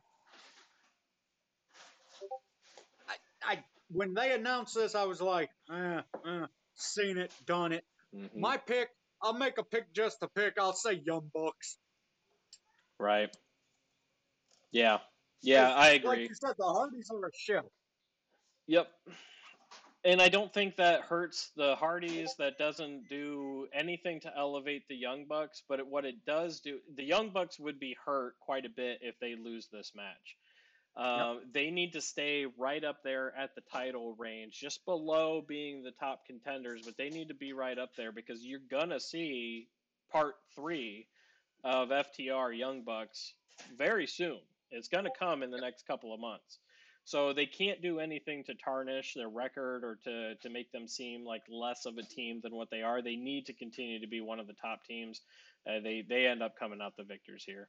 I, 3.08 3.52
I 3.52 3.64
when 3.90 4.14
they 4.14 4.32
announced 4.32 4.74
this, 4.74 4.94
I 4.94 5.04
was 5.04 5.20
like, 5.20 5.50
eh, 5.72 6.00
eh, 6.26 6.46
seen 6.80 7.18
it, 7.18 7.32
done 7.46 7.72
it. 7.72 7.84
Mm-hmm. 8.14 8.40
My 8.40 8.56
pick, 8.56 8.88
I'll 9.22 9.34
make 9.34 9.58
a 9.58 9.64
pick 9.64 9.92
just 9.94 10.20
to 10.20 10.28
pick. 10.28 10.54
I'll 10.58 10.72
say 10.72 11.02
Young 11.04 11.30
Bucks. 11.34 11.78
Right. 12.98 13.34
Yeah. 14.72 14.98
Yeah, 15.42 15.72
I 15.72 15.90
agree. 15.90 16.08
Like 16.08 16.18
you 16.20 16.34
said, 16.34 16.54
the 16.58 16.66
Hardys 16.66 17.10
are 17.10 17.26
a 17.26 17.30
shit. 17.34 17.62
Yep. 18.66 18.88
And 20.04 20.20
I 20.22 20.28
don't 20.28 20.52
think 20.52 20.76
that 20.76 21.02
hurts 21.02 21.50
the 21.56 21.76
Hardys. 21.76 22.34
That 22.38 22.58
doesn't 22.58 23.08
do 23.08 23.66
anything 23.72 24.20
to 24.20 24.32
elevate 24.36 24.88
the 24.88 24.96
Young 24.96 25.26
Bucks. 25.26 25.62
But 25.68 25.86
what 25.86 26.04
it 26.04 26.24
does 26.26 26.60
do, 26.60 26.78
the 26.96 27.04
Young 27.04 27.30
Bucks 27.30 27.58
would 27.58 27.78
be 27.78 27.96
hurt 28.04 28.34
quite 28.40 28.64
a 28.64 28.70
bit 28.70 28.98
if 29.02 29.18
they 29.20 29.34
lose 29.34 29.68
this 29.72 29.92
match. 29.94 30.36
Um, 30.96 31.40
They 31.53 31.70
need 31.70 31.92
to 31.92 32.00
stay 32.00 32.46
right 32.59 32.83
up 32.83 33.03
there 33.03 33.35
at 33.37 33.55
the 33.55 33.62
title 33.72 34.14
range, 34.18 34.59
just 34.59 34.85
below 34.85 35.40
being 35.40 35.83
the 35.83 35.92
top 35.92 36.26
contenders. 36.26 36.83
But 36.85 36.96
they 36.96 37.11
need 37.11 37.29
to 37.29 37.35
be 37.35 37.53
right 37.53 37.79
up 37.79 37.94
there 37.96 38.12
because 38.12 38.44
you're 38.44 38.61
gonna 38.70 39.00
see 39.00 39.68
part 40.11 40.35
three 40.55 41.07
of 41.64 41.90
FTR 41.90 42.57
Young 42.57 42.83
Bucks 42.83 43.35
very 43.76 44.07
soon. 44.07 44.40
It's 44.70 44.88
going 44.88 45.05
to 45.05 45.11
come 45.18 45.42
in 45.42 45.50
the 45.50 45.61
next 45.61 45.87
couple 45.87 46.14
of 46.14 46.20
months. 46.20 46.59
So 47.05 47.33
they 47.33 47.46
can't 47.46 47.83
do 47.83 47.98
anything 47.98 48.44
to 48.44 48.55
tarnish 48.55 49.14
their 49.14 49.29
record 49.29 49.85
or 49.85 49.98
to, 50.05 50.35
to 50.37 50.50
make 50.50 50.70
them 50.70 50.87
seem 50.87 51.24
like 51.24 51.42
less 51.48 51.87
of 51.87 51.98
a 51.98 52.03
team 52.03 52.40
than 52.42 52.55
what 52.55 52.70
they 52.70 52.83
are. 52.83 53.03
They 53.03 53.16
need 53.16 53.46
to 53.46 53.53
continue 53.53 54.00
to 54.00 54.07
be 54.07 54.20
one 54.20 54.38
of 54.38 54.46
the 54.46 54.53
top 54.53 54.85
teams. 54.85 55.20
Uh, 55.66 55.81
they 55.81 56.05
they 56.09 56.26
end 56.26 56.42
up 56.42 56.59
coming 56.59 56.81
out 56.81 56.96
the 56.96 57.03
victors 57.03 57.42
here. 57.44 57.68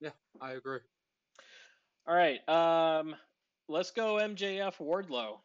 Yeah, 0.00 0.10
I 0.40 0.52
agree. 0.52 0.80
All 2.06 2.14
right, 2.14 2.46
um, 2.48 3.14
let's 3.68 3.90
go 3.90 4.16
MJF 4.16 4.76
Wardlow. 4.78 5.38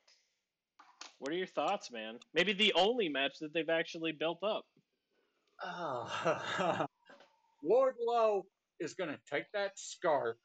What 1.19 1.31
are 1.31 1.37
your 1.37 1.47
thoughts, 1.47 1.91
man? 1.91 2.17
Maybe 2.33 2.53
the 2.53 2.73
only 2.73 3.09
match 3.09 3.33
that 3.41 3.53
they've 3.53 3.69
actually 3.69 4.11
built 4.11 4.43
up. 4.43 4.65
Oh. 5.63 6.85
Wardlow 7.65 8.43
is 8.79 8.93
going 8.93 9.09
to 9.09 9.19
take 9.31 9.45
that 9.53 9.71
scarf 9.75 10.35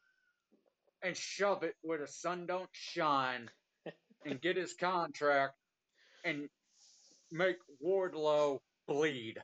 and 1.02 1.16
shove 1.16 1.62
it 1.62 1.74
where 1.82 1.98
the 1.98 2.06
sun 2.06 2.46
don't 2.46 2.68
shine 2.72 3.48
and 4.26 4.40
get 4.40 4.56
his 4.56 4.74
contract 4.74 5.54
and 6.24 6.48
make 7.32 7.56
Wardlow 7.84 8.58
bleed. 8.86 9.38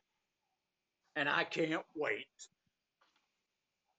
And 1.17 1.29
I 1.29 1.45
can't 1.45 1.85
wait. 1.95 2.27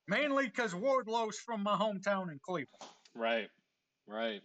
Mainly 0.08 0.46
because 0.46 0.74
Wardlow's 0.74 1.38
from 1.38 1.64
my 1.64 1.76
hometown 1.76 2.32
in 2.32 2.40
Cleveland. 2.44 2.68
Right, 3.16 3.50
right. 4.08 4.42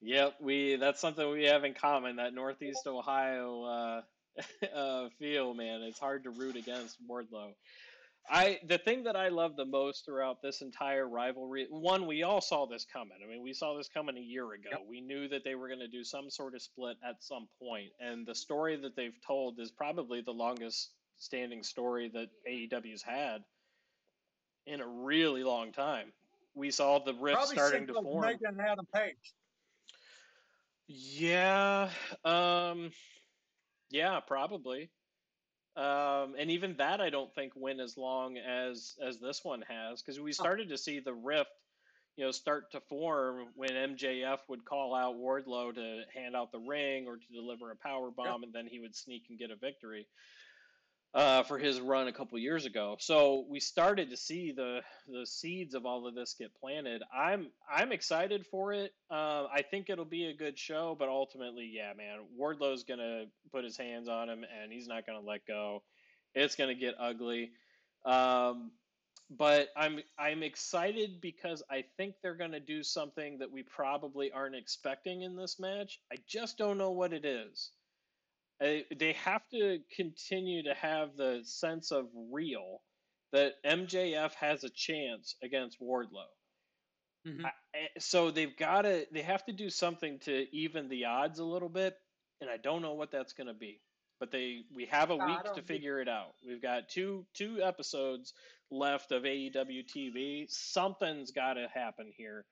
Yep, 0.00 0.34
we 0.40 0.76
that's 0.76 1.00
something 1.00 1.30
we 1.30 1.44
have 1.44 1.64
in 1.64 1.74
common. 1.74 2.16
That 2.16 2.34
Northeast 2.34 2.86
Ohio 2.86 3.62
uh, 3.62 4.02
uh, 4.74 5.08
feel, 5.18 5.54
man. 5.54 5.82
It's 5.82 6.00
hard 6.00 6.24
to 6.24 6.30
root 6.30 6.56
against 6.56 6.96
Wardlow. 7.08 7.52
I 8.28 8.58
the 8.66 8.78
thing 8.78 9.04
that 9.04 9.14
I 9.14 9.28
love 9.28 9.56
the 9.56 9.64
most 9.64 10.04
throughout 10.04 10.42
this 10.42 10.62
entire 10.62 11.08
rivalry, 11.08 11.66
one, 11.70 12.06
we 12.06 12.24
all 12.24 12.40
saw 12.40 12.66
this 12.66 12.84
coming. 12.92 13.18
I 13.24 13.28
mean, 13.28 13.42
we 13.42 13.52
saw 13.52 13.76
this 13.76 13.88
coming 13.88 14.16
a 14.16 14.20
year 14.20 14.52
ago. 14.52 14.70
Yep. 14.72 14.80
We 14.88 15.00
knew 15.00 15.28
that 15.28 15.44
they 15.44 15.54
were 15.54 15.68
going 15.68 15.80
to 15.80 15.88
do 15.88 16.02
some 16.02 16.30
sort 16.30 16.54
of 16.54 16.62
split 16.62 16.96
at 17.08 17.22
some 17.22 17.48
point. 17.60 17.90
point, 18.00 18.10
and 18.12 18.26
the 18.26 18.34
story 18.34 18.76
that 18.76 18.96
they've 18.96 19.18
told 19.26 19.60
is 19.60 19.70
probably 19.70 20.20
the 20.20 20.32
longest 20.32 20.90
standing 21.18 21.62
story 21.62 22.10
that 22.12 22.28
AEW's 22.48 23.02
had 23.02 23.44
in 24.66 24.80
a 24.80 24.86
really 24.86 25.44
long 25.44 25.72
time. 25.72 26.12
We 26.54 26.70
saw 26.70 26.98
the 26.98 27.14
rift 27.14 27.36
probably 27.36 27.56
starting 27.56 27.86
to 27.86 27.94
form. 27.94 28.26
Megan 28.26 28.60
Adam 28.60 28.86
Page. 28.94 29.34
Yeah, 30.86 31.88
um, 32.24 32.90
yeah, 33.90 34.20
probably. 34.20 34.90
Um, 35.74 36.34
and 36.38 36.50
even 36.50 36.76
that 36.76 37.00
I 37.00 37.08
don't 37.08 37.34
think 37.34 37.52
went 37.56 37.80
as 37.80 37.96
long 37.96 38.36
as 38.36 38.94
as 39.02 39.18
this 39.18 39.42
one 39.42 39.64
has 39.66 40.02
because 40.02 40.20
we 40.20 40.32
started 40.32 40.68
to 40.68 40.76
see 40.76 41.00
the 41.00 41.14
rift, 41.14 41.50
you 42.16 42.26
know, 42.26 42.30
start 42.30 42.72
to 42.72 42.80
form 42.80 43.46
when 43.54 43.70
MJF 43.70 44.40
would 44.48 44.66
call 44.66 44.94
out 44.94 45.14
Wardlow 45.14 45.74
to 45.74 46.02
hand 46.14 46.36
out 46.36 46.52
the 46.52 46.58
ring 46.58 47.06
or 47.06 47.16
to 47.16 47.26
deliver 47.32 47.70
a 47.70 47.76
power 47.76 48.10
bomb, 48.10 48.42
and 48.42 48.52
then 48.52 48.66
he 48.66 48.80
would 48.80 48.94
sneak 48.94 49.24
and 49.30 49.38
get 49.38 49.50
a 49.50 49.56
victory 49.56 50.06
uh, 51.14 51.42
for 51.42 51.58
his 51.58 51.80
run 51.80 52.08
a 52.08 52.12
couple 52.12 52.38
years 52.38 52.64
ago. 52.64 52.96
So 52.98 53.44
we 53.48 53.60
started 53.60 54.10
to 54.10 54.16
see 54.16 54.52
the 54.52 54.80
the 55.06 55.26
seeds 55.26 55.74
of 55.74 55.84
all 55.84 56.06
of 56.06 56.14
this 56.14 56.34
get 56.38 56.54
planted. 56.54 57.02
I'm 57.14 57.48
I'm 57.70 57.92
excited 57.92 58.46
for 58.46 58.72
it. 58.72 58.92
Uh, 59.10 59.46
I 59.52 59.62
think 59.62 59.90
it'll 59.90 60.04
be 60.04 60.26
a 60.26 60.34
good 60.34 60.58
show, 60.58 60.96
but 60.98 61.08
ultimately, 61.08 61.70
yeah, 61.72 61.92
man, 61.96 62.20
Wardlow's 62.36 62.84
gonna 62.84 63.24
put 63.50 63.64
his 63.64 63.76
hands 63.76 64.08
on 64.08 64.28
him, 64.28 64.44
and 64.62 64.72
he's 64.72 64.88
not 64.88 65.06
gonna 65.06 65.20
let 65.20 65.46
go. 65.46 65.82
It's 66.34 66.56
gonna 66.56 66.74
get 66.74 66.94
ugly. 66.98 67.52
Um, 68.04 68.72
but 69.30 69.68
I'm 69.76 70.00
I'm 70.18 70.42
excited 70.42 71.20
because 71.20 71.62
I 71.70 71.84
think 71.96 72.16
they're 72.22 72.34
going 72.34 72.52
to 72.52 72.60
do 72.60 72.82
something 72.82 73.38
that 73.38 73.50
we 73.50 73.62
probably 73.62 74.30
aren't 74.30 74.56
expecting 74.56 75.22
in 75.22 75.36
this 75.36 75.58
match. 75.58 76.00
I 76.12 76.16
just 76.26 76.58
don't 76.58 76.76
know 76.76 76.90
what 76.90 77.12
it 77.12 77.24
is 77.24 77.70
they 78.62 79.16
have 79.24 79.42
to 79.50 79.80
continue 79.96 80.62
to 80.62 80.74
have 80.74 81.16
the 81.16 81.40
sense 81.44 81.90
of 81.90 82.06
real 82.30 82.80
that 83.32 83.54
MJF 83.64 84.34
has 84.34 84.62
a 84.62 84.70
chance 84.70 85.36
against 85.42 85.80
Wardlow. 85.80 86.30
Mm-hmm. 87.26 87.46
I, 87.46 87.50
so 87.98 88.30
they've 88.30 88.56
got 88.56 88.82
to 88.82 89.06
they 89.12 89.22
have 89.22 89.44
to 89.46 89.52
do 89.52 89.70
something 89.70 90.18
to 90.20 90.46
even 90.54 90.88
the 90.88 91.06
odds 91.06 91.38
a 91.38 91.44
little 91.44 91.68
bit, 91.68 91.96
and 92.40 92.50
I 92.50 92.56
don't 92.56 92.82
know 92.82 92.94
what 92.94 93.10
that's 93.10 93.32
going 93.32 93.46
to 93.46 93.54
be. 93.54 93.80
But 94.20 94.30
they 94.30 94.60
we 94.74 94.86
have 94.86 95.10
a 95.10 95.16
week 95.16 95.54
to 95.54 95.62
figure 95.62 96.00
it 96.00 96.08
out. 96.08 96.34
We've 96.46 96.62
got 96.62 96.88
two 96.88 97.26
two 97.34 97.60
episodes 97.62 98.34
left 98.70 99.12
of 99.12 99.24
AEW 99.24 99.84
TV. 99.86 100.46
Something's 100.48 101.32
got 101.32 101.54
to 101.54 101.68
happen 101.72 102.12
here 102.16 102.44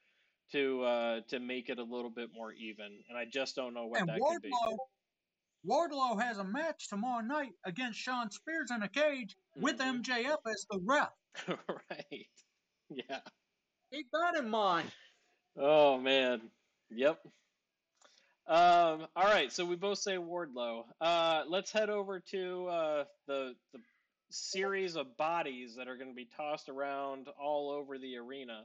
to 0.53 0.83
uh, 0.83 1.21
to 1.29 1.39
make 1.39 1.69
it 1.69 1.79
a 1.79 1.85
little 1.85 2.11
bit 2.11 2.31
more 2.35 2.53
even, 2.53 2.87
and 3.09 3.19
I 3.19 3.25
just 3.25 3.55
don't 3.55 3.75
know 3.75 3.87
what 3.87 4.01
and 4.01 4.09
that 4.09 4.19
Wardlow, 4.19 4.33
could 4.33 4.43
be. 4.43 4.51
Wardlow 5.69 6.21
has 6.21 6.39
a 6.39 6.45
match 6.45 6.89
tomorrow 6.89 7.23
night 7.23 7.53
against 7.65 7.99
Shawn 7.99 8.31
Spears 8.31 8.71
in 8.75 8.83
a 8.83 8.89
cage 8.89 9.37
mm-hmm. 9.57 9.63
with 9.63 9.79
MJF 9.79 10.39
as 10.47 10.67
the 10.71 10.81
ref. 10.85 11.11
right. 11.69 12.27
Yeah. 12.89 13.21
Keep 13.93 14.07
that 14.13 14.43
in 14.43 14.49
mind. 14.49 14.91
Oh 15.59 15.99
man. 15.99 16.41
Yep. 16.91 17.21
Um, 18.47 19.07
all 19.15 19.25
right, 19.25 19.53
so 19.53 19.65
we 19.65 19.77
both 19.77 19.99
say 19.99 20.17
Wardlow. 20.17 20.83
Uh, 21.01 21.43
let's 21.47 21.71
head 21.71 21.89
over 21.89 22.19
to 22.33 22.67
uh, 22.67 23.05
the 23.29 23.55
the 23.73 23.79
series 24.31 24.97
of 24.97 25.17
bodies 25.17 25.77
that 25.77 25.89
are 25.89 25.97
going 25.97 26.09
to 26.09 26.15
be 26.15 26.29
tossed 26.37 26.69
around 26.69 27.29
all 27.41 27.71
over 27.71 27.99
the 27.99 28.17
arena. 28.17 28.65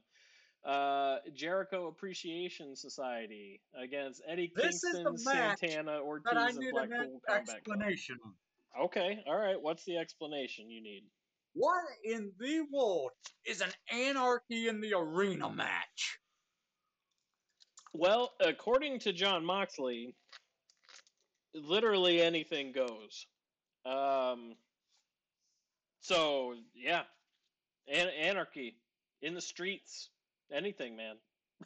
Uh, 0.66 1.18
Jericho 1.36 1.88
Appreciation 1.88 2.76
Society 2.76 3.62
against 3.80 4.24
Eddie 4.28 4.52
this 4.56 4.84
Kingston, 4.84 5.16
Santana, 5.18 6.00
Ortiz, 6.02 6.58
and 6.58 6.72
Blackpool 6.72 7.22
Combat 7.28 7.56
explanation. 7.56 8.18
Club. 8.20 8.86
Okay, 8.86 9.24
all 9.28 9.38
right. 9.38 9.62
What's 9.62 9.86
the 9.86 9.98
explanation 9.98 10.70
you 10.72 10.82
need? 10.82 11.04
What 11.54 11.84
in 12.04 12.32
the 12.40 12.66
world 12.74 13.12
is 13.46 13.62
an 13.62 13.70
Anarchy 13.92 14.68
in 14.68 14.82
the 14.82 14.96
Arena 14.96 15.50
match? 15.50 16.20
Well, 17.94 18.34
according 18.42 19.00
to 19.02 19.14
Jon 19.14 19.46
Moxley, 19.46 20.16
literally 21.54 22.22
anything 22.22 22.74
goes. 22.74 23.28
Um, 23.86 24.56
so 26.02 26.56
yeah, 26.74 27.04
An- 27.88 28.10
anarchy 28.20 28.78
in 29.22 29.36
the 29.36 29.42
streets 29.42 30.10
Anything, 30.54 30.96
man. 30.96 31.16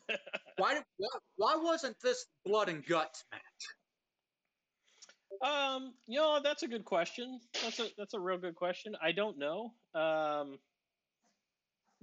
why, 0.57 0.79
why 0.97 1.09
why 1.37 1.55
wasn't 1.55 1.95
this 2.01 2.25
blood 2.45 2.69
and 2.69 2.85
guts 2.85 3.23
match? 3.31 3.41
Um, 5.41 5.93
you 6.07 6.19
know, 6.19 6.39
that's 6.43 6.63
a 6.63 6.67
good 6.67 6.85
question. 6.85 7.39
That's 7.63 7.79
a 7.79 7.87
that's 7.97 8.13
a 8.13 8.19
real 8.19 8.37
good 8.37 8.55
question. 8.55 8.95
I 9.01 9.11
don't 9.11 9.37
know. 9.37 9.73
Um, 9.95 10.59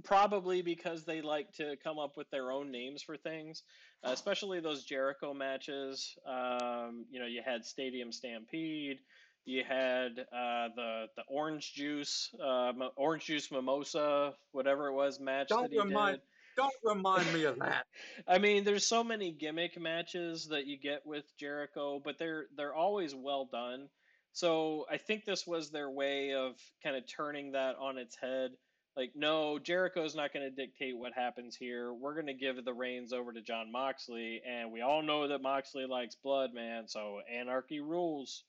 probably 0.04 0.62
because 0.62 1.04
they 1.04 1.20
like 1.20 1.52
to 1.54 1.76
come 1.82 1.98
up 1.98 2.16
with 2.16 2.30
their 2.30 2.50
own 2.50 2.70
names 2.70 3.02
for 3.02 3.16
things, 3.16 3.62
uh, 4.04 4.10
especially 4.12 4.60
those 4.60 4.84
Jericho 4.84 5.34
matches. 5.34 6.16
Um, 6.26 7.06
you 7.10 7.20
know, 7.20 7.26
you 7.26 7.42
had 7.44 7.64
Stadium 7.64 8.12
Stampede. 8.12 8.98
You 9.44 9.62
had 9.62 10.18
uh, 10.32 10.68
the 10.74 11.06
the 11.16 11.22
orange 11.28 11.72
juice, 11.72 12.34
uh, 12.42 12.72
orange 12.96 13.26
juice 13.26 13.50
mimosa, 13.52 14.34
whatever 14.52 14.88
it 14.88 14.94
was 14.94 15.20
match 15.20 15.48
don't 15.48 15.62
that 15.62 15.72
he 15.72 15.78
remind, 15.78 16.16
did. 16.16 16.22
Don't 16.56 16.74
remind 16.82 17.32
me 17.32 17.44
of 17.44 17.58
that. 17.58 17.84
I 18.28 18.38
mean, 18.38 18.64
there's 18.64 18.86
so 18.86 19.04
many 19.04 19.30
gimmick 19.30 19.80
matches 19.80 20.48
that 20.48 20.66
you 20.66 20.78
get 20.78 21.06
with 21.06 21.24
Jericho, 21.38 22.00
but 22.02 22.18
they're 22.18 22.46
they're 22.56 22.74
always 22.74 23.14
well 23.14 23.48
done. 23.50 23.88
So 24.32 24.84
I 24.90 24.98
think 24.98 25.24
this 25.24 25.46
was 25.46 25.70
their 25.70 25.90
way 25.90 26.34
of 26.34 26.56
kind 26.82 26.96
of 26.96 27.04
turning 27.06 27.52
that 27.52 27.76
on 27.80 27.98
its 27.98 28.16
head. 28.16 28.50
Like, 28.96 29.12
no, 29.14 29.58
Jericho's 29.58 30.14
not 30.14 30.32
going 30.32 30.44
to 30.44 30.50
dictate 30.50 30.96
what 30.96 31.12
happens 31.12 31.54
here. 31.54 31.92
We're 31.92 32.14
going 32.14 32.26
to 32.28 32.34
give 32.34 32.64
the 32.64 32.72
reins 32.72 33.12
over 33.12 33.32
to 33.32 33.42
Jon 33.42 33.70
Moxley, 33.70 34.40
and 34.48 34.72
we 34.72 34.80
all 34.80 35.02
know 35.02 35.28
that 35.28 35.42
Moxley 35.42 35.86
likes 35.86 36.16
blood, 36.16 36.54
man. 36.54 36.88
So 36.88 37.20
anarchy 37.30 37.80
rules. 37.80 38.44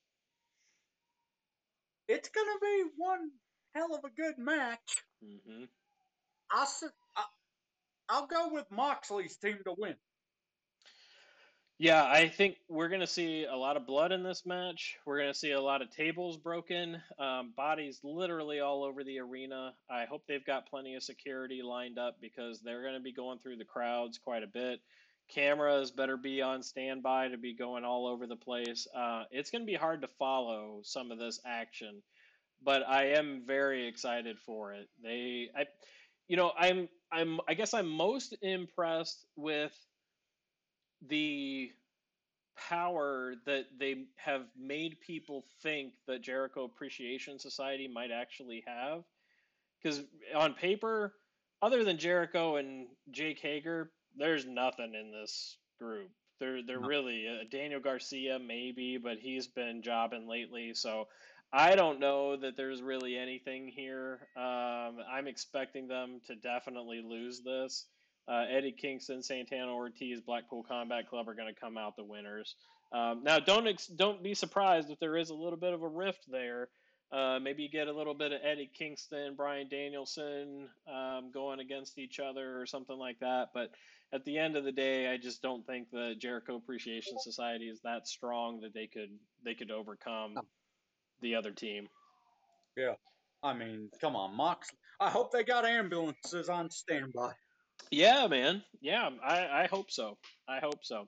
It's 2.07 2.29
going 2.29 2.47
to 2.47 2.59
be 2.61 2.83
one 2.95 3.31
hell 3.75 3.93
of 3.93 4.05
a 4.05 4.21
good 4.21 4.37
match. 4.37 5.03
Mm-hmm. 5.23 5.65
I, 6.49 6.65
I'll 8.09 8.27
go 8.27 8.49
with 8.51 8.65
Moxley's 8.71 9.37
team 9.37 9.59
to 9.65 9.73
win. 9.77 9.95
Yeah, 11.79 12.03
I 12.03 12.27
think 12.27 12.55
we're 12.67 12.87
going 12.87 13.01
to 13.01 13.07
see 13.07 13.45
a 13.45 13.55
lot 13.55 13.77
of 13.77 13.85
blood 13.85 14.11
in 14.11 14.23
this 14.23 14.47
match. 14.47 14.97
We're 15.05 15.19
going 15.19 15.31
to 15.31 15.37
see 15.37 15.51
a 15.51 15.61
lot 15.61 15.83
of 15.83 15.91
tables 15.91 16.35
broken, 16.35 16.99
um, 17.19 17.53
bodies 17.55 17.99
literally 18.03 18.61
all 18.61 18.83
over 18.83 19.03
the 19.03 19.19
arena. 19.19 19.73
I 19.87 20.05
hope 20.05 20.23
they've 20.27 20.43
got 20.43 20.69
plenty 20.69 20.95
of 20.95 21.03
security 21.03 21.61
lined 21.61 21.99
up 21.99 22.17
because 22.19 22.61
they're 22.61 22.81
going 22.81 22.95
to 22.95 22.99
be 22.99 23.13
going 23.13 23.37
through 23.37 23.57
the 23.57 23.65
crowds 23.65 24.17
quite 24.17 24.41
a 24.41 24.47
bit. 24.47 24.79
Cameras 25.29 25.91
better 25.91 26.17
be 26.17 26.41
on 26.41 26.63
standby 26.63 27.27
to 27.27 27.37
be 27.37 27.53
going 27.53 27.83
all 27.83 28.07
over 28.07 28.25
the 28.25 28.35
place. 28.35 28.87
Uh, 28.95 29.25
it's 29.29 29.51
going 29.51 29.61
to 29.61 29.71
be 29.71 29.75
hard 29.75 30.01
to 30.01 30.07
follow 30.07 30.79
some 30.83 31.11
of 31.11 31.19
this 31.19 31.39
action 31.45 32.01
but 32.63 32.87
I 32.87 33.11
am 33.11 33.43
very 33.45 33.87
excited 33.87 34.37
for 34.39 34.73
it. 34.73 34.89
They, 35.03 35.49
I, 35.55 35.65
you 36.27 36.37
know, 36.37 36.51
I'm, 36.57 36.89
I'm, 37.11 37.39
I 37.47 37.53
guess 37.53 37.73
I'm 37.73 37.87
most 37.87 38.35
impressed 38.41 39.25
with 39.35 39.73
the 41.07 41.71
power 42.57 43.35
that 43.45 43.65
they 43.79 44.05
have 44.15 44.45
made 44.59 44.99
people 44.99 45.45
think 45.61 45.93
that 46.07 46.21
Jericho 46.21 46.63
Appreciation 46.63 47.39
Society 47.39 47.87
might 47.87 48.11
actually 48.11 48.63
have. 48.65 49.03
Because 49.81 50.01
on 50.35 50.53
paper, 50.53 51.13
other 51.61 51.83
than 51.83 51.97
Jericho 51.97 52.55
and 52.55 52.87
Jake 53.11 53.39
Hager, 53.39 53.91
there's 54.17 54.45
nothing 54.45 54.95
in 54.95 55.11
this 55.11 55.57
group. 55.79 56.09
They're 56.39 56.61
they're 56.63 56.79
no. 56.79 56.87
really 56.87 57.27
uh, 57.27 57.45
Daniel 57.49 57.79
Garcia 57.79 58.39
maybe, 58.39 58.97
but 58.97 59.17
he's 59.19 59.47
been 59.47 59.81
jobbing 59.81 60.27
lately, 60.27 60.73
so 60.73 61.07
I 61.53 61.75
don't 61.75 61.99
know 61.99 62.35
that 62.35 62.57
there's 62.57 62.81
really 62.81 63.17
anything 63.17 63.67
here. 63.67 64.19
Um, 64.35 64.97
I'm 65.09 65.27
expecting 65.27 65.87
them 65.87 66.19
to 66.27 66.35
definitely 66.35 67.01
lose 67.07 67.41
this. 67.41 67.85
Uh, 68.27 68.43
Eddie 68.49 68.73
Kingston, 68.73 69.23
Santana 69.23 69.73
Ortiz, 69.73 70.19
Blackpool 70.19 70.63
Combat 70.67 71.07
Club 71.09 71.29
are 71.29 71.33
going 71.33 71.53
to 71.53 71.59
come 71.59 71.77
out 71.77 71.95
the 71.95 72.03
winners. 72.03 72.55
Um, 72.91 73.23
now, 73.23 73.39
don't 73.39 73.67
ex- 73.67 73.87
don't 73.87 74.21
be 74.21 74.33
surprised 74.33 74.89
if 74.89 74.99
there 74.99 75.15
is 75.15 75.29
a 75.29 75.33
little 75.33 75.57
bit 75.57 75.73
of 75.73 75.81
a 75.81 75.87
rift 75.87 76.29
there. 76.29 76.67
Uh, 77.09 77.39
maybe 77.41 77.63
you 77.63 77.69
get 77.69 77.87
a 77.87 77.93
little 77.93 78.13
bit 78.13 78.33
of 78.33 78.41
Eddie 78.43 78.69
Kingston, 78.77 79.35
Bryan 79.35 79.69
Danielson 79.69 80.67
um, 80.93 81.31
going 81.33 81.61
against 81.61 81.97
each 81.97 82.19
other 82.19 82.59
or 82.59 82.65
something 82.65 82.97
like 82.97 83.19
that. 83.19 83.51
But 83.53 83.71
at 84.11 84.25
the 84.25 84.37
end 84.37 84.57
of 84.57 84.65
the 84.65 84.73
day, 84.73 85.07
I 85.07 85.15
just 85.15 85.41
don't 85.41 85.65
think 85.65 85.89
the 85.89 86.15
Jericho 86.19 86.57
Appreciation 86.57 87.17
Society 87.19 87.69
is 87.69 87.79
that 87.85 88.09
strong 88.09 88.59
that 88.61 88.73
they 88.73 88.87
could 88.87 89.11
they 89.45 89.53
could 89.53 89.71
overcome 89.71 90.35
the 91.21 91.35
other 91.35 91.51
team. 91.51 91.87
Yeah, 92.75 92.93
I 93.43 93.53
mean, 93.53 93.89
come 93.99 94.15
on, 94.15 94.35
Mox. 94.35 94.69
I 94.99 95.09
hope 95.09 95.31
they 95.31 95.43
got 95.43 95.65
ambulances 95.65 96.49
on 96.49 96.69
standby. 96.69 97.31
Yeah, 97.91 98.27
man. 98.27 98.63
Yeah, 98.81 99.09
I, 99.23 99.63
I 99.63 99.67
hope 99.69 99.91
so. 99.91 100.17
I 100.47 100.59
hope 100.59 100.83
so. 100.83 101.07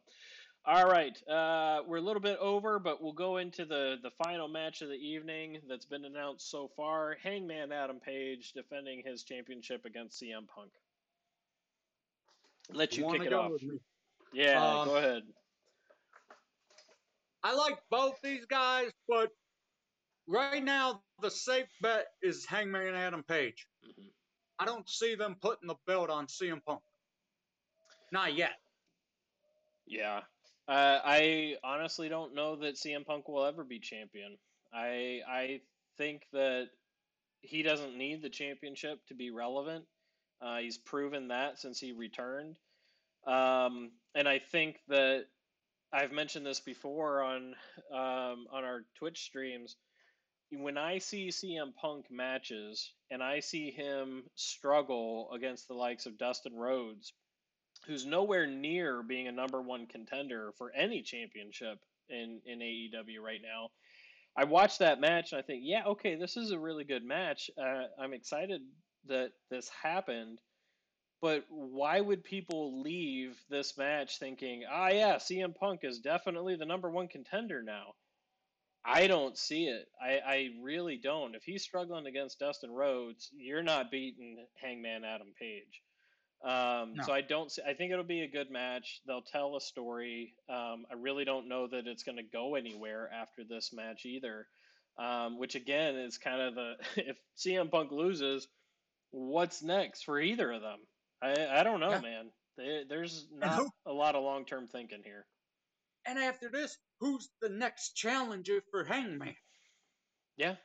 All 0.65 0.87
right, 0.87 1.17
uh, 1.27 1.81
we're 1.87 1.97
a 1.97 2.01
little 2.01 2.21
bit 2.21 2.37
over, 2.39 2.79
but 2.79 3.01
we'll 3.01 3.13
go 3.13 3.37
into 3.37 3.65
the 3.65 3.95
the 4.03 4.11
final 4.23 4.47
match 4.47 4.81
of 4.81 4.89
the 4.89 4.95
evening 4.95 5.59
that's 5.67 5.85
been 5.85 6.05
announced 6.05 6.51
so 6.51 6.69
far. 6.75 7.17
Hangman 7.23 7.71
Adam 7.71 7.99
Page 7.99 8.51
defending 8.53 9.01
his 9.03 9.23
championship 9.23 9.85
against 9.85 10.21
CM 10.21 10.47
Punk. 10.53 10.71
Let 12.71 12.97
you, 12.97 13.05
you 13.05 13.13
kick 13.13 13.27
it 13.27 13.33
off. 13.33 13.51
Yeah, 14.33 14.63
um, 14.63 14.87
go 14.87 14.97
ahead. 14.97 15.23
I 17.41 17.55
like 17.55 17.79
both 17.89 18.15
these 18.21 18.45
guys, 18.45 18.91
but 19.07 19.29
right 20.29 20.63
now 20.63 21.01
the 21.21 21.31
safe 21.31 21.67
bet 21.81 22.05
is 22.21 22.45
Hangman 22.45 22.95
Adam 22.95 23.23
Page. 23.23 23.67
Mm-hmm. 23.85 24.07
I 24.59 24.65
don't 24.65 24.87
see 24.89 25.15
them 25.15 25.35
putting 25.41 25.67
the 25.67 25.75
belt 25.87 26.09
on 26.09 26.27
CM 26.27 26.63
Punk. 26.65 26.81
Not 28.11 28.35
yet. 28.35 28.53
Yeah. 29.87 30.21
Uh, 30.67 30.99
I 31.03 31.55
honestly 31.63 32.09
don't 32.09 32.35
know 32.35 32.55
that 32.57 32.75
CM 32.75 33.05
Punk 33.05 33.27
will 33.27 33.45
ever 33.45 33.63
be 33.63 33.79
champion. 33.79 34.37
I 34.73 35.21
I 35.27 35.61
think 35.97 36.23
that 36.31 36.67
he 37.41 37.63
doesn't 37.63 37.97
need 37.97 38.21
the 38.21 38.29
championship 38.29 38.99
to 39.07 39.15
be 39.15 39.31
relevant. 39.31 39.85
Uh, 40.41 40.57
he's 40.57 40.77
proven 40.77 41.29
that 41.29 41.59
since 41.59 41.79
he 41.79 41.91
returned. 41.91 42.57
Um, 43.25 43.91
and 44.13 44.27
I 44.27 44.39
think 44.39 44.77
that 44.89 45.25
I've 45.91 46.11
mentioned 46.11 46.45
this 46.45 46.59
before 46.59 47.23
on 47.23 47.55
um, 47.91 48.45
on 48.51 48.63
our 48.63 48.85
Twitch 48.97 49.21
streams 49.21 49.75
when 50.51 50.77
I 50.77 50.97
see 50.97 51.29
CM 51.29 51.75
Punk 51.75 52.09
matches 52.09 52.91
and 53.11 53.21
I 53.21 53.39
see 53.39 53.71
him 53.71 54.23
struggle 54.35 55.31
against 55.33 55.67
the 55.67 55.75
likes 55.75 56.05
of 56.05 56.17
Dustin 56.17 56.55
Rhodes, 56.55 57.13
who's 57.85 58.05
nowhere 58.05 58.47
near 58.47 59.03
being 59.03 59.27
a 59.27 59.31
number 59.31 59.61
one 59.61 59.85
contender 59.87 60.51
for 60.57 60.71
any 60.73 61.01
championship 61.01 61.79
in, 62.09 62.41
in 62.45 62.59
AEW 62.59 63.21
right 63.23 63.41
now, 63.41 63.69
I 64.35 64.45
watch 64.45 64.79
that 64.79 64.99
match 64.99 65.31
and 65.31 65.39
I 65.39 65.43
think, 65.43 65.61
yeah, 65.65 65.83
okay, 65.85 66.15
this 66.15 66.37
is 66.37 66.51
a 66.51 66.59
really 66.59 66.83
good 66.83 67.03
match. 67.03 67.51
Uh, 67.57 67.83
I'm 67.99 68.13
excited 68.13 68.61
that 69.07 69.31
this 69.49 69.69
happened. 69.69 70.39
But 71.21 71.45
why 71.49 71.99
would 71.99 72.23
people 72.23 72.81
leave 72.81 73.37
this 73.49 73.77
match 73.77 74.19
thinking, 74.19 74.63
ah, 74.71 74.87
yeah, 74.87 75.15
CM 75.15 75.53
Punk 75.53 75.81
is 75.83 75.99
definitely 75.99 76.55
the 76.55 76.65
number 76.65 76.89
one 76.89 77.09
contender 77.09 77.61
now? 77.61 77.93
I 78.85 79.07
don't 79.07 79.37
see 79.37 79.65
it. 79.65 79.87
I, 80.01 80.19
I 80.25 80.47
really 80.61 80.97
don't. 80.97 81.35
If 81.35 81.43
he's 81.43 81.63
struggling 81.63 82.07
against 82.07 82.39
Dustin 82.39 82.71
Rhodes, 82.71 83.29
you're 83.37 83.63
not 83.63 83.91
beating 83.91 84.37
Hangman 84.61 85.03
Adam 85.03 85.33
Page. 85.39 85.81
Um, 86.43 86.93
no. 86.95 87.03
So 87.03 87.13
I 87.13 87.21
don't. 87.21 87.51
See, 87.51 87.61
I 87.67 87.73
think 87.73 87.91
it'll 87.91 88.05
be 88.05 88.21
a 88.21 88.29
good 88.29 88.49
match. 88.49 89.01
They'll 89.05 89.21
tell 89.21 89.57
a 89.57 89.61
story. 89.61 90.33
Um, 90.49 90.85
I 90.89 90.95
really 90.97 91.25
don't 91.25 91.49
know 91.49 91.67
that 91.67 91.87
it's 91.87 92.03
going 92.03 92.17
to 92.17 92.23
go 92.23 92.55
anywhere 92.55 93.09
after 93.13 93.43
this 93.43 93.71
match 93.73 94.05
either. 94.05 94.47
Um, 94.97 95.39
which 95.39 95.55
again 95.55 95.95
is 95.95 96.17
kind 96.17 96.41
of 96.41 96.55
the 96.55 96.73
if 96.97 97.17
CM 97.37 97.69
Punk 97.69 97.91
loses, 97.91 98.47
what's 99.11 99.61
next 99.61 100.03
for 100.03 100.19
either 100.19 100.51
of 100.51 100.61
them? 100.61 100.79
I 101.21 101.59
I 101.59 101.63
don't 101.63 101.81
know, 101.81 101.91
yeah. 101.91 102.01
man. 102.01 102.31
They, 102.57 102.83
there's 102.87 103.25
not 103.33 103.55
who, 103.55 103.69
a 103.85 103.93
lot 103.93 104.15
of 104.15 104.23
long 104.23 104.45
term 104.45 104.67
thinking 104.67 105.01
here. 105.03 105.25
And 106.05 106.17
after 106.19 106.49
this, 106.49 106.77
who's 106.99 107.29
the 107.41 107.49
next 107.49 107.93
challenger 107.93 108.61
for 108.71 108.83
Hangman? 108.83 109.35
Yeah. 110.37 110.55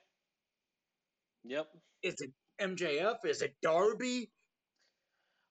Yep. 1.44 1.66
Is 2.02 2.14
it 2.20 2.30
MJF? 2.60 3.24
Is 3.24 3.42
it 3.42 3.54
Darby? 3.62 4.30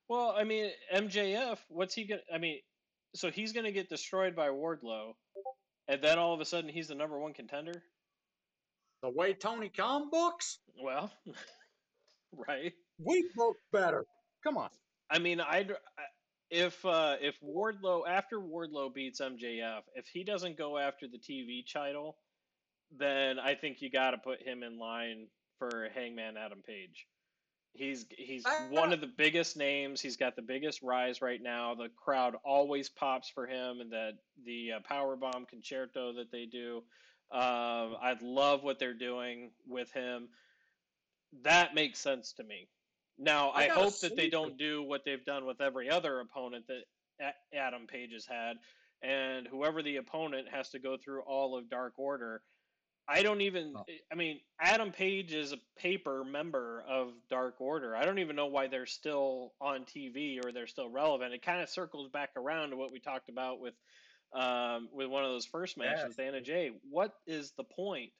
Well, 0.10 0.34
I 0.38 0.44
mean, 0.44 0.70
MJF, 0.94 1.58
what's 1.70 1.94
he 1.94 2.06
gonna? 2.06 2.22
I 2.34 2.38
mean, 2.38 2.60
so 3.16 3.32
he's 3.32 3.52
gonna 3.54 3.72
get 3.72 3.90
destroyed 3.90 4.36
by 4.36 4.50
Wardlow, 4.50 5.14
and 5.88 6.02
then 6.02 6.20
all 6.20 6.34
of 6.34 6.42
a 6.42 6.46
sudden 6.46 6.70
he's 6.70 6.88
the 6.88 6.96
number 6.96 7.20
one 7.20 7.34
contender. 7.34 7.84
The 9.02 9.10
way 9.10 9.34
Tony 9.34 9.70
Khan 9.70 10.10
books. 10.10 10.60
Well, 10.82 11.12
right. 12.48 12.74
We 13.00 13.30
book 13.36 13.58
better. 13.72 14.06
Come 14.44 14.58
on. 14.58 14.70
I 15.10 15.20
mean, 15.20 15.42
I'd 15.42 15.74
if 16.54 16.86
uh, 16.86 17.16
if 17.20 17.36
Wardlow 17.42 18.08
after 18.08 18.40
Wardlow 18.40 18.94
beats 18.94 19.20
MJF, 19.20 19.82
if 19.96 20.06
he 20.08 20.24
doesn't 20.24 20.56
go 20.56 20.78
after 20.78 21.08
the 21.08 21.18
TV 21.18 21.64
title, 21.72 22.16
then 22.96 23.40
I 23.40 23.56
think 23.56 23.82
you 23.82 23.90
got 23.90 24.12
to 24.12 24.20
put 24.20 24.42
him 24.42 24.62
in 24.62 24.78
line 24.78 25.28
for 25.58 25.90
Hangman 25.96 26.38
Adam 26.38 26.62
Page. 26.66 27.08
He's 27.74 28.06
he's 28.16 28.46
one 28.70 28.94
of 28.94 29.02
the 29.02 29.08
biggest 29.08 29.58
names. 29.58 30.00
He's 30.00 30.16
got 30.16 30.36
the 30.36 30.44
biggest 30.44 30.84
rise 30.84 31.24
right 31.24 31.42
now. 31.42 31.74
The 31.74 31.90
crowd 31.96 32.36
always 32.46 32.88
pops 32.88 33.30
for 33.30 33.48
him, 33.48 33.82
and 33.82 33.92
that 33.92 34.12
the 34.46 34.74
uh, 34.74 34.80
power 34.88 35.16
bomb 35.16 35.48
concerto 35.50 36.14
that 36.14 36.32
they 36.32 36.46
do. 36.46 36.84
Um, 37.32 37.98
I 38.00 38.16
love 38.22 38.64
what 38.64 38.78
they're 38.78 38.94
doing 38.94 39.50
with 39.68 39.92
him. 39.92 40.30
That 41.42 41.74
makes 41.74 41.98
sense 41.98 42.34
to 42.34 42.44
me. 42.44 42.68
Now, 43.18 43.50
I, 43.50 43.66
I 43.66 43.68
hope 43.70 44.00
that 44.00 44.16
they 44.16 44.30
don't 44.30 44.58
do 44.58 44.84
what 44.84 45.06
they've 45.06 45.24
done 45.24 45.46
with 45.46 45.62
every 45.62 45.90
other 45.90 46.20
opponent 46.20 46.66
that 46.68 47.36
Adam 47.54 47.88
Page 47.88 48.12
has 48.14 48.26
had, 48.26 48.58
and 49.02 49.48
whoever 49.48 49.84
the 49.84 49.98
opponent 49.98 50.48
has 50.52 50.70
to 50.70 50.80
go 50.80 50.98
through 50.98 51.22
all 51.22 51.58
of 51.58 51.70
Dark 51.70 51.94
Order. 51.98 52.42
I 53.08 53.22
don't 53.22 53.42
even. 53.42 53.74
Oh. 53.76 53.84
I 54.12 54.16
mean, 54.16 54.40
Adam 54.60 54.92
Page 54.92 55.34
is 55.34 55.52
a 55.52 55.58
paper 55.78 56.24
member 56.24 56.84
of 56.88 57.12
Dark 57.30 57.60
Order. 57.60 57.96
I 57.96 58.06
don't 58.06 58.20
even 58.20 58.36
know 58.36 58.48
why 58.48 58.68
they're 58.68 58.86
still 58.86 59.54
on 59.60 59.84
TV 59.84 60.44
or 60.44 60.52
they're 60.52 60.68
still 60.68 60.90
relevant. 60.90 61.34
It 61.34 61.42
kind 61.42 61.62
of 61.62 61.70
circles 61.70 62.10
back 62.10 62.32
around 62.38 62.70
to 62.70 62.78
what 62.78 62.92
we 62.92 63.00
talked 63.00 63.30
about 63.30 63.60
with 63.60 63.74
um, 64.34 64.90
with 64.94 65.08
one 65.08 65.24
of 65.24 65.32
those 65.32 65.46
first 65.46 65.78
matches 65.78 66.00
yes. 66.00 66.08
with 66.10 66.20
Anna 66.20 66.42
Jay. 66.42 66.72
What 66.90 67.14
is 67.28 67.52
the 67.58 67.64
point? 67.64 68.12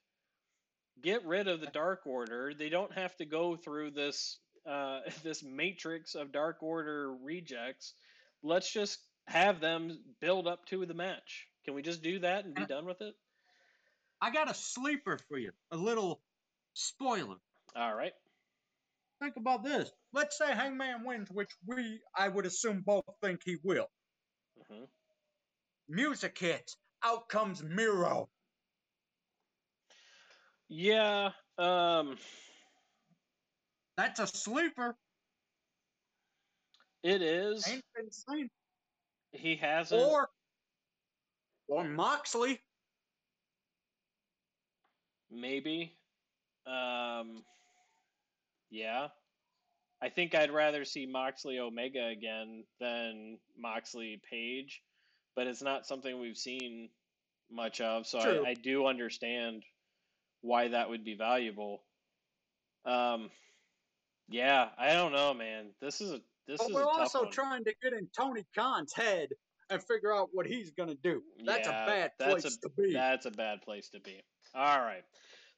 Get 1.02 1.24
rid 1.26 1.48
of 1.48 1.60
the 1.60 1.66
Dark 1.66 2.02
Order. 2.06 2.52
They 2.56 2.68
don't 2.68 2.92
have 2.92 3.16
to 3.16 3.24
go 3.24 3.56
through 3.56 3.90
this 3.92 4.38
uh, 4.66 5.00
this 5.22 5.42
matrix 5.42 6.14
of 6.14 6.32
Dark 6.32 6.62
Order 6.62 7.14
rejects. 7.22 7.94
Let's 8.42 8.72
just 8.72 8.98
have 9.26 9.60
them 9.60 9.98
build 10.20 10.46
up 10.46 10.66
to 10.66 10.84
the 10.86 10.94
match. 10.94 11.46
Can 11.64 11.74
we 11.74 11.82
just 11.82 12.02
do 12.02 12.18
that 12.20 12.44
and 12.44 12.54
be 12.54 12.66
done 12.66 12.84
with 12.84 13.00
it? 13.00 13.14
I 14.20 14.30
got 14.30 14.50
a 14.50 14.54
sleeper 14.54 15.18
for 15.28 15.38
you. 15.38 15.52
A 15.70 15.76
little 15.76 16.20
spoiler. 16.74 17.36
All 17.74 17.94
right. 17.94 18.12
Think 19.20 19.36
about 19.36 19.64
this. 19.64 19.90
Let's 20.12 20.36
say 20.36 20.52
Hangman 20.52 21.04
wins, 21.04 21.30
which 21.30 21.50
we, 21.66 22.00
I 22.16 22.28
would 22.28 22.46
assume, 22.46 22.82
both 22.84 23.04
think 23.22 23.40
he 23.44 23.56
will. 23.62 23.88
Mm-hmm. 24.60 24.84
Music 25.88 26.36
hits. 26.38 26.76
Out 27.02 27.28
comes 27.28 27.62
Miro. 27.62 28.28
Yeah. 30.68 31.30
Um. 31.58 32.16
That's 33.96 34.20
a 34.20 34.26
sleeper. 34.26 34.96
It 37.02 37.22
is. 37.22 37.68
Ain't 37.68 37.84
been 37.94 38.10
seen. 38.10 38.48
He 39.32 39.56
hasn't. 39.56 40.02
Or, 40.02 40.28
or 41.68 41.84
Moxley. 41.84 42.60
Maybe. 45.30 45.96
Um, 46.66 47.44
yeah. 48.70 49.08
I 50.02 50.08
think 50.08 50.34
I'd 50.34 50.50
rather 50.50 50.84
see 50.84 51.06
Moxley 51.06 51.58
Omega 51.58 52.06
again 52.06 52.64
than 52.80 53.38
Moxley 53.58 54.20
Page, 54.28 54.82
but 55.34 55.46
it's 55.46 55.62
not 55.62 55.86
something 55.86 56.18
we've 56.18 56.36
seen 56.36 56.90
much 57.50 57.80
of, 57.80 58.06
so 58.06 58.18
I, 58.18 58.50
I 58.50 58.54
do 58.54 58.86
understand 58.86 59.62
why 60.42 60.68
that 60.68 60.90
would 60.90 61.04
be 61.04 61.14
valuable. 61.14 61.82
Um, 62.84 63.30
yeah, 64.28 64.68
I 64.78 64.92
don't 64.94 65.12
know, 65.12 65.34
man. 65.34 65.66
This 65.80 66.00
is 66.00 66.12
a 66.12 66.20
this 66.46 66.58
But 66.58 66.68
is 66.70 66.74
we're 66.74 66.82
a 66.82 66.86
tough 66.86 66.98
also 66.98 67.22
one. 67.24 67.30
trying 67.32 67.64
to 67.64 67.74
get 67.82 67.92
in 67.92 68.08
Tony 68.16 68.44
Khan's 68.54 68.92
head 68.92 69.30
and 69.70 69.82
figure 69.82 70.14
out 70.14 70.28
what 70.32 70.46
he's 70.46 70.70
gonna 70.70 70.94
do. 70.94 71.22
That's 71.44 71.66
Yeah, 71.68 71.84
a 71.84 71.86
bad 71.86 72.12
that's 72.18 72.42
place 72.42 72.56
a- 72.56 72.60
to 72.60 72.68
be. 72.76 72.92
That's 72.92 73.26
a 73.26 73.30
bad 73.30 73.62
place 73.62 73.88
to 73.90 74.00
be. 74.00 74.20
All 74.54 74.80
right. 74.80 75.04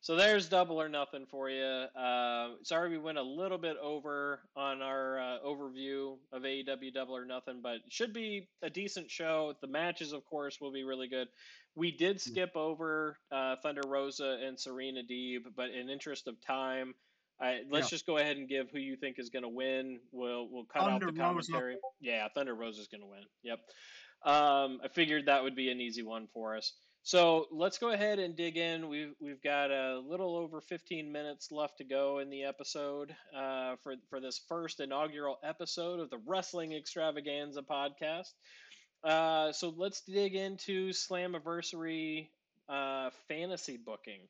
So 0.02 0.14
there's 0.14 0.48
double 0.48 0.80
or 0.80 0.88
nothing 0.88 1.26
for 1.26 1.50
you. 1.50 1.64
Uh, 1.64 2.50
sorry 2.62 2.90
we 2.90 2.98
went 2.98 3.18
a 3.18 3.22
little 3.22 3.58
bit 3.58 3.76
over 3.82 4.40
on 4.54 4.80
our 4.80 5.18
uh, 5.18 5.38
overview 5.44 6.16
of 6.32 6.42
AEW 6.42 6.94
Double 6.94 7.16
or 7.16 7.24
Nothing, 7.24 7.60
but 7.60 7.76
it 7.76 7.82
should 7.88 8.12
be 8.12 8.48
a 8.62 8.70
decent 8.70 9.10
show. 9.10 9.54
The 9.60 9.66
matches, 9.66 10.12
of 10.12 10.24
course, 10.24 10.60
will 10.60 10.70
be 10.70 10.84
really 10.84 11.08
good. 11.08 11.26
We 11.74 11.90
did 11.90 12.20
skip 12.20 12.54
over 12.54 13.18
uh, 13.32 13.56
Thunder 13.62 13.82
Rosa 13.86 14.38
and 14.46 14.58
Serena 14.60 15.02
Deeb, 15.02 15.46
but 15.56 15.70
in 15.70 15.88
interest 15.90 16.28
of 16.28 16.40
time, 16.40 16.94
I, 17.40 17.60
let's 17.70 17.86
Yeah. 17.86 17.90
just 17.96 18.06
go 18.06 18.16
ahead 18.18 18.36
and 18.38 18.48
give 18.48 18.70
who 18.70 18.78
you 18.78 18.96
think 18.96 19.18
is 19.18 19.28
going 19.30 19.42
to 19.42 19.48
win. 19.48 20.00
We'll 20.12 20.48
we'll 20.50 20.64
cut 20.64 20.82
Thunder 20.82 20.94
out 21.08 21.14
the 21.14 21.20
Rosa. 21.20 21.52
commentary. 21.52 21.76
Yeah, 22.00 22.26
Thunder 22.34 22.54
Rosa 22.54 22.80
is 22.80 22.88
going 22.88 23.02
to 23.02 23.06
win. 23.06 23.24
Yep. 23.42 23.60
Um, 24.24 24.80
I 24.82 24.88
figured 24.92 25.26
that 25.26 25.42
would 25.42 25.54
be 25.54 25.70
an 25.70 25.80
easy 25.80 26.02
one 26.02 26.26
for 26.32 26.56
us. 26.56 26.72
So 27.02 27.46
let's 27.52 27.78
go 27.78 27.90
ahead 27.90 28.18
and 28.18 28.34
dig 28.34 28.56
in. 28.56 28.88
We've 28.88 29.12
we've 29.20 29.40
got 29.42 29.70
a 29.70 29.98
little 30.00 30.34
over 30.34 30.60
15 30.60 31.12
minutes 31.12 31.52
left 31.52 31.78
to 31.78 31.84
go 31.84 32.18
in 32.18 32.30
the 32.30 32.44
episode 32.44 33.14
uh, 33.36 33.76
for 33.82 33.94
for 34.08 34.18
this 34.20 34.40
first 34.48 34.80
inaugural 34.80 35.38
episode 35.44 36.00
of 36.00 36.10
the 36.10 36.18
Wrestling 36.26 36.72
Extravaganza 36.72 37.62
podcast. 37.62 38.32
Uh, 39.04 39.52
so 39.52 39.72
let's 39.76 40.00
dig 40.00 40.34
into 40.34 40.88
Slammiversary 40.90 42.28
uh, 42.68 43.10
fantasy 43.28 43.76
booking. 43.76 44.20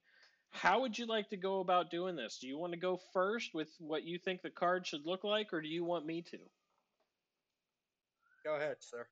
How 0.51 0.81
would 0.81 0.99
you 0.99 1.07
like 1.07 1.29
to 1.31 1.37
go 1.37 1.61
about 1.61 1.91
doing 1.91 2.17
this? 2.17 2.39
Do 2.41 2.49
you 2.49 2.59
want 2.59 2.73
to 2.73 2.79
go 2.79 3.01
first 3.13 3.55
with 3.55 3.69
what 3.79 4.05
you 4.05 4.19
think 4.19 4.43
the 4.43 4.51
card 4.51 4.87
should 4.87 5.05
look 5.05 5.23
like, 5.23 5.53
or 5.53 5.61
do 5.61 5.69
you 5.69 5.85
want 5.85 6.07
me 6.07 6.23
to? 6.23 6.39
Go 8.45 8.57
ahead, 8.57 8.77
sir. 8.81 9.07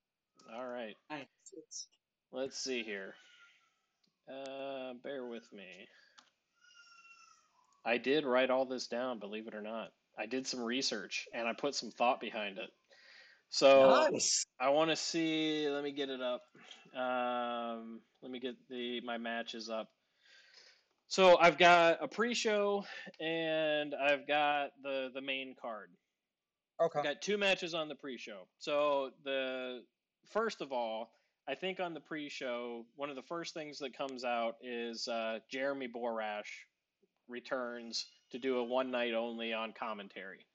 All 0.54 0.66
right. 0.66 0.96
Thanks. 1.08 1.86
Let's 2.32 2.58
see 2.58 2.82
here. 2.82 3.14
Uh, 4.28 4.94
bear 5.02 5.26
with 5.26 5.52
me. 5.52 5.86
I 7.84 7.98
did 7.98 8.24
write 8.24 8.50
all 8.50 8.64
this 8.64 8.86
down, 8.86 9.18
believe 9.18 9.46
it 9.46 9.54
or 9.54 9.60
not. 9.60 9.90
I 10.18 10.26
did 10.26 10.46
some 10.46 10.60
research 10.60 11.26
and 11.34 11.46
I 11.46 11.52
put 11.52 11.74
some 11.74 11.90
thought 11.90 12.20
behind 12.20 12.58
it. 12.58 12.70
So 13.50 14.08
Nice. 14.10 14.46
I 14.60 14.70
want 14.70 14.90
to 14.90 14.96
see. 14.96 15.68
Let 15.68 15.84
me 15.84 15.92
get 15.92 16.08
it 16.08 16.20
up. 16.20 16.42
Um, 16.96 18.00
let 18.22 18.30
me 18.30 18.40
get 18.40 18.54
the 18.68 19.00
my 19.02 19.18
matches 19.18 19.68
up. 19.68 19.88
So 21.08 21.38
I've 21.38 21.58
got 21.58 21.98
a 22.00 22.08
pre-show 22.08 22.84
and 23.20 23.94
I've 23.94 24.26
got 24.26 24.70
the 24.82 25.10
the 25.14 25.20
main 25.20 25.54
card. 25.60 25.90
Okay. 26.80 26.98
I've 26.98 27.04
got 27.04 27.22
two 27.22 27.38
matches 27.38 27.74
on 27.74 27.88
the 27.88 27.94
pre-show. 27.94 28.46
So 28.58 29.10
the 29.24 29.82
first 30.32 30.60
of 30.60 30.72
all, 30.72 31.10
I 31.46 31.54
think 31.54 31.78
on 31.78 31.94
the 31.94 32.00
pre-show, 32.00 32.84
one 32.96 33.10
of 33.10 33.16
the 33.16 33.22
first 33.22 33.54
things 33.54 33.78
that 33.78 33.96
comes 33.96 34.24
out 34.24 34.56
is 34.62 35.06
uh, 35.08 35.38
Jeremy 35.50 35.88
Borash 35.88 36.64
returns 37.28 38.06
to 38.30 38.38
do 38.38 38.58
a 38.58 38.64
one 38.64 38.90
night 38.90 39.14
only 39.14 39.52
on 39.52 39.72
commentary. 39.72 40.46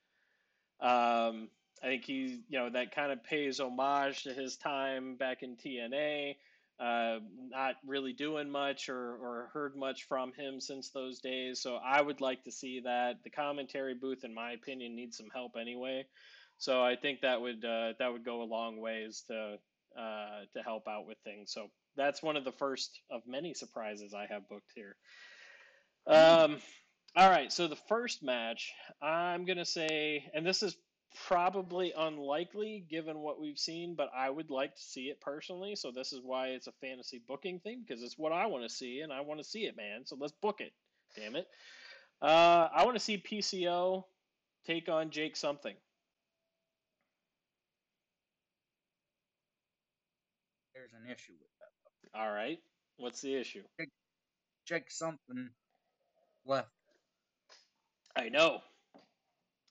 Um, 0.80 1.48
I 1.82 1.86
think 1.86 2.04
he, 2.04 2.42
you 2.48 2.58
know, 2.58 2.70
that 2.70 2.94
kind 2.94 3.12
of 3.12 3.24
pays 3.24 3.60
homage 3.60 4.24
to 4.24 4.32
his 4.32 4.56
time 4.56 5.16
back 5.16 5.42
in 5.42 5.56
TNA. 5.56 6.36
Uh, 6.80 7.18
not 7.50 7.74
really 7.86 8.14
doing 8.14 8.48
much 8.48 8.88
or, 8.88 9.16
or 9.16 9.50
heard 9.52 9.76
much 9.76 10.04
from 10.04 10.32
him 10.32 10.60
since 10.60 10.88
those 10.88 11.20
days. 11.20 11.60
So 11.60 11.76
I 11.76 12.00
would 12.00 12.22
like 12.22 12.44
to 12.44 12.50
see 12.50 12.80
that. 12.80 13.22
The 13.22 13.28
commentary 13.28 13.92
booth, 13.92 14.24
in 14.24 14.32
my 14.32 14.52
opinion, 14.52 14.96
needs 14.96 15.18
some 15.18 15.28
help 15.34 15.52
anyway. 15.60 16.06
So 16.56 16.82
I 16.82 16.96
think 16.96 17.20
that 17.20 17.40
would 17.40 17.62
uh, 17.64 17.92
that 17.98 18.10
would 18.12 18.24
go 18.24 18.42
a 18.42 18.44
long 18.44 18.80
ways 18.80 19.24
to 19.28 19.58
uh, 19.98 20.40
to 20.54 20.62
help 20.62 20.88
out 20.88 21.06
with 21.06 21.18
things. 21.24 21.52
So 21.52 21.66
that's 21.96 22.22
one 22.22 22.36
of 22.36 22.44
the 22.44 22.52
first 22.52 22.98
of 23.10 23.22
many 23.26 23.52
surprises 23.52 24.14
I 24.14 24.26
have 24.32 24.48
booked 24.48 24.72
here. 24.74 24.96
Um, 26.06 26.58
all 27.16 27.28
right, 27.28 27.52
so 27.52 27.66
the 27.66 27.76
first 27.88 28.22
match, 28.22 28.72
I'm 29.02 29.44
gonna 29.44 29.64
say, 29.66 30.30
and 30.32 30.46
this 30.46 30.62
is 30.62 30.76
probably 31.26 31.92
unlikely 31.96 32.84
given 32.88 33.18
what 33.20 33.40
we've 33.40 33.58
seen, 33.58 33.94
but 33.94 34.10
I 34.16 34.30
would 34.30 34.50
like 34.50 34.74
to 34.74 34.82
see 34.82 35.04
it 35.10 35.20
personally. 35.20 35.74
So 35.76 35.90
this 35.90 36.12
is 36.12 36.20
why 36.22 36.48
it's 36.48 36.66
a 36.66 36.72
fantasy 36.80 37.22
booking 37.26 37.60
thing 37.60 37.84
because 37.86 38.02
it's 38.02 38.18
what 38.18 38.32
I 38.32 38.46
want 38.46 38.64
to 38.64 38.68
see, 38.68 39.00
and 39.00 39.12
I 39.12 39.20
want 39.20 39.40
to 39.40 39.44
see 39.44 39.66
it, 39.66 39.76
man. 39.76 40.06
So 40.06 40.16
let's 40.18 40.32
book 40.32 40.60
it. 40.60 40.72
Damn 41.16 41.36
it. 41.36 41.46
Uh, 42.22 42.68
I 42.74 42.84
want 42.84 42.96
to 42.96 43.00
see 43.00 43.18
PCO 43.18 44.04
take 44.66 44.88
on 44.88 45.10
Jake 45.10 45.36
something. 45.36 45.74
There's 50.74 50.92
an 50.92 51.10
issue 51.10 51.32
with 51.40 51.50
that. 51.60 52.18
All 52.20 52.30
right. 52.32 52.58
What's 52.96 53.20
the 53.20 53.34
issue? 53.34 53.62
Jake 53.78 53.90
Jake 54.66 54.90
something 54.90 55.50
left. 56.44 56.68
I 58.16 58.28
know. 58.28 58.60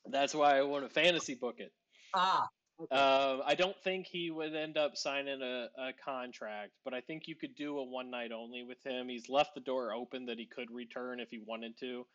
That's 0.06 0.34
why 0.34 0.58
I 0.58 0.62
want 0.64 0.88
to 0.88 0.90
fantasy 0.90 1.36
book 1.36 1.56
it. 1.60 1.72
Ah. 2.14 2.48
Okay. 2.82 2.96
Um, 2.96 3.42
I 3.46 3.56
don't 3.56 3.76
think 3.84 4.08
he 4.08 4.32
would 4.32 4.56
end 4.56 4.78
up 4.78 4.96
signing 4.96 5.42
a, 5.42 5.68
a 5.78 5.92
contract, 6.06 6.72
but 6.86 6.94
I 6.94 7.02
think 7.02 7.28
you 7.28 7.36
could 7.36 7.56
do 7.56 7.78
a 7.78 7.84
one 7.84 8.10
night 8.10 8.32
only 8.32 8.64
with 8.64 8.82
him. 8.86 9.10
He's 9.10 9.28
left 9.28 9.54
the 9.54 9.60
door 9.60 9.94
open 9.94 10.28
that 10.28 10.38
he 10.38 10.46
could 10.46 10.72
return 10.72 11.20
if 11.20 11.30
he 11.30 11.40
wanted 11.46 11.78
to. 11.80 12.06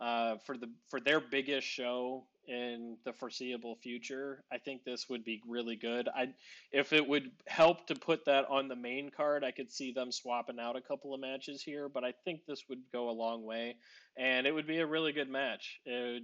Uh, 0.00 0.36
for 0.46 0.56
the 0.56 0.68
for 0.88 1.00
their 1.00 1.18
biggest 1.18 1.66
show 1.66 2.24
in 2.46 2.96
the 3.04 3.12
foreseeable 3.12 3.74
future, 3.76 4.44
I 4.52 4.58
think 4.58 4.84
this 4.84 5.08
would 5.08 5.24
be 5.24 5.42
really 5.46 5.74
good. 5.74 6.08
I 6.08 6.28
if 6.70 6.92
it 6.92 7.06
would 7.06 7.32
help 7.48 7.88
to 7.88 7.96
put 7.96 8.24
that 8.26 8.48
on 8.48 8.68
the 8.68 8.76
main 8.76 9.10
card, 9.10 9.42
I 9.42 9.50
could 9.50 9.72
see 9.72 9.92
them 9.92 10.12
swapping 10.12 10.60
out 10.60 10.76
a 10.76 10.80
couple 10.80 11.14
of 11.14 11.20
matches 11.20 11.62
here, 11.64 11.88
but 11.88 12.04
I 12.04 12.12
think 12.24 12.46
this 12.46 12.68
would 12.68 12.78
go 12.92 13.10
a 13.10 13.12
long 13.12 13.44
way, 13.44 13.74
and 14.16 14.46
it 14.46 14.54
would 14.54 14.68
be 14.68 14.78
a 14.78 14.86
really 14.86 15.12
good 15.12 15.28
match. 15.28 15.80
It 15.84 16.22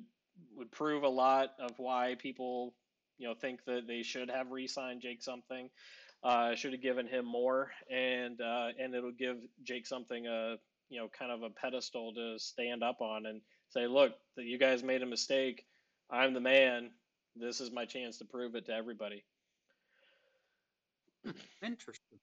would, 0.57 0.70
prove 0.70 1.03
a 1.03 1.09
lot 1.09 1.51
of 1.61 1.72
why 1.78 2.16
people 2.18 2.74
you 3.18 3.28
know 3.28 3.35
think 3.35 3.64
that 3.66 3.87
they 3.87 4.03
should 4.03 4.30
have 4.30 4.51
re-signed 4.51 5.03
Jake 5.03 5.22
something. 5.22 5.70
Uh, 6.22 6.55
should 6.55 6.72
have 6.72 6.80
given 6.80 7.07
him 7.07 7.26
more, 7.26 7.70
and 7.91 8.41
uh, 8.41 8.68
and 8.78 8.95
it'll 8.95 9.12
give 9.12 9.37
Jake 9.62 9.87
something 9.87 10.26
a 10.26 10.57
you 10.89 10.99
know 10.99 11.09
kind 11.09 11.30
of 11.30 11.43
a 11.43 11.51
pedestal 11.51 12.14
to 12.14 12.39
stand 12.39 12.82
up 12.82 13.01
on 13.01 13.26
and 13.26 13.41
say, 13.68 13.87
look, 13.87 14.12
that 14.37 14.45
you 14.45 14.59
guys 14.59 14.82
made 14.82 15.03
a 15.03 15.07
mistake. 15.07 15.66
I'm 16.11 16.32
the 16.32 16.41
man. 16.41 16.91
This 17.37 17.61
is 17.61 17.70
my 17.70 17.85
chance 17.85 18.18
to 18.18 18.24
prove 18.24 18.55
it 18.55 18.66
to 18.66 18.72
everybody. 18.72 19.24
Interesting. 21.62 22.18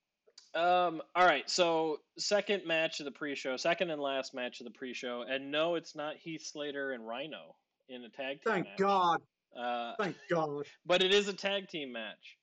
Um, 0.53 1.01
all 1.16 1.26
right, 1.26 1.49
so 1.49 1.99
second 2.18 2.66
match 2.66 2.99
of 2.99 3.05
the 3.05 3.12
pre-show, 3.12 3.55
second 3.55 3.89
and 3.89 4.01
last 4.01 4.34
match 4.34 4.59
of 4.59 4.66
the 4.66 4.72
pre-show, 4.72 5.24
and 5.28 5.49
no, 5.49 5.76
it's 5.76 5.95
not 5.95 6.18
Heath 6.18 6.45
Slater 6.45 6.91
and 6.91 7.07
Rhino 7.07 7.55
in 7.91 8.03
a 8.03 8.09
tag 8.09 8.41
team 8.41 8.53
Thank 8.53 8.65
match. 8.67 8.77
God. 8.77 9.21
Uh, 9.57 9.93
Thank 9.99 10.15
God. 10.29 10.65
but 10.85 11.03
it 11.03 11.13
is 11.13 11.27
a 11.27 11.33
tag 11.33 11.67
team 11.67 11.91
match. 11.91 12.37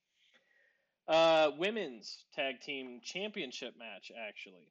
Uh, 1.08 1.50
women's 1.58 2.24
tag 2.34 2.60
team 2.60 3.00
championship 3.02 3.74
match, 3.78 4.12
actually. 4.28 4.68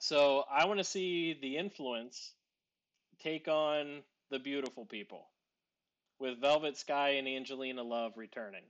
So 0.00 0.44
I 0.50 0.66
want 0.66 0.78
to 0.78 0.84
see 0.84 1.38
the 1.40 1.56
influence 1.56 2.32
take 3.20 3.48
on 3.48 4.02
the 4.30 4.38
beautiful 4.38 4.84
people 4.84 5.26
with 6.18 6.40
Velvet 6.40 6.76
Sky 6.76 7.10
and 7.10 7.26
Angelina 7.26 7.82
Love 7.82 8.12
returning. 8.16 8.62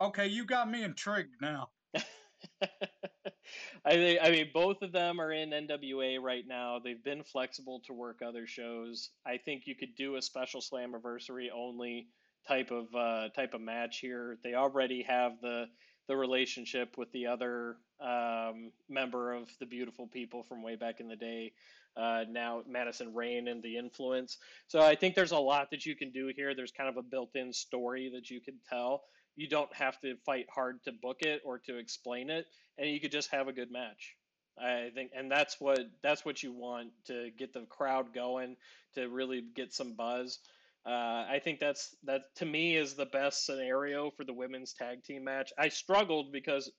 Okay, 0.00 0.26
you 0.26 0.44
got 0.44 0.70
me 0.70 0.82
intrigued 0.82 1.40
now. 1.40 1.68
I 3.84 3.94
think 3.94 4.20
I 4.22 4.30
mean 4.30 4.50
both 4.54 4.82
of 4.82 4.92
them 4.92 5.20
are 5.20 5.32
in 5.32 5.50
NWA 5.50 6.20
right 6.20 6.46
now. 6.46 6.78
They've 6.78 7.02
been 7.02 7.24
flexible 7.24 7.80
to 7.86 7.92
work 7.92 8.20
other 8.22 8.46
shows. 8.46 9.10
I 9.26 9.38
think 9.38 9.66
you 9.66 9.74
could 9.74 9.94
do 9.96 10.16
a 10.16 10.22
special 10.22 10.60
Slammiversary 10.60 11.48
only 11.54 12.08
type 12.46 12.70
of 12.70 12.94
uh, 12.94 13.28
type 13.30 13.54
of 13.54 13.60
match 13.60 13.98
here. 13.98 14.38
They 14.42 14.54
already 14.54 15.02
have 15.02 15.40
the 15.40 15.66
the 16.08 16.16
relationship 16.16 16.96
with 16.98 17.10
the 17.12 17.26
other 17.26 17.76
um, 18.00 18.72
member 18.88 19.32
of 19.32 19.48
the 19.60 19.66
Beautiful 19.66 20.06
People 20.06 20.42
from 20.42 20.62
way 20.62 20.76
back 20.76 21.00
in 21.00 21.08
the 21.08 21.16
day. 21.16 21.52
Uh, 21.96 22.24
now 22.28 22.62
Madison 22.66 23.14
Rayne 23.14 23.48
and 23.48 23.62
the 23.62 23.76
influence. 23.76 24.38
So 24.66 24.80
I 24.80 24.94
think 24.94 25.14
there's 25.14 25.32
a 25.32 25.38
lot 25.38 25.70
that 25.70 25.84
you 25.84 25.94
can 25.94 26.10
do 26.10 26.32
here. 26.34 26.54
There's 26.54 26.72
kind 26.72 26.88
of 26.88 26.96
a 26.96 27.02
built-in 27.02 27.52
story 27.52 28.10
that 28.14 28.30
you 28.30 28.40
can 28.40 28.54
tell. 28.68 29.04
You 29.36 29.48
don't 29.48 29.72
have 29.74 30.00
to 30.00 30.16
fight 30.26 30.46
hard 30.54 30.82
to 30.84 30.92
book 30.92 31.22
it 31.22 31.42
or 31.44 31.58
to 31.60 31.78
explain 31.78 32.30
it, 32.30 32.46
and 32.78 32.90
you 32.90 33.00
could 33.00 33.12
just 33.12 33.30
have 33.30 33.48
a 33.48 33.52
good 33.52 33.70
match. 33.70 34.16
I 34.58 34.90
think, 34.94 35.12
and 35.16 35.30
that's 35.30 35.58
what 35.60 35.80
that's 36.02 36.24
what 36.24 36.42
you 36.42 36.52
want 36.52 36.90
to 37.06 37.30
get 37.38 37.54
the 37.54 37.62
crowd 37.62 38.12
going 38.14 38.56
to 38.94 39.08
really 39.08 39.42
get 39.54 39.72
some 39.72 39.94
buzz. 39.94 40.38
Uh, 40.84 41.24
I 41.28 41.40
think 41.42 41.60
that's 41.60 41.94
that 42.04 42.22
to 42.36 42.44
me 42.44 42.76
is 42.76 42.94
the 42.94 43.06
best 43.06 43.46
scenario 43.46 44.10
for 44.10 44.24
the 44.24 44.32
women's 44.32 44.74
tag 44.74 45.04
team 45.04 45.24
match. 45.24 45.52
I 45.56 45.68
struggled 45.68 46.32
because 46.32 46.70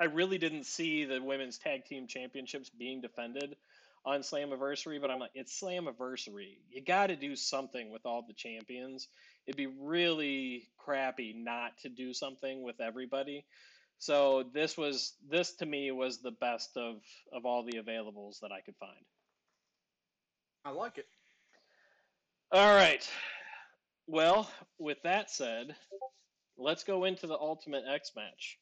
I 0.00 0.04
really 0.04 0.38
didn't 0.38 0.64
see 0.64 1.04
the 1.04 1.22
women's 1.22 1.58
tag 1.58 1.84
team 1.84 2.06
championships 2.06 2.70
being 2.70 3.00
defended 3.00 3.56
on 4.04 4.20
Slammiversary, 4.20 5.00
but 5.00 5.10
I'm 5.10 5.18
like, 5.18 5.32
it's 5.34 5.60
Slammiversary. 5.60 6.58
You 6.70 6.82
got 6.84 7.08
to 7.08 7.16
do 7.16 7.34
something 7.34 7.90
with 7.90 8.06
all 8.06 8.24
the 8.26 8.34
champions. 8.34 9.08
It'd 9.46 9.56
be 9.56 9.66
really 9.66 10.68
crappy 10.78 11.34
not 11.36 11.78
to 11.78 11.88
do 11.88 12.12
something 12.12 12.62
with 12.62 12.80
everybody. 12.80 13.44
So 13.98 14.44
this 14.52 14.76
was 14.76 15.14
this 15.28 15.52
to 15.56 15.66
me 15.66 15.90
was 15.90 16.18
the 16.18 16.32
best 16.32 16.76
of 16.76 16.96
of 17.32 17.46
all 17.46 17.64
the 17.64 17.78
availables 17.78 18.40
that 18.40 18.52
I 18.52 18.60
could 18.60 18.76
find. 18.76 19.04
I 20.64 20.70
like 20.70 20.98
it. 20.98 21.06
All 22.52 22.74
right. 22.74 23.08
Well, 24.06 24.50
with 24.78 24.98
that 25.02 25.30
said, 25.30 25.74
let's 26.56 26.84
go 26.84 27.04
into 27.04 27.26
the 27.26 27.38
Ultimate 27.38 27.84
X 27.88 28.12
match. 28.14 28.58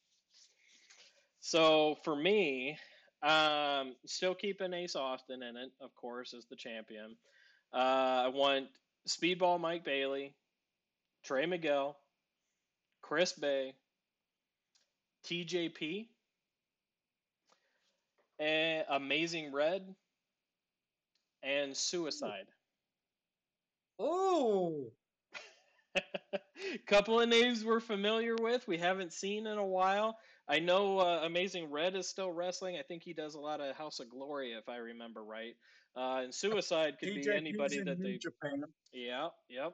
So 1.39 1.97
for 2.03 2.15
me, 2.15 2.77
um, 3.21 3.95
still 4.05 4.33
keeping 4.35 4.73
Ace 4.73 4.95
Austin 4.95 5.43
in 5.43 5.57
it, 5.57 5.71
of 5.81 5.95
course, 5.95 6.33
as 6.33 6.45
the 6.45 6.55
champion. 6.55 7.15
Uh, 7.73 8.25
I 8.25 8.27
want 8.29 8.67
Speedball 9.07 9.59
Mike 9.59 9.85
Bailey, 9.85 10.33
Trey 11.25 11.45
Miguel, 11.47 11.97
Chris 13.01 13.33
Bey, 13.33 13.73
TJP, 15.25 16.07
and 18.39 18.85
Amazing 18.89 19.51
Red, 19.51 19.95
and 21.41 21.75
Suicide. 21.75 22.45
Oh, 23.97 24.91
couple 26.85 27.19
of 27.19 27.29
names 27.29 27.63
we're 27.63 27.79
familiar 27.79 28.35
with. 28.35 28.67
We 28.67 28.77
haven't 28.77 29.13
seen 29.13 29.47
in 29.47 29.57
a 29.57 29.65
while. 29.65 30.17
I 30.47 30.59
know 30.59 30.99
uh, 30.99 31.21
Amazing 31.23 31.71
Red 31.71 31.95
is 31.95 32.07
still 32.07 32.31
wrestling. 32.31 32.77
I 32.77 32.83
think 32.83 33.01
he 33.03 33.13
does 33.13 33.33
a 33.33 33.39
lot 33.39 33.61
of 33.61 33.75
House 33.75 33.99
of 33.99 34.09
Glory, 34.09 34.51
if 34.51 34.69
I 34.69 34.77
remember 34.77 35.23
right. 35.23 35.55
Uh, 35.95 36.21
and 36.23 36.35
Suicide 36.35 36.97
could 36.99 37.15
be 37.15 37.27
anybody 37.31 37.81
that 37.81 37.99
they. 37.99 38.17
Japan. 38.17 38.63
Yeah, 38.93 39.29
yep. 39.49 39.73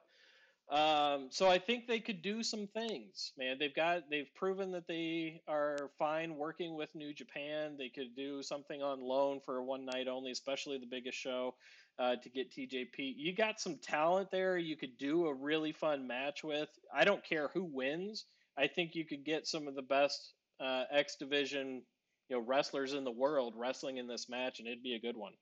Um, 0.71 1.27
so 1.31 1.49
I 1.49 1.59
think 1.59 1.85
they 1.85 1.99
could 1.99 2.21
do 2.21 2.43
some 2.43 2.65
things, 2.67 3.33
man. 3.37 3.57
They've 3.59 3.75
got 3.75 4.09
they've 4.09 4.33
proven 4.35 4.71
that 4.71 4.87
they 4.87 5.41
are 5.47 5.91
fine 5.99 6.37
working 6.37 6.75
with 6.75 6.95
New 6.95 7.13
Japan. 7.13 7.75
They 7.77 7.89
could 7.89 8.15
do 8.15 8.41
something 8.41 8.81
on 8.81 9.01
loan 9.01 9.41
for 9.45 9.61
one 9.63 9.85
night 9.85 10.07
only, 10.07 10.31
especially 10.31 10.77
the 10.77 10.85
biggest 10.85 11.17
show 11.17 11.55
uh, 11.99 12.15
to 12.15 12.29
get 12.29 12.51
TJP. 12.51 13.15
You 13.17 13.35
got 13.35 13.59
some 13.59 13.79
talent 13.83 14.31
there. 14.31 14.57
You 14.57 14.77
could 14.77 14.97
do 14.97 15.27
a 15.27 15.33
really 15.33 15.73
fun 15.73 16.07
match 16.07 16.41
with. 16.41 16.69
I 16.95 17.03
don't 17.03 17.23
care 17.23 17.49
who 17.53 17.65
wins. 17.65 18.25
I 18.57 18.67
think 18.67 18.95
you 18.95 19.05
could 19.05 19.25
get 19.25 19.47
some 19.47 19.67
of 19.67 19.75
the 19.75 19.81
best 19.81 20.33
uh, 20.61 20.85
X 20.89 21.17
Division, 21.17 21.83
you 22.29 22.37
know, 22.37 22.43
wrestlers 22.45 22.93
in 22.93 23.03
the 23.03 23.11
world 23.11 23.55
wrestling 23.57 23.97
in 23.97 24.07
this 24.07 24.29
match, 24.29 24.59
and 24.59 24.67
it'd 24.69 24.83
be 24.83 24.95
a 24.95 24.99
good 25.01 25.17
one. 25.17 25.33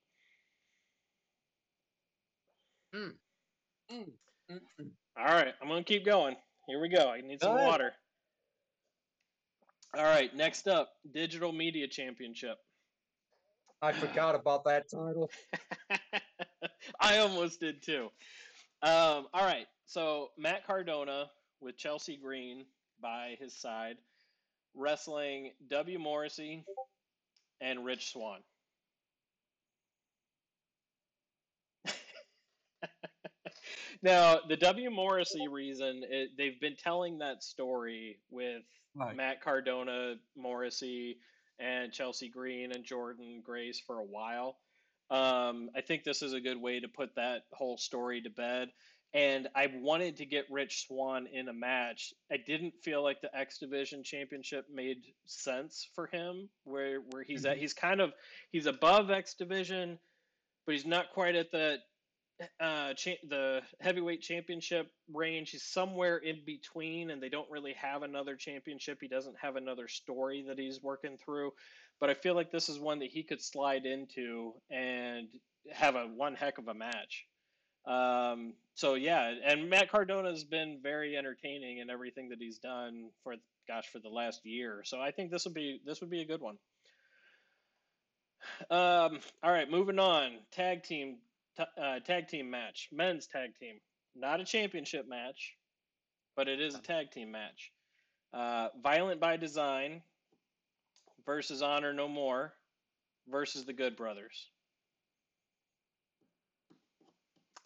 Mm. 2.96 3.14
Mm. 3.92 4.12
Mm. 4.52 4.92
All 5.20 5.26
right, 5.26 5.54
I'm 5.62 5.68
gonna 5.68 5.84
keep 5.84 6.06
going. 6.06 6.38
Here 6.66 6.80
we 6.80 6.88
go. 6.88 7.10
I 7.10 7.20
need 7.20 7.42
some 7.42 7.56
water. 7.56 7.92
All 9.98 10.04
right, 10.04 10.34
next 10.34 10.68
up, 10.68 10.92
Digital 11.14 11.52
Media 11.52 11.88
Championship. 11.88 12.58
I 13.82 13.92
forgot 13.92 14.36
about 14.36 14.64
that 14.66 14.90
title. 14.90 15.30
I 17.02 17.18
almost 17.18 17.60
did 17.60 17.82
too. 17.82 18.10
Um, 18.82 19.28
all 19.34 19.46
right, 19.46 19.66
so 19.86 20.30
Matt 20.38 20.66
Cardona 20.66 21.30
with 21.60 21.76
Chelsea 21.76 22.16
Green 22.16 22.66
by 23.02 23.36
his 23.40 23.60
side, 23.60 23.98
wrestling 24.74 25.52
W. 25.70 26.00
Morrissey 26.00 26.64
and 27.60 27.84
Rich 27.84 28.14
Swann. 28.14 28.40
Now, 34.02 34.40
the 34.48 34.56
W. 34.56 34.90
Morrissey 34.90 35.48
reason, 35.48 36.04
it, 36.10 36.30
they've 36.38 36.60
been 36.60 36.78
telling 36.78 37.20
that 37.20 37.44
story 37.44 38.20
with 38.30 38.64
right. 38.96 39.16
Matt 39.16 39.42
Cardona, 39.42 40.16
Morrissey, 40.38 41.18
and 41.60 41.92
Chelsea 41.92 42.30
Green 42.30 42.72
and 42.72 42.86
Jordynne 42.86 43.44
Grace 43.44 43.82
for 43.86 44.00
a 44.00 44.06
while. 44.06 44.58
Um, 45.12 45.70
I 45.76 45.82
think 45.82 46.04
this 46.04 46.22
is 46.22 46.34
a 46.34 46.40
good 46.40 46.62
way 46.62 46.80
to 46.80 46.88
put 46.88 47.16
that 47.16 47.44
whole 47.52 47.78
story 47.78 48.22
to 48.22 48.30
bed. 48.30 48.70
And 49.14 49.48
I 49.56 49.74
wanted 49.82 50.18
to 50.18 50.26
get 50.26 50.46
Rich 50.52 50.86
Swann 50.86 51.28
in 51.34 51.48
a 51.50 51.54
match. 51.54 52.14
I 52.32 52.38
didn't 52.38 52.76
feel 52.84 53.02
like 53.02 53.22
the 53.22 53.36
X 53.36 53.58
Division 53.58 54.04
Championship 54.04 54.68
made 54.72 55.00
sense 55.26 55.88
for 55.96 56.06
him, 56.06 56.48
where 56.64 57.00
where 57.10 57.24
he's 57.24 57.42
mm-hmm. 57.42 57.54
at. 57.54 57.58
He's 57.58 57.74
kind 57.74 58.02
of 58.02 58.14
he's 58.52 58.68
above 58.68 59.10
X 59.10 59.34
Division, 59.34 59.98
but 60.66 60.76
he's 60.76 60.86
not 60.86 61.10
quite 61.12 61.36
at 61.36 61.52
the 61.52 61.80
uh, 62.60 62.94
cha- 62.94 63.22
the 63.28 63.62
heavyweight 63.80 64.22
championship 64.22 64.92
range. 65.14 65.52
He's 65.52 65.64
somewhere 65.64 66.18
in 66.18 66.42
between, 66.46 67.12
and 67.12 67.22
they 67.22 67.30
don't 67.30 67.50
really 67.50 67.74
have 67.74 68.04
another 68.04 68.36
championship. 68.36 69.00
He 69.02 69.08
doesn't 69.08 69.36
have 69.42 69.56
another 69.56 69.88
story 69.88 70.46
that 70.48 70.58
he's 70.58 70.82
working 70.82 71.18
through. 71.18 71.52
But 72.00 72.10
I 72.10 72.14
feel 72.14 72.36
like 72.36 72.52
this 72.52 72.70
is 72.70 72.80
one 72.80 73.00
that 73.00 73.10
he 73.10 73.24
could 73.24 73.42
slide 73.42 73.86
into 73.86 74.54
and 74.72 75.28
have 75.72 75.96
a 75.96 76.04
one 76.04 76.36
heck 76.36 76.58
of 76.58 76.68
a 76.68 76.74
match. 76.74 77.26
Um, 77.86 78.54
so 78.76 78.96
yeah, 78.96 79.34
and 79.46 79.70
Matt 79.70 79.90
Cardona 79.90 80.30
has 80.30 80.44
been 80.44 80.80
very 80.82 81.18
entertaining 81.18 81.80
in 81.80 81.90
everything 81.90 82.30
that 82.30 82.40
he's 82.40 82.60
done 82.60 83.10
for 83.24 83.36
gosh 83.68 83.88
for 83.92 84.00
the 84.00 84.10
last 84.10 84.46
year. 84.46 84.82
So 84.86 85.02
I 85.02 85.12
think 85.12 85.32
this 85.32 85.46
would 85.46 85.54
be 85.54 85.82
this 85.86 86.02
would 86.02 86.10
be 86.10 86.22
a 86.22 86.26
good 86.26 86.42
one. 86.42 86.58
Um, 88.70 89.20
all 89.44 89.52
right, 89.52 89.70
moving 89.70 90.00
on. 90.00 90.32
Tag 90.52 90.84
team 90.84 91.18
uh, 91.60 92.00
tag 92.00 92.28
team 92.28 92.50
match, 92.50 92.90
men's 92.92 93.28
tag 93.28 93.52
team. 93.60 93.76
Not 94.16 94.40
a 94.40 94.46
championship 94.46 95.08
match, 95.08 95.56
but 96.36 96.48
it 96.48 96.60
is 96.60 96.76
a 96.76 96.82
tag 96.82 97.12
team 97.12 97.32
match. 97.32 97.72
Uh, 98.34 98.70
Violent 98.82 99.20
by 99.20 99.38
Design 99.38 100.02
versus 101.26 101.62
Honor 101.62 101.94
No 101.94 102.08
More 102.08 102.54
versus 103.28 103.66
the 103.66 103.74
Good 103.74 103.96
Brothers. 103.96 104.48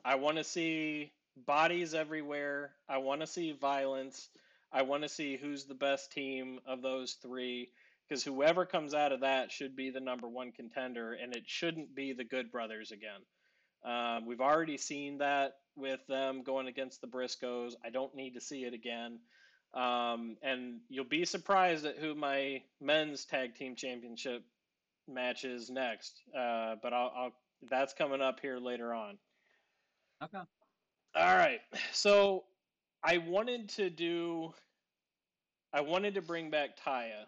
I 0.06 0.16
want 0.16 0.38
to 0.38 0.44
see 0.44 1.12
bodies 1.46 1.94
everywhere. 1.94 2.72
I 2.90 2.98
want 2.98 3.22
to 3.22 3.28
see 3.28 3.54
violence. 3.54 4.30
I 4.72 4.82
want 4.82 5.04
to 5.04 5.10
see 5.10 5.38
who's 5.38 5.66
the 5.66 5.76
best 5.76 6.12
team 6.12 6.60
of 6.66 6.82
those 6.82 7.14
three 7.22 7.70
because 8.08 8.24
whoever 8.24 8.66
comes 8.66 8.94
out 8.94 9.12
of 9.12 9.22
that 9.22 9.52
should 9.52 9.76
be 9.76 9.90
the 9.90 10.00
number 10.00 10.28
one 10.28 10.52
contender, 10.52 11.14
and 11.14 11.36
it 11.36 11.44
shouldn't 11.48 11.96
be 11.96 12.14
the 12.14 12.24
Good 12.24 12.52
Brothers 12.52 12.92
again. 12.92 13.22
Um, 13.86 14.26
we've 14.26 14.42
already 14.42 14.78
seen 14.78 15.18
that 15.20 15.56
with 15.76 16.00
them 16.08 16.44
going 16.44 16.68
against 16.68 17.02
the 17.02 17.08
Briscoes. 17.08 17.74
I 17.84 17.90
don't 17.90 18.16
need 18.16 18.36
to 18.36 18.42
see 18.42 18.64
it 18.64 18.74
again. 18.74 19.20
Um, 19.74 20.38
and 20.44 20.82
you'll 20.90 21.06
be 21.06 21.26
surprised 21.26 21.86
at 21.86 21.98
who 21.98 22.14
my 22.14 22.62
men's 22.80 23.26
tag 23.26 23.56
team 23.56 23.76
championship 23.76 24.44
match 25.08 25.44
is 25.44 25.70
next. 25.70 26.22
Uh, 26.38 26.76
but 26.82 26.94
I'll, 26.94 27.12
I'll, 27.16 27.34
that's 27.70 27.94
coming 27.94 28.22
up 28.22 28.40
here 28.40 28.60
later 28.60 28.94
on. 28.94 29.18
Okay. 30.24 30.38
All 31.16 31.36
right. 31.36 31.60
So 31.92 32.44
I 33.04 33.18
wanted 33.18 33.70
to 33.70 33.90
do. 33.90 34.54
I 35.74 35.82
wanted 35.82 36.16
to 36.16 36.22
bring 36.22 36.52
back 36.52 36.78
Taya, 36.78 37.26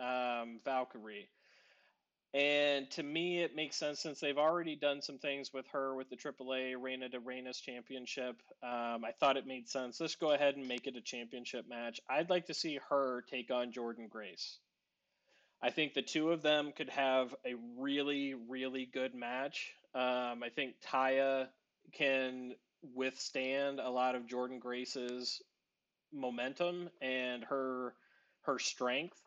um, 0.00 0.60
Valkyrie. 0.64 1.28
And 2.38 2.88
to 2.92 3.02
me, 3.02 3.40
it 3.42 3.56
makes 3.56 3.74
sense 3.74 3.98
since 3.98 4.20
they've 4.20 4.38
already 4.38 4.76
done 4.76 5.02
some 5.02 5.18
things 5.18 5.52
with 5.52 5.66
her 5.72 5.92
with 5.92 6.08
the 6.08 6.16
AAA 6.16 6.80
Reina 6.80 7.08
de 7.08 7.18
Reinas 7.18 7.60
Championship. 7.60 8.40
Um, 8.62 9.04
I 9.04 9.10
thought 9.18 9.36
it 9.36 9.44
made 9.44 9.68
sense. 9.68 10.00
Let's 10.00 10.14
go 10.14 10.30
ahead 10.30 10.54
and 10.54 10.68
make 10.68 10.86
it 10.86 10.94
a 10.94 11.00
championship 11.00 11.68
match. 11.68 12.00
I'd 12.08 12.30
like 12.30 12.46
to 12.46 12.54
see 12.54 12.78
her 12.90 13.24
take 13.28 13.50
on 13.50 13.72
Jordynne 13.72 14.08
Grace. 14.08 14.58
I 15.60 15.70
think 15.70 15.94
the 15.94 16.02
two 16.02 16.30
of 16.30 16.42
them 16.42 16.70
could 16.70 16.90
have 16.90 17.34
a 17.44 17.56
really, 17.76 18.34
really 18.34 18.86
good 18.86 19.16
match. 19.16 19.72
Um, 19.92 20.44
I 20.44 20.50
think 20.54 20.76
Taya 20.86 21.48
can 21.92 22.54
withstand 22.94 23.80
a 23.80 23.90
lot 23.90 24.14
of 24.14 24.28
Jordynne 24.28 24.60
Grace's 24.60 25.42
momentum 26.12 26.88
and 27.02 27.42
her 27.46 27.94
her 28.42 28.60
strength 28.60 29.20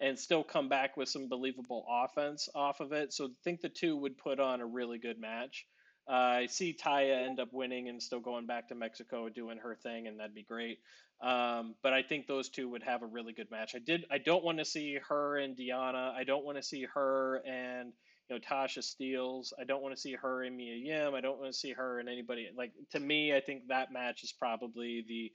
and 0.00 0.18
still 0.18 0.44
come 0.44 0.68
back 0.68 0.96
with 0.96 1.08
some 1.08 1.28
believable 1.28 1.84
offense 1.88 2.48
off 2.54 2.80
of 2.80 2.92
it. 2.92 3.12
So 3.12 3.26
I 3.26 3.28
think 3.44 3.60
the 3.60 3.68
two 3.68 3.96
would 3.96 4.18
put 4.18 4.38
on 4.40 4.60
a 4.60 4.66
really 4.66 4.98
good 4.98 5.20
match. 5.20 5.66
Uh, 6.08 6.40
I 6.42 6.46
see 6.46 6.74
Taya 6.74 7.26
end 7.26 7.38
up 7.38 7.52
winning 7.52 7.88
and 7.88 8.02
still 8.02 8.20
going 8.20 8.46
back 8.46 8.68
to 8.68 8.74
Mexico 8.74 9.28
doing 9.28 9.58
her 9.58 9.74
thing, 9.74 10.06
and 10.06 10.18
that'd 10.18 10.34
be 10.34 10.42
great. 10.42 10.78
Um, 11.20 11.74
but 11.82 11.92
I 11.92 12.02
think 12.02 12.26
those 12.26 12.48
two 12.48 12.68
would 12.70 12.82
have 12.84 13.02
a 13.02 13.06
really 13.06 13.34
good 13.34 13.50
match. 13.50 13.74
I 13.74 13.80
did. 13.80 14.06
I 14.10 14.18
don't 14.18 14.44
want 14.44 14.58
to 14.58 14.64
see 14.64 14.98
her 15.08 15.36
and 15.36 15.56
Deonna. 15.56 16.14
I 16.14 16.24
don't 16.24 16.44
want 16.44 16.56
to 16.56 16.62
see 16.62 16.86
her 16.94 17.42
and 17.46 17.92
you 18.30 18.36
know 18.36 18.40
Tasha 18.40 18.78
Steelz. 18.78 19.52
I 19.60 19.64
don't 19.64 19.82
want 19.82 19.94
to 19.94 20.00
see 20.00 20.14
her 20.14 20.44
and 20.44 20.56
Mia 20.56 20.76
Yim. 20.76 21.14
I 21.14 21.20
don't 21.20 21.38
want 21.38 21.52
to 21.52 21.58
see 21.58 21.72
her 21.72 21.98
and 21.98 22.08
anybody 22.08 22.48
like. 22.56 22.72
To 22.92 23.00
me, 23.00 23.34
I 23.34 23.40
think 23.40 23.66
that 23.68 23.92
match 23.92 24.22
is 24.22 24.32
probably 24.32 25.04
the 25.06 25.32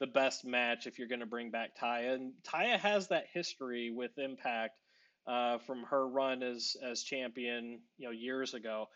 the 0.00 0.06
best 0.06 0.44
match 0.44 0.86
if 0.86 0.98
you're 0.98 1.08
going 1.08 1.20
to 1.20 1.26
bring 1.26 1.50
back 1.50 1.76
Taya. 1.80 2.14
And 2.14 2.32
Taya 2.42 2.78
has 2.78 3.08
that 3.08 3.26
history 3.32 3.90
with 3.90 4.18
Impact 4.18 4.80
uh, 5.26 5.58
from 5.58 5.84
her 5.84 6.08
run 6.08 6.42
as 6.42 6.76
as 6.82 7.02
champion, 7.02 7.80
you 7.98 8.06
know, 8.06 8.10
years 8.10 8.54
ago. 8.54 8.88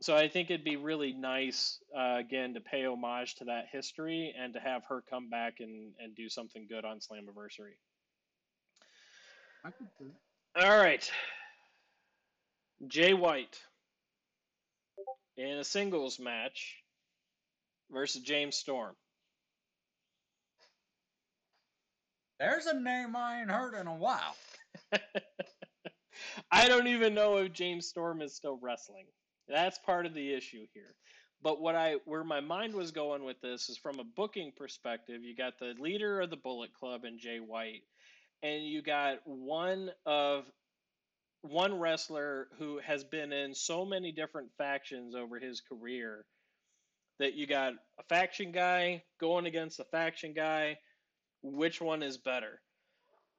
So 0.00 0.16
I 0.16 0.28
think 0.28 0.50
it'd 0.50 0.64
be 0.64 0.76
really 0.76 1.12
nice 1.12 1.78
uh, 1.96 2.16
again 2.18 2.54
to 2.54 2.60
pay 2.60 2.84
homage 2.84 3.36
to 3.36 3.44
that 3.44 3.66
history 3.72 4.34
and 4.38 4.52
to 4.54 4.60
have 4.60 4.82
her 4.88 5.02
come 5.08 5.30
back 5.30 5.54
and, 5.60 5.92
and 5.98 6.14
do 6.14 6.28
something 6.28 6.66
good 6.68 6.84
on 6.84 6.98
Slammiversary. 6.98 7.76
All 10.60 10.78
right, 10.78 11.10
Jay 12.86 13.14
White 13.14 13.58
in 15.36 15.58
a 15.58 15.64
singles 15.64 16.18
match 16.18 16.76
versus 17.90 18.22
James 18.22 18.56
Storm. 18.56 18.94
There's 22.38 22.66
a 22.66 22.78
name 22.78 23.16
I 23.16 23.40
ain't 23.40 23.50
heard 23.50 23.74
in 23.74 23.86
a 23.86 23.94
while. 23.94 24.36
I 26.50 26.68
don't 26.68 26.86
even 26.86 27.14
know 27.14 27.38
if 27.38 27.52
James 27.52 27.86
Storm 27.86 28.20
is 28.20 28.34
still 28.34 28.58
wrestling. 28.60 29.06
That's 29.48 29.78
part 29.78 30.06
of 30.06 30.14
the 30.14 30.32
issue 30.32 30.66
here. 30.74 30.94
But 31.42 31.60
what 31.60 31.74
I 31.74 31.96
where 32.04 32.24
my 32.24 32.40
mind 32.40 32.74
was 32.74 32.90
going 32.90 33.24
with 33.24 33.40
this 33.40 33.68
is 33.68 33.78
from 33.78 34.00
a 34.00 34.04
booking 34.04 34.52
perspective, 34.56 35.22
you 35.22 35.34
got 35.36 35.58
the 35.58 35.74
leader 35.78 36.20
of 36.20 36.30
the 36.30 36.36
Bullet 36.36 36.72
Club 36.74 37.04
and 37.04 37.18
Jay 37.18 37.38
White, 37.38 37.82
and 38.42 38.64
you 38.64 38.82
got 38.82 39.18
one 39.24 39.90
of 40.04 40.44
one 41.42 41.78
wrestler 41.78 42.48
who 42.58 42.78
has 42.78 43.04
been 43.04 43.32
in 43.32 43.54
so 43.54 43.84
many 43.84 44.12
different 44.12 44.50
factions 44.58 45.14
over 45.14 45.38
his 45.38 45.60
career 45.60 46.24
that 47.18 47.34
you 47.34 47.46
got 47.46 47.74
a 47.98 48.02
faction 48.08 48.52
guy 48.52 49.02
going 49.20 49.46
against 49.46 49.80
a 49.80 49.84
faction 49.84 50.32
guy 50.34 50.76
which 51.54 51.80
one 51.80 52.02
is 52.02 52.16
better 52.18 52.60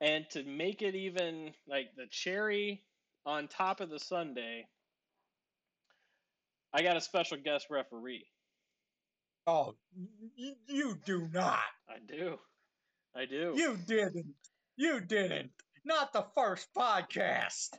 and 0.01 0.25
to 0.31 0.43
make 0.43 0.81
it 0.81 0.95
even 0.95 1.51
like 1.67 1.89
the 1.95 2.05
cherry 2.09 2.83
on 3.25 3.47
top 3.47 3.81
of 3.81 3.89
the 3.89 3.99
sundae 3.99 4.63
I 6.73 6.83
got 6.83 6.97
a 6.97 7.01
special 7.01 7.37
guest 7.37 7.67
referee. 7.69 8.27
Oh, 9.47 9.75
y- 10.37 10.53
you 10.67 10.97
do 11.05 11.27
not. 11.33 11.59
I 11.89 11.95
do. 12.05 12.37
I 13.15 13.25
do. 13.25 13.53
You 13.55 13.77
didn't. 13.87 14.35
You 14.75 14.99
didn't. 14.99 15.51
Not 15.85 16.11
the 16.13 16.25
first 16.35 16.67
podcast. 16.77 17.69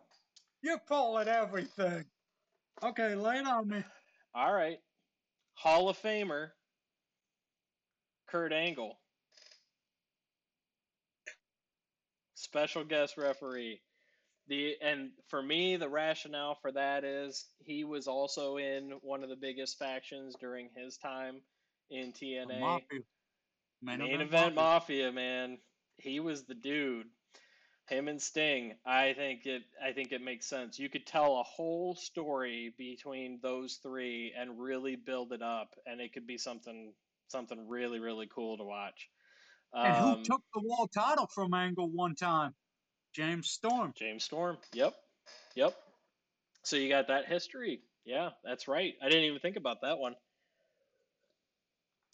You're 0.62 0.80
pulling 0.88 1.28
everything. 1.28 2.06
Okay, 2.82 3.14
lay 3.14 3.36
it 3.38 3.46
on 3.46 3.68
me. 3.68 3.84
All 4.34 4.52
right. 4.52 4.78
Hall 5.54 5.88
of 5.88 5.98
Famer, 5.98 6.48
Kurt 8.28 8.52
Angle. 8.52 8.98
Special 12.50 12.84
guest 12.84 13.16
referee 13.16 13.80
the 14.48 14.76
and 14.80 15.10
for 15.28 15.42
me 15.42 15.76
the 15.76 15.88
rationale 15.88 16.56
for 16.60 16.72
that 16.72 17.04
is 17.04 17.44
he 17.58 17.84
was 17.84 18.08
also 18.08 18.56
in 18.56 18.92
one 19.02 19.22
of 19.22 19.28
the 19.28 19.36
biggest 19.36 19.78
factions 19.78 20.34
during 20.40 20.70
his 20.74 20.96
time 20.96 21.40
in 21.90 22.12
TNA. 22.12 22.60
Mafia. 22.60 23.00
Main, 23.80 23.98
Main 23.98 24.20
event, 24.20 24.54
Mafia. 24.54 25.04
Mafia, 25.04 25.12
man. 25.12 25.58
He 25.98 26.20
was 26.20 26.44
the 26.44 26.54
dude. 26.54 27.06
Him 27.88 28.08
and 28.08 28.20
Sting. 28.20 28.74
I 28.84 29.12
think 29.14 29.46
it 29.46 29.62
I 29.82 29.92
think 29.92 30.12
it 30.12 30.22
makes 30.22 30.46
sense. 30.46 30.78
You 30.78 30.88
could 30.88 31.06
tell 31.06 31.38
a 31.38 31.42
whole 31.42 31.94
story 31.94 32.74
between 32.76 33.38
those 33.42 33.78
three 33.82 34.32
and 34.36 34.58
really 34.58 34.96
build 34.96 35.32
it 35.32 35.42
up 35.42 35.74
and 35.86 36.00
it 36.00 36.12
could 36.12 36.26
be 36.26 36.38
something 36.38 36.92
something 37.28 37.68
really 37.68 37.98
really 37.98 38.28
cool 38.34 38.56
to 38.56 38.64
watch. 38.64 39.08
And 39.74 39.96
um, 39.96 40.16
who 40.18 40.24
took 40.24 40.42
the 40.54 40.62
world 40.62 40.90
title 40.92 41.26
from 41.26 41.54
Angle 41.54 41.90
one 41.90 42.14
time? 42.14 42.54
James 43.14 43.50
Storm. 43.50 43.92
James 43.96 44.24
Storm. 44.24 44.58
Yep. 44.72 44.94
Yep. 45.54 45.76
So 46.62 46.76
you 46.76 46.88
got 46.88 47.08
that 47.08 47.26
history. 47.26 47.80
Yeah, 48.04 48.30
that's 48.44 48.68
right. 48.68 48.94
I 49.02 49.08
didn't 49.08 49.24
even 49.24 49.40
think 49.40 49.56
about 49.56 49.82
that 49.82 49.98
one. 49.98 50.14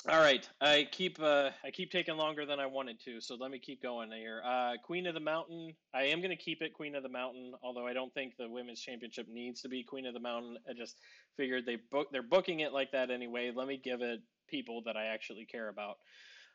All 0.07 0.21
right, 0.21 0.47
I 0.61 0.87
keep 0.91 1.19
uh, 1.19 1.49
I 1.65 1.71
keep 1.71 1.91
taking 1.91 2.19
longer 2.19 2.45
than 2.45 2.61
I 2.61 2.67
wanted 2.67 3.01
to, 3.07 3.23
so 3.23 3.37
let 3.37 3.51
me 3.51 3.59
keep 3.59 3.83
going 3.83 4.13
here. 4.13 4.43
Uh, 4.45 4.73
Queen 4.85 5.07
of 5.07 5.15
the 5.15 5.21
Mountain, 5.21 5.75
I 5.95 6.03
am 6.03 6.19
going 6.19 6.29
to 6.31 6.37
keep 6.37 6.61
it 6.61 6.75
Queen 6.75 6.95
of 6.95 7.03
the 7.03 7.09
Mountain, 7.09 7.55
although 7.63 7.87
I 7.87 7.95
don't 7.95 8.13
think 8.13 8.37
the 8.37 8.47
women's 8.47 8.81
championship 8.81 9.29
needs 9.31 9.63
to 9.63 9.69
be 9.71 9.83
Queen 9.83 10.05
of 10.05 10.13
the 10.13 10.21
Mountain. 10.21 10.59
I 10.69 10.75
just 10.75 10.99
figured 11.39 11.65
they 11.65 11.79
book 11.91 12.09
they're 12.13 12.23
booking 12.23 12.61
it 12.61 12.75
like 12.75 12.93
that 12.93 13.11
anyway. 13.11 13.51
Let 13.55 13.67
me 13.67 13.81
give 13.83 14.03
it 14.03 14.21
people 14.47 14.83
that 14.85 14.95
I 14.95 15.07
actually 15.07 15.47
care 15.47 15.71
about. 15.71 15.97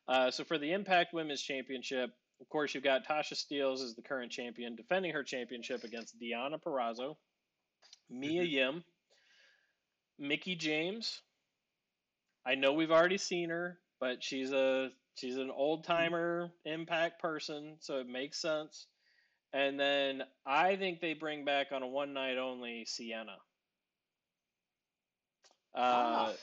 Uh, 0.10 0.32
so 0.32 0.44
for 0.44 0.58
the 0.58 0.72
Impact 0.72 1.14
Women's 1.14 1.42
Championship, 1.42 2.10
of 2.42 2.50
course, 2.50 2.74
you've 2.74 2.84
got 2.84 3.08
Tasha 3.08 3.34
Steelz 3.34 3.84
as 3.84 3.94
the 3.94 4.02
current 4.02 4.32
champion, 4.32 4.76
defending 4.76 5.14
her 5.14 5.24
championship 5.24 5.84
against 5.84 6.20
Deonna 6.20 6.60
Purrazzo, 6.60 7.16
Mia 8.10 8.42
mm-hmm. 8.42 8.52
Yim, 8.52 8.84
Mickie 10.18 10.56
James. 10.56 11.22
I 12.44 12.56
know 12.56 12.74
we've 12.74 12.92
already 12.92 13.20
seen 13.20 13.50
her, 13.52 13.78
but 14.00 14.24
she's 14.24 14.52
a 14.52 14.90
she's 15.14 15.36
an 15.36 15.52
old 15.52 15.84
timer 15.84 16.50
impact 16.66 17.22
person, 17.22 17.78
so 17.80 18.00
it 18.00 18.08
makes 18.08 18.42
sense. 18.42 18.88
And 19.54 19.80
then 19.80 20.24
I 20.46 20.76
think 20.76 21.02
they 21.02 21.14
bring 21.14 21.46
back 21.46 21.68
on 21.72 21.84
a 21.84 21.88
one 21.88 22.14
night 22.14 22.38
only 22.38 22.86
Sienna. 22.86 23.38
Uh, 25.76 25.78
ah. 25.78 26.34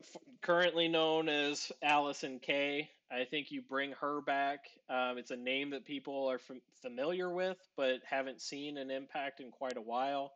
f- 0.00 0.22
currently 0.42 0.88
known 0.88 1.28
as 1.28 1.70
Allysin 1.84 2.42
Kay. 2.42 2.90
I 3.14 3.24
think 3.24 3.50
you 3.50 3.62
bring 3.62 3.92
her 4.00 4.20
back. 4.20 4.60
Um, 4.88 5.18
it's 5.18 5.30
a 5.30 5.36
name 5.36 5.70
that 5.70 5.84
people 5.84 6.30
are 6.30 6.36
f- 6.36 6.56
familiar 6.82 7.30
with, 7.30 7.58
but 7.76 8.00
haven't 8.08 8.40
seen 8.42 8.76
an 8.78 8.90
impact 8.90 9.40
in 9.40 9.50
quite 9.50 9.76
a 9.76 9.82
while. 9.82 10.32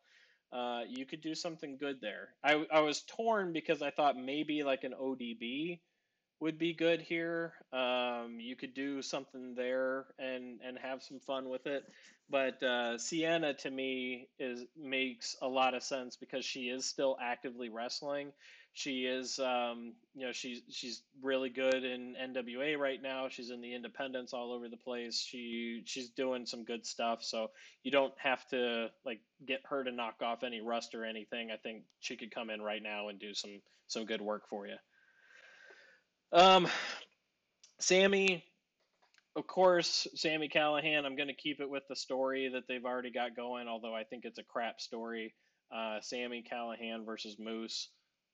Uh, 0.52 0.82
you 0.88 1.04
could 1.04 1.20
do 1.20 1.34
something 1.34 1.76
good 1.76 2.00
there. 2.00 2.30
I, 2.42 2.64
I 2.72 2.80
was 2.80 3.02
torn 3.02 3.52
because 3.52 3.82
I 3.82 3.90
thought 3.90 4.16
maybe 4.16 4.62
like 4.62 4.84
an 4.84 4.94
ODB 4.94 5.80
would 6.40 6.58
be 6.58 6.72
good 6.72 7.00
here. 7.00 7.52
Um, 7.72 8.38
you 8.38 8.56
could 8.56 8.74
do 8.74 9.02
something 9.02 9.54
there 9.54 10.06
and 10.18 10.60
and 10.64 10.78
have 10.78 11.02
some 11.02 11.20
fun 11.20 11.48
with 11.48 11.66
it. 11.66 11.84
But 12.30 12.62
uh, 12.62 12.98
Sienna 12.98 13.54
to 13.54 13.70
me 13.70 14.28
is 14.38 14.64
makes 14.76 15.36
a 15.42 15.48
lot 15.48 15.74
of 15.74 15.82
sense 15.82 16.16
because 16.16 16.44
she 16.44 16.68
is 16.68 16.86
still 16.86 17.16
actively 17.20 17.68
wrestling. 17.68 18.32
She 18.78 19.06
is, 19.06 19.40
um, 19.40 19.94
you 20.14 20.24
know, 20.24 20.30
she's 20.30 20.62
she's 20.70 21.02
really 21.20 21.50
good 21.50 21.82
in 21.82 22.14
NWA 22.14 22.78
right 22.78 23.02
now. 23.02 23.28
She's 23.28 23.50
in 23.50 23.60
the 23.60 23.74
independents 23.74 24.32
all 24.32 24.52
over 24.52 24.68
the 24.68 24.76
place. 24.76 25.20
She 25.20 25.82
she's 25.84 26.10
doing 26.10 26.46
some 26.46 26.62
good 26.62 26.86
stuff. 26.86 27.24
So 27.24 27.50
you 27.82 27.90
don't 27.90 28.14
have 28.18 28.46
to 28.50 28.92
like 29.04 29.18
get 29.44 29.62
her 29.68 29.82
to 29.82 29.90
knock 29.90 30.22
off 30.22 30.44
any 30.44 30.60
rust 30.60 30.94
or 30.94 31.04
anything. 31.04 31.50
I 31.50 31.56
think 31.56 31.82
she 31.98 32.16
could 32.16 32.30
come 32.30 32.50
in 32.50 32.62
right 32.62 32.80
now 32.80 33.08
and 33.08 33.18
do 33.18 33.34
some 33.34 33.60
some 33.88 34.04
good 34.04 34.20
work 34.20 34.48
for 34.48 34.68
you. 34.68 34.76
Um, 36.32 36.68
Sami, 37.80 38.44
of 39.34 39.48
course, 39.48 40.06
Sami 40.14 40.48
Callihan. 40.48 41.04
I'm 41.04 41.16
going 41.16 41.26
to 41.26 41.34
keep 41.34 41.58
it 41.58 41.68
with 41.68 41.82
the 41.88 41.96
story 41.96 42.48
that 42.50 42.68
they've 42.68 42.84
already 42.84 43.10
got 43.10 43.34
going, 43.34 43.66
although 43.66 43.96
I 43.96 44.04
think 44.04 44.24
it's 44.24 44.38
a 44.38 44.44
crap 44.44 44.80
story. 44.80 45.34
Uh, 45.74 46.00
Sami 46.00 46.44
Callihan 46.48 47.04
versus 47.04 47.40
Moose. 47.40 47.88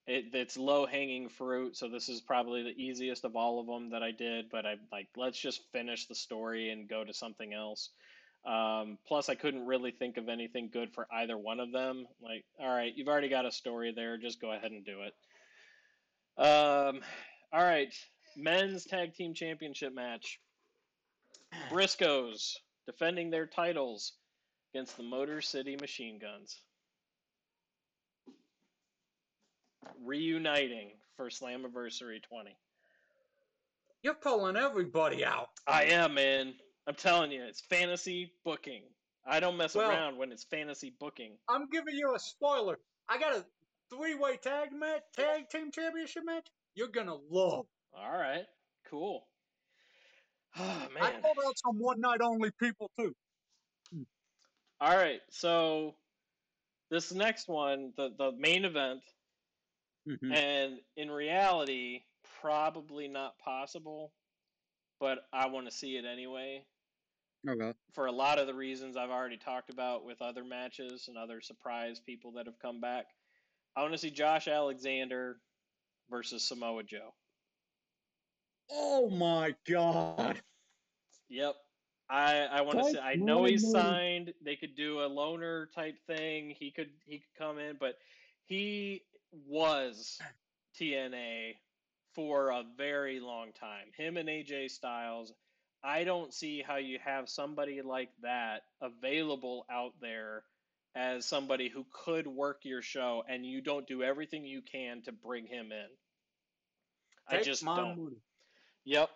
It, 0.07 0.25
it's 0.33 0.55
low 0.55 0.85
hanging 0.85 1.29
fruit, 1.29 1.75
so 1.75 1.89
this 1.89 2.09
is 2.09 2.21
probably 2.21 2.61
the 2.61 2.77
easiest 2.77 3.25
of 3.25 3.35
all 3.35 3.59
of 3.59 3.65
them 3.65 3.89
that 3.89 4.03
I 4.03 4.11
did. 4.11 4.49
But 4.51 4.65
I 4.65 4.75
like 4.91 5.07
let's 5.15 5.39
just 5.39 5.61
finish 5.71 6.05
the 6.05 6.15
story 6.15 6.69
and 6.69 6.87
go 6.87 7.03
to 7.03 7.13
something 7.13 7.53
else. 7.53 7.89
Um, 8.45 8.99
plus, 9.07 9.29
I 9.29 9.35
couldn't 9.35 9.65
really 9.65 9.89
think 9.89 10.17
of 10.17 10.29
anything 10.29 10.69
good 10.71 10.93
for 10.93 11.07
either 11.11 11.35
one 11.35 11.59
of 11.59 11.71
them. 11.71 12.05
Like, 12.21 12.45
all 12.59 12.69
right, 12.69 12.93
you've 12.95 13.07
already 13.07 13.29
got 13.29 13.47
a 13.47 13.51
story 13.51 13.91
there, 13.95 14.17
just 14.17 14.39
go 14.39 14.51
ahead 14.51 14.71
and 14.71 14.85
do 14.85 15.01
it. 15.01 15.13
Um, 16.37 17.01
all 17.51 17.63
right, 17.63 17.93
men's 18.37 18.85
tag 18.85 19.15
team 19.15 19.33
championship 19.33 19.95
match. 19.95 20.39
Briscoes 21.71 22.57
defending 22.85 23.31
their 23.31 23.47
titles 23.47 24.13
against 24.73 24.97
the 24.97 25.03
Motor 25.03 25.41
City 25.41 25.75
Machine 25.79 26.19
Guns. 26.19 26.61
Reuniting 30.03 30.91
for 31.17 31.29
Slammiversary 31.29 32.21
20. 32.23 32.57
You're 34.03 34.13
pulling 34.13 34.55
everybody 34.55 35.25
out. 35.25 35.49
I 35.67 35.85
am, 35.85 36.13
man. 36.13 36.53
I'm 36.87 36.95
telling 36.95 37.31
you, 37.31 37.43
it's 37.43 37.61
fantasy 37.61 38.31
booking. 38.43 38.83
I 39.25 39.39
don't 39.39 39.57
mess 39.57 39.73
well, 39.73 39.89
around 39.89 40.17
when 40.17 40.31
it's 40.31 40.43
fantasy 40.43 40.93
booking. 40.99 41.37
I'm 41.49 41.67
giving 41.71 41.95
you 41.95 42.13
a 42.15 42.19
spoiler. 42.19 42.77
I 43.09 43.17
got 43.17 43.35
a 43.35 43.45
three-way 43.89 44.37
tag 44.37 44.69
match, 44.71 45.01
tag 45.15 45.49
team 45.49 45.71
championship 45.71 46.23
match, 46.25 46.47
you're 46.75 46.89
gonna 46.89 47.15
love. 47.29 47.65
All 47.97 48.11
right. 48.11 48.45
Cool. 48.89 49.25
Oh, 50.57 50.87
I 51.01 51.11
man. 51.11 51.21
pulled 51.21 51.37
out 51.45 51.57
some 51.57 51.79
one 51.79 51.99
night 51.99 52.21
only 52.21 52.49
people 52.57 52.89
too. 52.97 53.13
All 54.79 54.95
right. 54.95 55.19
So 55.29 55.95
this 56.89 57.11
next 57.11 57.49
one, 57.49 57.91
the 57.97 58.11
the 58.17 58.31
main 58.39 58.63
event, 58.63 59.01
Mm-hmm. 60.07 60.31
and 60.31 60.73
in 60.97 61.09
reality, 61.09 62.01
probably 62.41 63.07
not 63.07 63.39
possible, 63.39 64.11
but 64.99 65.19
I 65.33 65.47
want 65.47 65.65
to 65.65 65.71
see 65.71 65.97
it 65.97 66.05
anyway. 66.05 66.63
Okay. 67.47 67.73
For 67.93 68.05
a 68.07 68.11
lot 68.11 68.39
of 68.39 68.47
the 68.47 68.53
reasons 68.53 68.97
I've 68.97 69.09
already 69.09 69.37
talked 69.37 69.71
about 69.71 70.05
with 70.05 70.21
other 70.21 70.43
matches 70.43 71.05
and 71.07 71.17
other 71.17 71.41
surprise 71.41 71.99
people 71.99 72.33
that 72.33 72.45
have 72.45 72.59
come 72.59 72.81
back. 72.81 73.05
I 73.75 73.81
want 73.81 73.93
to 73.93 73.99
see 73.99 74.11
Josh 74.11 74.47
Alexander 74.47 75.37
versus 76.09 76.47
Samoa 76.47 76.83
Joe. 76.83 77.13
Oh 78.71 79.09
my 79.09 79.53
god. 79.69 80.41
Yep. 81.29 81.55
I 82.09 82.47
I 82.51 82.61
want 82.61 82.79
to 82.79 82.91
say 82.91 82.99
I 82.99 83.15
know 83.15 83.45
he's 83.45 83.69
signed. 83.69 84.33
They 84.43 84.55
could 84.55 84.75
do 84.75 85.01
a 85.01 85.07
loner 85.07 85.69
type 85.75 85.95
thing. 86.07 86.55
He 86.57 86.71
could 86.71 86.89
he 87.05 87.17
could 87.17 87.37
come 87.37 87.59
in, 87.59 87.77
but 87.79 87.95
he 88.45 89.01
was 89.31 90.19
TNA 90.79 91.55
for 92.13 92.49
a 92.49 92.63
very 92.77 93.19
long 93.19 93.51
time. 93.59 93.87
Him 93.97 94.17
and 94.17 94.29
AJ 94.29 94.71
Styles. 94.71 95.33
I 95.83 96.03
don't 96.03 96.33
see 96.33 96.63
how 96.65 96.77
you 96.77 96.97
have 97.05 97.29
somebody 97.29 97.81
like 97.83 98.09
that 98.23 98.61
available 98.81 99.65
out 99.69 99.93
there 100.01 100.43
as 100.95 101.25
somebody 101.25 101.69
who 101.69 101.85
could 102.05 102.25
work 102.25 102.61
your 102.63 102.81
show 102.81 103.23
and 103.29 103.45
you 103.45 103.61
don't 103.61 103.85
do 103.85 104.01
everything 104.01 104.45
you 104.45 104.61
can 104.61 105.03
to 105.03 105.11
bring 105.11 105.45
him 105.45 105.71
in. 105.71 105.87
I 107.27 107.43
just 107.43 107.63
don't. 107.63 107.97
money. 107.97 108.17
Yep. 108.85 109.09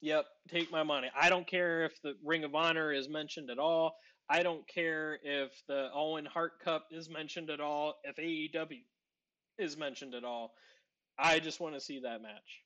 Yep. 0.00 0.24
Take 0.48 0.70
my 0.70 0.82
money. 0.84 1.10
I 1.18 1.28
don't 1.28 1.46
care 1.46 1.84
if 1.84 2.00
the 2.02 2.14
Ring 2.24 2.44
of 2.44 2.54
Honor 2.54 2.92
is 2.92 3.08
mentioned 3.08 3.50
at 3.50 3.58
all. 3.58 3.96
I 4.28 4.42
don't 4.42 4.66
care 4.68 5.18
if 5.22 5.50
the 5.66 5.88
Owen 5.92 6.24
Hart 6.24 6.60
Cup 6.64 6.86
is 6.92 7.10
mentioned 7.10 7.50
at 7.50 7.60
all. 7.60 7.94
If 8.04 8.16
AEW 8.16 8.82
is 9.60 9.76
mentioned 9.76 10.14
at 10.14 10.24
all. 10.24 10.52
I 11.18 11.38
just 11.38 11.60
want 11.60 11.74
to 11.74 11.80
see 11.80 12.00
that 12.00 12.22
match. 12.22 12.62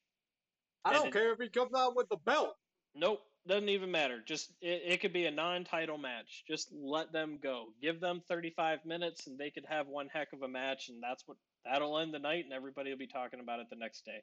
I 0.84 0.90
And 0.90 0.98
don't 0.98 1.06
it- 1.08 1.12
care 1.12 1.32
if 1.32 1.38
he 1.38 1.48
comes 1.48 1.72
out 1.76 1.96
with 1.96 2.08
the 2.08 2.16
belt. 2.16 2.54
Nope. 2.94 3.20
Doesn't 3.46 3.68
even 3.68 3.90
matter. 3.90 4.20
Just 4.26 4.52
it, 4.62 4.82
it 4.86 5.00
could 5.02 5.12
be 5.12 5.26
a 5.26 5.30
non-title 5.30 5.98
match. 5.98 6.44
Just 6.48 6.72
let 6.72 7.12
them 7.12 7.38
go. 7.42 7.66
Give 7.82 8.00
them 8.00 8.22
35 8.26 8.86
minutes 8.86 9.26
and 9.26 9.38
they 9.38 9.50
could 9.50 9.66
have 9.68 9.86
one 9.86 10.08
heck 10.08 10.32
of 10.32 10.40
a 10.42 10.48
match 10.48 10.88
and 10.88 11.02
that's 11.02 11.24
what 11.26 11.36
that'll 11.66 11.98
end 11.98 12.14
the 12.14 12.18
night 12.18 12.44
and 12.44 12.54
everybody 12.54 12.90
will 12.90 12.96
be 12.96 13.06
talking 13.06 13.40
about 13.40 13.60
it 13.60 13.66
the 13.68 13.76
next 13.76 14.06
day. 14.06 14.22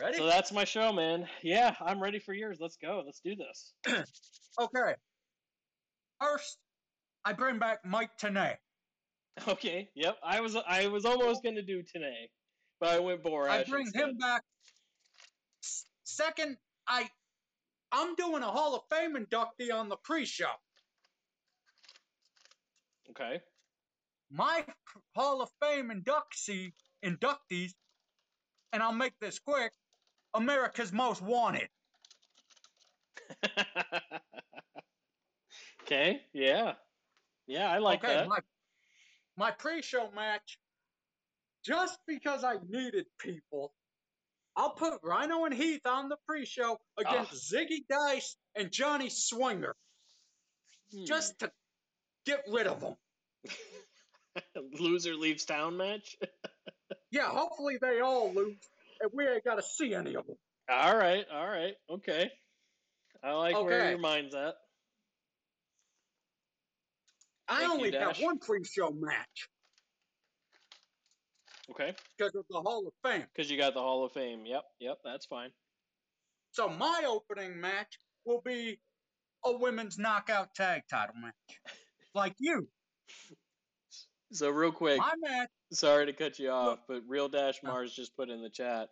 Ready? 0.00 0.16
So 0.16 0.26
that's 0.26 0.52
my 0.52 0.64
show, 0.64 0.92
man. 0.92 1.28
Yeah, 1.42 1.74
I'm 1.80 2.00
ready 2.00 2.18
for 2.20 2.32
yours. 2.32 2.58
Let's 2.60 2.76
go. 2.76 3.02
Let's 3.04 3.20
do 3.20 3.34
this. 3.36 3.72
okay. 4.60 4.94
First, 6.20 6.58
I 7.24 7.32
bring 7.32 7.58
back 7.58 7.84
Mike 7.84 8.10
Tenay. 8.20 8.56
Okay. 9.48 9.88
Yep. 9.94 10.16
I 10.22 10.40
was 10.40 10.56
I 10.56 10.86
was 10.88 11.04
almost 11.04 11.42
gonna 11.42 11.62
do 11.62 11.82
today, 11.82 12.30
but 12.80 12.90
I 12.90 12.98
went 12.98 13.22
Borash. 13.22 13.48
I 13.50 13.64
bring 13.64 13.86
instead. 13.86 14.10
him 14.10 14.18
back. 14.18 14.42
Second, 16.04 16.56
I 16.86 17.08
I'm 17.92 18.14
doing 18.16 18.42
a 18.42 18.50
Hall 18.50 18.74
of 18.74 18.82
Fame 18.90 19.16
inductee 19.16 19.72
on 19.72 19.88
the 19.88 19.96
pre-show. 19.96 20.50
Okay. 23.10 23.40
My 24.30 24.64
Hall 25.14 25.40
of 25.40 25.48
Fame 25.62 25.90
inductee 25.90 26.72
inductees, 27.04 27.72
and 28.72 28.82
I'll 28.82 28.92
make 28.92 29.14
this 29.20 29.38
quick. 29.38 29.72
America's 30.34 30.92
Most 30.92 31.22
Wanted. 31.22 31.68
okay. 35.82 36.20
Yeah. 36.34 36.74
Yeah, 37.46 37.70
I 37.70 37.78
like 37.78 38.04
okay, 38.04 38.14
that. 38.14 38.28
my 38.28 38.40
my 39.38 39.50
pre-show 39.52 40.10
match. 40.14 40.58
Just 41.64 41.98
because 42.06 42.44
I 42.44 42.56
needed 42.68 43.06
people, 43.18 43.72
I'll 44.56 44.70
put 44.74 44.94
Rhino 45.02 45.44
and 45.44 45.54
Heath 45.54 45.86
on 45.86 46.08
the 46.08 46.16
pre-show 46.26 46.78
against 46.98 47.52
Zicky 47.52 47.80
Dice 47.88 48.36
and 48.56 48.70
Johnny 48.70 49.08
Swinger, 49.10 49.74
Hmm. 50.92 51.04
just 51.04 51.38
to 51.40 51.50
get 52.24 52.42
rid 52.48 52.66
of 52.66 52.80
them. 52.80 52.96
loser 54.78 55.14
leaves 55.14 55.44
town 55.44 55.76
match. 55.76 56.16
Yeah, 57.10 57.28
hopefully 57.30 57.78
they 57.80 58.00
all 58.00 58.34
lose, 58.34 58.58
and 59.00 59.10
we 59.14 59.26
ain't 59.26 59.42
got 59.42 59.54
to 59.54 59.62
see 59.62 59.94
any 59.94 60.14
of 60.14 60.26
them. 60.26 60.36
all 60.70 60.94
right. 60.94 61.24
All 61.32 61.46
right. 61.46 61.74
Okay. 61.90 62.30
I 63.22 63.32
like 63.32 63.54
where 63.62 63.88
your 63.90 63.98
mind's 63.98 64.34
at. 64.34 64.54
I 67.48 67.60
Thank 67.60 67.70
only 67.72 67.92
have 67.92 68.18
one 68.20 68.38
pre-show 68.38 68.90
match 68.90 69.48
Okay. 71.70 71.94
because 72.16 72.34
of 72.34 72.44
the 72.50 72.60
Hall 72.60 72.86
of 72.86 72.92
Fame. 73.08 73.24
Because 73.34 73.50
you 73.50 73.58
got 73.58 73.74
the 73.74 73.80
Hall 73.80 74.04
of 74.04 74.12
Fame. 74.12 74.46
Yep. 74.46 74.64
Yep. 74.80 74.98
That's 75.04 75.26
fine. 75.26 75.50
So 76.52 76.68
my 76.68 77.04
opening 77.06 77.60
match 77.60 77.98
will 78.24 78.40
be 78.44 78.78
a 79.44 79.56
women's 79.56 79.98
knockout 79.98 80.54
tag 80.54 80.82
title 80.90 81.14
match, 81.20 81.34
like 82.14 82.34
you. 82.38 82.68
So 84.32 84.50
real 84.50 84.72
quick, 84.72 84.98
My 84.98 85.14
match. 85.20 85.48
sorry 85.72 86.06
to 86.06 86.12
cut 86.12 86.38
you 86.38 86.50
off, 86.50 86.80
but 86.88 87.02
Real 87.06 87.28
Dash 87.28 87.62
Mars 87.62 87.94
just 87.94 88.16
put 88.16 88.28
in 88.28 88.42
the 88.42 88.50
chat 88.50 88.88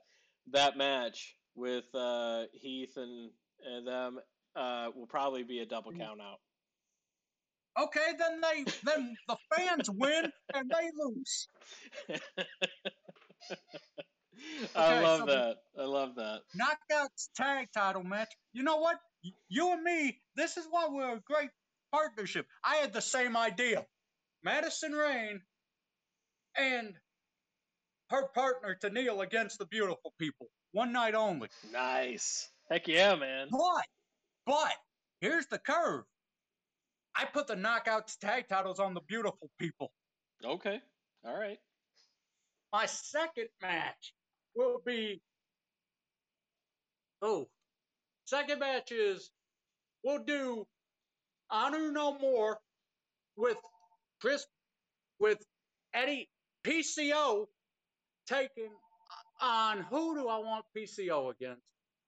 that 0.53 0.77
match 0.79 1.35
with 1.55 1.85
uh, 1.95 2.45
Heath 2.53 2.93
and, 2.97 3.31
and 3.65 3.87
them 3.87 4.19
uh, 4.55 4.91
will 4.95 5.07
probably 5.07 5.43
be 5.43 5.59
a 5.61 5.67
double 5.67 5.93
Mm. 5.93 5.99
count 5.99 6.21
out. 6.21 6.39
Okay, 7.79 8.13
then 8.19 8.41
they 8.41 8.65
then 8.85 9.17
the 9.29 9.37
fans 9.55 9.91
win 9.91 10.33
and 10.55 10.71
they 10.71 10.91
lose. 10.97 11.49
I 14.75 15.01
love 15.01 15.21
so- 15.21 15.27
that. 15.27 15.57
I 15.79 15.85
love 15.85 16.15
that. 16.17 16.41
Knockouts 16.59 17.29
tag 17.35 17.69
title 17.75 18.03
match. 18.03 18.33
You 18.53 18.63
know 18.63 18.77
what? 18.77 18.99
You 19.49 19.73
and 19.73 19.83
me, 19.83 20.21
this 20.37 20.57
is 20.57 20.67
why 20.71 20.87
we're 20.89 21.17
a 21.17 21.21
great 21.21 21.51
partnership. 21.93 22.47
I 22.65 22.77
had 22.77 22.93
the 22.93 23.03
same 23.03 23.37
idea. 23.37 23.85
Madison 24.45 24.93
Rayne 24.93 25.41
and 26.57 26.95
her 28.11 28.29
partner 28.35 28.77
Tenille 28.81 29.23
against 29.23 29.59
the 29.59 29.67
beautiful 29.67 30.13
people. 30.19 30.47
One 30.73 30.93
night 30.93 31.15
only. 31.15 31.49
Nice. 31.73 32.49
Heck 32.71 32.87
yeah, 32.87 33.15
man. 33.17 33.49
But, 33.51 33.87
but, 34.47 34.75
here's 35.21 35.47
the 35.47 35.59
curve. 35.59 36.05
I 37.19 37.25
put 37.25 37.47
the 37.47 37.55
knockouts 37.55 38.19
tag 38.19 38.49
titles 38.49 38.79
on 38.79 38.95
the 38.95 39.01
beautiful 39.01 39.51
people. 39.59 39.91
Okay. 40.45 40.81
All 41.25 41.37
right. 41.37 41.59
My 42.73 42.87
second 42.87 43.49
match 43.63 44.13
will 44.55 44.83
be. 44.85 45.21
Oh, 47.23 47.49
second 48.27 48.59
match 48.59 48.93
is 48.93 49.31
we'll 50.05 50.25
do 50.25 50.67
Honor 51.51 51.91
No 51.91 52.19
More 52.19 52.59
with 53.37 53.57
Chris, 54.21 54.45
with 55.19 55.39
Eddie 55.95 56.29
PCO 56.65 57.47
taking 58.27 58.71
on 59.41 59.87
who 59.91 60.15
do 60.15 60.29
I 60.29 60.39
want 60.39 60.65
PCO 60.77 61.33
against? 61.33 61.63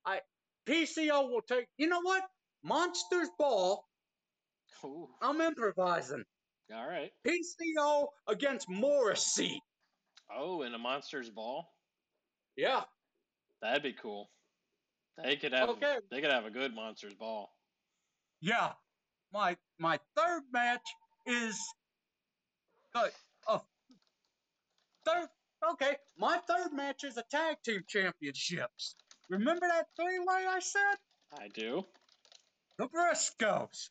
I 0.04 0.20
PCO 0.68 1.30
will 1.30 1.42
take. 1.42 1.66
You 1.78 1.88
know 1.88 2.02
what? 2.02 2.24
Monsters 2.62 3.28
Ball. 3.38 3.87
Ooh. 4.84 5.08
I'm 5.22 5.40
improvising. 5.40 6.24
All 6.74 6.86
right. 6.86 7.10
PCO 7.26 8.06
against 8.28 8.68
Morrissey. 8.68 9.60
Oh, 10.34 10.62
in 10.62 10.74
a 10.74 10.78
monster's 10.78 11.30
ball. 11.30 11.72
Yeah. 12.56 12.82
That'd 13.62 13.82
be 13.82 13.94
cool. 13.94 14.30
They 15.22 15.36
could 15.36 15.52
have. 15.52 15.70
Okay. 15.70 15.96
They 16.10 16.20
could 16.20 16.30
have 16.30 16.44
a 16.44 16.50
good 16.50 16.74
monster's 16.74 17.14
ball. 17.14 17.50
Yeah. 18.40 18.72
My 19.32 19.56
my 19.78 19.98
third 20.16 20.42
match 20.52 20.86
is 21.26 21.58
the 22.94 23.10
uh, 23.46 23.58
third 25.04 25.28
okay, 25.72 25.96
my 26.16 26.38
third 26.48 26.72
match 26.72 27.04
is 27.04 27.16
a 27.16 27.24
tag 27.30 27.56
team 27.64 27.82
championships. 27.88 28.94
Remember 29.28 29.66
that 29.68 29.86
three 29.96 30.18
way 30.18 30.46
I 30.48 30.60
said? 30.60 30.96
I 31.38 31.48
do. 31.48 31.84
The 32.78 32.88
Briscoes. 32.88 33.90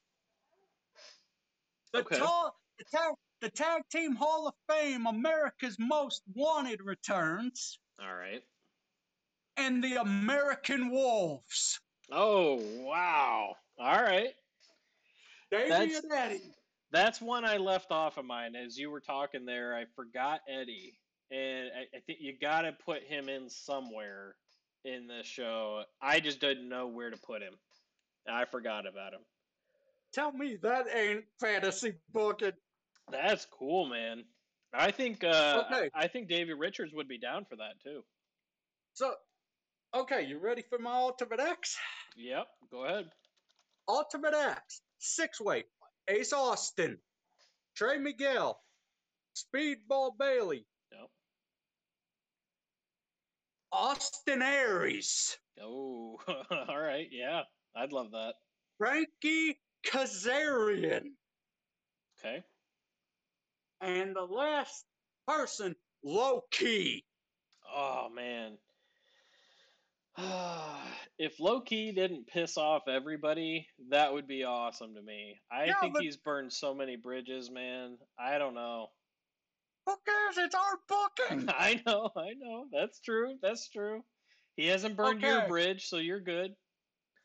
The 1.93 1.99
Okay. 1.99 2.17
ta- 2.17 2.51
the 2.77 2.83
tag 2.85 3.13
the 3.39 3.49
tag 3.49 3.83
team 3.91 4.15
Hall 4.15 4.47
of 4.47 4.53
Fame 4.67 5.05
America's 5.05 5.77
Most 5.79 6.23
Wanted 6.33 6.81
returns 6.81 7.79
All 7.99 8.15
right. 8.15 8.43
and 9.57 9.83
the 9.83 9.95
American 9.97 10.89
Wolves. 10.91 11.79
Oh 12.11 12.55
wow. 12.83 13.55
All 13.77 14.01
right. 14.01 14.33
Davey 15.51 15.69
That's- 15.69 16.03
and 16.03 16.11
Eddie. 16.11 16.53
That's 16.91 17.19
one 17.21 17.43
I 17.45 17.57
left 17.57 17.91
off 17.91 18.17
of 18.17 18.25
mine. 18.25 18.55
As 18.55 18.77
you 18.77 18.89
were 18.89 19.01
talking 19.01 19.45
there, 19.45 19.75
I 19.75 19.85
forgot 19.93 20.39
Eddie, 20.47 20.97
and 21.31 21.69
I, 21.77 21.97
I 21.97 21.99
think 21.99 22.19
you 22.21 22.37
got 22.39 22.61
to 22.61 22.71
put 22.71 23.03
him 23.03 23.27
in 23.27 23.49
somewhere 23.49 24.35
in 24.85 25.05
the 25.05 25.21
show. 25.23 25.83
I 26.01 26.21
just 26.21 26.39
didn't 26.39 26.69
know 26.69 26.87
where 26.87 27.09
to 27.09 27.17
put 27.17 27.41
him. 27.41 27.55
I 28.25 28.45
forgot 28.45 28.87
about 28.87 29.13
him. 29.13 29.19
Tell 30.13 30.31
me 30.31 30.57
that 30.63 30.85
ain't 30.93 31.25
fantasy 31.39 31.93
booking. 32.11 32.53
That's 33.11 33.45
cool, 33.45 33.85
man. 33.87 34.23
I 34.73 34.91
think 34.91 35.23
uh, 35.23 35.63
Okay. 35.65 35.89
I 35.93 36.07
think 36.07 36.27
Davey 36.27 36.53
Richards 36.53 36.93
would 36.93 37.07
be 37.07 37.17
down 37.17 37.45
for 37.45 37.55
that 37.57 37.79
too. 37.83 38.01
So, 38.93 39.13
okay, 39.95 40.23
you 40.25 40.39
ready 40.39 40.61
for 40.61 40.79
my 40.79 40.93
Ultimate 40.93 41.39
X? 41.39 41.77
Yep, 42.15 42.47
go 42.71 42.85
ahead. 42.85 43.05
Ultimate 43.87 44.33
X, 44.33 44.81
six 44.97 45.39
way, 45.39 45.63
Ace 46.09 46.33
Austin, 46.33 46.97
Trey 47.75 47.97
Miguel, 47.97 48.59
Speedball 49.35 50.17
Bailey, 50.17 50.65
Yep. 50.91 51.09
Austin 53.71 54.41
Aries, 54.41 55.37
Oh, 55.61 56.17
all 56.67 56.79
right. 56.79 57.07
Yeah, 57.11 57.41
I'd 57.75 57.91
love 57.93 58.11
that. 58.11 58.33
Frankie 58.77 59.59
Kazarian, 59.85 61.11
Okay. 62.19 62.43
and 63.81 64.15
the 64.15 64.21
last 64.25 64.85
person, 65.27 65.75
low 66.03 66.41
key. 66.51 67.05
Oh 67.69 68.09
man. 68.09 68.57
if 71.19 71.39
Loki 71.39 71.91
didn't 71.91 72.27
piss 72.27 72.57
off 72.57 72.87
everybody, 72.87 73.67
that 73.89 74.11
would 74.13 74.27
be 74.27 74.43
awesome 74.43 74.95
to 74.95 75.01
me. 75.01 75.39
I 75.51 75.65
Yeah, 75.65 75.79
think 75.79 75.93
but- 75.93 76.01
he's 76.01 76.17
burned 76.17 76.51
so 76.51 76.73
many 76.73 76.95
bridges, 76.95 77.51
man. 77.51 77.97
I 78.19 78.37
don't 78.37 78.55
know. 78.55 78.87
Who 79.85 79.95
cares? 80.05 80.37
It's 80.37 80.55
our 80.55 80.79
booking. 80.89 81.49
I 81.49 81.81
know, 81.85 82.09
I 82.17 82.33
know. 82.37 82.65
That's 82.73 82.99
true. 82.99 83.35
That's 83.41 83.69
true. 83.69 84.03
He 84.55 84.67
hasn't 84.67 84.97
burned 84.97 85.21
your 85.21 85.47
bridge, 85.47 85.85
so 85.85 85.97
you're 85.97 86.19
good. 86.19 86.55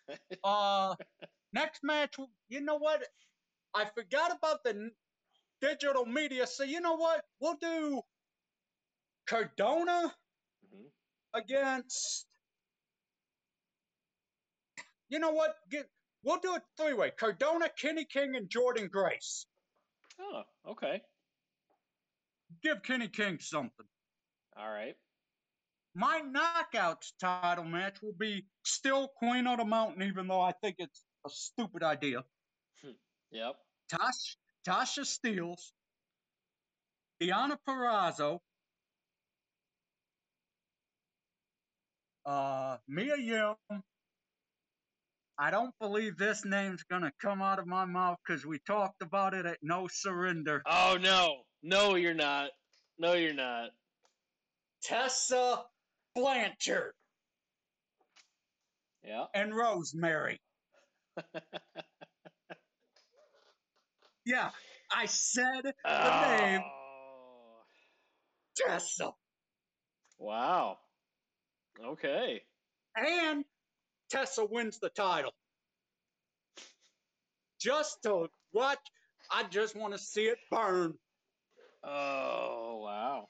uh, 0.45 0.95
next 1.53 1.83
match, 1.85 2.17
you 2.49 2.61
know 2.61 2.77
what? 2.77 3.07
I 3.75 3.85
forgot 3.87 4.37
about 4.37 4.65
the 4.65 4.91
digital 5.61 6.05
media, 6.07 6.47
so 6.47 6.65
you 6.65 6.81
know 6.81 6.95
what? 6.97 7.25
We'll 7.41 7.57
do 7.61 8.03
Cardona 9.27 10.15
Mhm. 10.67 10.93
against. 11.35 12.27
You 15.09 15.19
know 15.19 15.31
what? 15.31 15.57
Get, 15.71 15.91
we'll 16.23 16.41
do 16.41 16.55
it 16.55 16.63
three 16.77 16.95
way: 16.95 17.11
Cardona, 17.11 17.69
Kenny 17.71 18.05
King, 18.05 18.37
and 18.37 18.49
Jordynne 18.49 18.91
Grace. 18.91 19.47
Oh, 20.19 20.45
okay. 20.67 21.03
Give 22.63 22.83
Kenny 22.83 23.09
King 23.09 23.39
something. 23.41 23.87
All 24.57 24.71
right. 24.71 24.97
My 25.95 26.23
knockouts 26.23 27.13
title 27.21 27.65
match 27.65 28.01
will 28.03 28.15
be 28.15 28.47
still 28.65 29.09
Queen 29.09 29.47
of 29.47 29.59
the 29.59 29.65
Mountain, 29.65 30.03
even 30.03 30.27
though 30.27 30.41
I 30.41 30.53
think 30.53 30.77
it's 30.79 31.05
a 31.25 31.31
stupid 31.31 31.83
idea. 31.83 32.25
Yep. 33.31 33.55
Tosh, 33.91 34.37
Tasha 34.67 35.05
Steelz, 35.05 35.73
Deonna 37.21 37.57
Purrazzo, 37.67 38.41
uh, 42.27 42.77
Mia 42.89 43.17
Yim. 43.17 43.83
I 45.39 45.51
don't 45.51 45.75
believe 45.81 46.17
this 46.19 46.45
name's 46.45 46.83
gonna 46.85 47.11
come 47.21 47.41
out 47.43 47.59
of 47.59 47.67
my 47.67 47.85
mouth 47.85 48.19
because 48.27 48.45
we 48.47 48.59
talked 48.67 49.03
about 49.03 49.35
it 49.35 49.47
at 49.47 49.59
No 49.63 49.89
Surrender. 49.91 50.63
Oh 50.67 50.99
no. 51.01 51.43
No, 51.63 51.95
you're 51.95 52.13
not. 52.15 52.51
No, 52.99 53.15
you're 53.15 53.33
not. 53.33 53.71
Tessa 54.83 55.65
Blanchard 56.15 56.93
Yeah. 59.03 59.25
and 59.35 59.55
Rosemary. 59.55 60.39
Yeah, 64.25 64.51
I 64.95 65.07
said 65.07 65.63
the 65.85 66.27
name 66.29 66.61
Oh. 66.65 67.63
Tessa. 68.57 69.11
Wow. 70.19 70.79
Okay. 71.85 72.43
and 72.97 73.45
Tessa 74.11 74.45
wins 74.45 74.79
the 74.79 74.91
title. 74.91 75.33
Just 77.61 78.03
to 78.05 78.29
watch, 78.53 78.79
I 79.31 79.43
just 79.45 79.75
want 79.75 79.93
to 79.95 79.99
see 79.99 80.27
it 80.27 80.39
burn. 80.51 80.95
Oh 81.83 82.83
wow. 82.85 83.29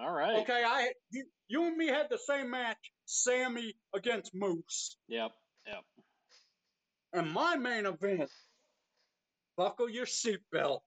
All 0.00 0.12
right. 0.12 0.38
Okay, 0.38 0.64
I 0.66 0.92
you, 1.10 1.26
you 1.46 1.64
and 1.64 1.76
me 1.76 1.86
had 1.86 2.08
the 2.10 2.18
same 2.18 2.50
match, 2.50 2.78
Sami 3.04 3.74
against 3.94 4.34
Moose, 4.34 4.96
Yep. 5.08 5.30
Yep. 5.66 5.84
And 7.12 7.32
my 7.32 7.56
main 7.56 7.86
event. 7.86 8.30
Buckle 9.56 9.88
your 9.90 10.06
seatbelt 10.06 10.80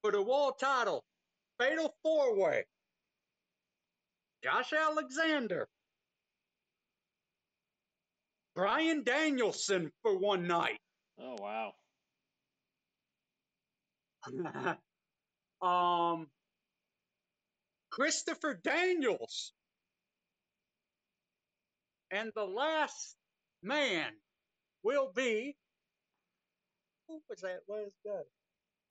for 0.00 0.12
the 0.12 0.22
world 0.22 0.54
title, 0.60 1.02
Fatal 1.58 1.92
Four 2.02 2.38
Way. 2.38 2.64
Josh 4.44 4.72
Alexander, 4.72 5.66
Bryan 8.54 9.02
Danielson 9.02 9.90
for 10.02 10.16
one 10.16 10.46
night. 10.46 10.78
Oh 11.18 11.36
wow. 11.40 11.72
um, 15.62 16.28
Christopher 17.90 18.60
Daniels. 18.62 19.52
And 22.10 22.30
the 22.36 22.44
last 22.44 23.16
man 23.64 24.12
will 24.82 25.10
be. 25.14 25.56
Who 27.08 27.20
was 27.28 27.40
that? 27.40 27.60
What 27.66 27.82
is 27.86 27.94
that? 28.04 28.24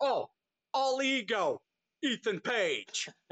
Oh, 0.02 0.30
all 0.74 1.02
ego, 1.02 1.62
Ethan 2.04 2.40
Page. 2.42 3.10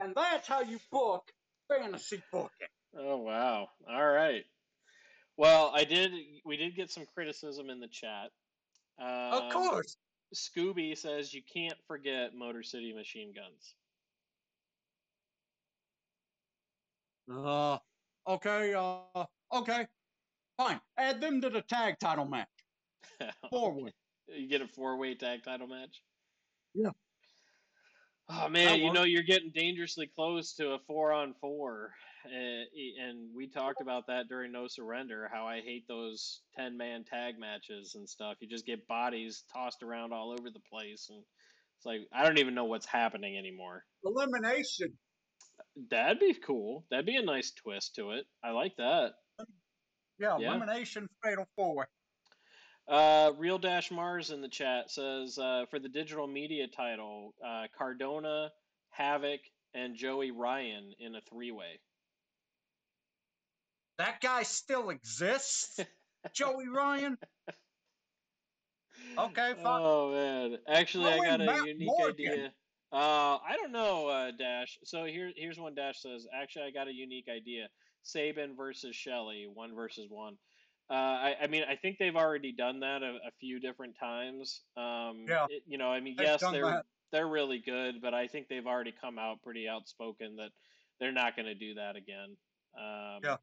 and 0.00 0.14
that's 0.14 0.48
how 0.48 0.62
you 0.62 0.80
book 0.90 1.30
fantasy 1.68 2.22
booking. 2.32 2.68
Oh 2.98 3.18
wow. 3.18 3.68
All 3.88 4.10
right. 4.10 4.44
Well, 5.36 5.72
I 5.74 5.84
did. 5.84 6.12
We 6.44 6.56
did 6.56 6.76
get 6.76 6.90
some 6.90 7.06
criticism 7.14 7.70
in 7.70 7.80
the 7.80 7.88
chat. 7.88 8.30
Um, 9.00 9.44
of 9.44 9.52
course. 9.52 9.96
Scooby 10.34 10.96
says 10.96 11.34
you 11.34 11.42
can't 11.42 11.76
forget 11.86 12.34
Motor 12.34 12.62
City 12.62 12.94
Machine 12.94 13.34
Guns. 13.34 13.74
Uh, 17.30 17.78
okay, 18.28 18.74
uh, 18.74 19.24
okay. 19.52 19.86
Fine. 20.56 20.80
Add 20.98 21.20
them 21.20 21.40
to 21.40 21.50
the 21.50 21.62
tag 21.62 21.98
title 21.98 22.24
match. 22.24 22.48
Four 23.50 23.82
way. 23.82 23.94
you 24.28 24.48
get 24.48 24.60
a 24.60 24.68
four-way 24.68 25.14
tag 25.14 25.42
title 25.44 25.66
match. 25.66 26.02
Yeah. 26.74 26.90
Oh 28.28 28.48
man, 28.48 28.80
you 28.80 28.92
know 28.92 29.02
you're 29.02 29.24
getting 29.24 29.50
dangerously 29.54 30.06
close 30.06 30.54
to 30.54 30.72
a 30.72 30.78
four-on-four, 30.86 31.90
uh, 32.24 33.04
and 33.04 33.28
we 33.36 33.48
talked 33.48 33.82
about 33.82 34.06
that 34.06 34.28
during 34.28 34.52
No 34.52 34.68
Surrender. 34.68 35.28
How 35.30 35.46
I 35.46 35.60
hate 35.60 35.86
those 35.88 36.40
ten-man 36.56 37.04
tag 37.04 37.34
matches 37.38 37.94
and 37.94 38.08
stuff. 38.08 38.36
You 38.40 38.48
just 38.48 38.64
get 38.64 38.86
bodies 38.86 39.44
tossed 39.52 39.82
around 39.82 40.12
all 40.12 40.30
over 40.30 40.48
the 40.50 40.62
place, 40.70 41.08
and 41.10 41.22
it's 41.76 41.84
like 41.84 42.00
I 42.12 42.24
don't 42.24 42.38
even 42.38 42.54
know 42.54 42.64
what's 42.64 42.86
happening 42.86 43.36
anymore. 43.36 43.84
Elimination. 44.04 44.92
That'd 45.90 46.20
be 46.20 46.34
cool. 46.34 46.84
That'd 46.90 47.06
be 47.06 47.16
a 47.16 47.22
nice 47.22 47.50
twist 47.52 47.94
to 47.96 48.12
it. 48.12 48.26
I 48.44 48.50
like 48.50 48.76
that. 48.76 49.12
Yeah, 50.18 50.36
Yeah. 50.38 50.48
elimination 50.54 51.08
fatal 51.22 51.46
four. 51.56 51.88
Uh, 52.88 53.32
Real 53.38 53.58
Dash 53.58 53.90
Mars 53.90 54.30
in 54.30 54.40
the 54.42 54.48
chat 54.48 54.90
says 54.90 55.38
uh, 55.38 55.64
for 55.70 55.78
the 55.78 55.88
digital 55.88 56.26
media 56.26 56.66
title, 56.68 57.34
uh, 57.44 57.66
Cardona, 57.76 58.50
Havoc, 58.90 59.40
and 59.74 59.96
Joey 59.96 60.30
Ryan 60.30 60.92
in 60.98 61.14
a 61.14 61.20
three-way. 61.22 61.80
That 63.98 64.20
guy 64.20 64.42
still 64.42 64.90
exists. 64.90 65.78
Joey 66.34 66.68
Ryan. 66.68 67.16
Okay, 69.18 69.54
fine. 69.54 69.82
Oh 69.82 70.12
man, 70.12 70.58
actually, 70.68 71.12
I 71.12 71.18
got 71.18 71.40
a 71.40 71.44
Matt 71.44 71.66
unique 71.66 71.86
Morgan. 71.88 72.10
idea. 72.14 72.52
Uh, 72.92 73.38
I 73.48 73.56
don't 73.56 73.72
know, 73.72 74.08
uh, 74.08 74.30
Dash. 74.32 74.78
So 74.84 75.04
here, 75.04 75.32
here's 75.34 75.58
one 75.58 75.74
Dash 75.74 76.02
says. 76.02 76.26
Actually, 76.32 76.66
I 76.66 76.70
got 76.72 76.88
a 76.88 76.92
unique 76.92 77.28
idea. 77.34 77.68
Sabin 78.02 78.54
versus 78.56 78.94
Shelley, 78.94 79.46
one 79.52 79.74
versus 79.74 80.06
one. 80.10 80.36
Uh, 80.90 80.94
I, 80.94 81.36
I 81.42 81.46
mean, 81.46 81.62
I 81.66 81.76
think 81.76 81.96
they've 81.98 82.16
already 82.16 82.52
done 82.52 82.80
that 82.80 83.02
a, 83.02 83.14
a 83.26 83.30
few 83.40 83.60
different 83.60 83.96
times. 83.98 84.60
Um, 84.76 85.24
Yeah. 85.26 85.46
it- 85.48 85.62
you 85.66 85.78
know, 85.78 85.90
I 85.90 86.00
mean, 86.00 86.16
yes, 86.18 86.40
they're 86.40 86.64
that. 86.66 86.86
they're 87.12 87.26
really 87.26 87.60
good, 87.60 88.02
but 88.02 88.12
I 88.12 88.26
think 88.26 88.48
they've 88.48 88.66
already 88.66 88.92
come 89.00 89.18
out 89.18 89.42
pretty 89.42 89.68
outspoken 89.68 90.36
that 90.36 90.50
they're 91.00 91.12
not 91.12 91.34
going 91.34 91.46
to 91.46 91.54
do 91.54 91.74
that 91.74 91.96
again. 91.96 92.36
Um, 92.76 93.20
Yeah. 93.22 93.36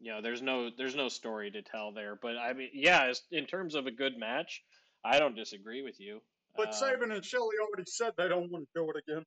you 0.00 0.12
know, 0.12 0.22
there's 0.22 0.40
no 0.42 0.70
there's 0.70 0.94
no 0.96 1.08
story 1.08 1.50
to 1.50 1.60
tell 1.62 1.92
there. 1.92 2.16
But 2.16 2.38
I 2.38 2.52
mean, 2.54 2.70
yeah, 2.72 3.12
in 3.30 3.44
terms 3.46 3.74
of 3.74 3.86
a 3.86 3.90
good 3.90 4.16
match, 4.16 4.62
I 5.04 5.18
don't 5.18 5.34
disagree 5.34 5.82
with 5.82 6.00
you. 6.00 6.22
But 6.56 6.68
um, 6.68 6.72
Sabin 6.72 7.12
and 7.12 7.24
Shelley 7.24 7.56
already 7.60 7.90
said 7.90 8.12
they 8.16 8.28
don't 8.28 8.50
want 8.50 8.66
to 8.74 8.80
do 8.80 8.90
it 8.90 8.96
again. 9.06 9.24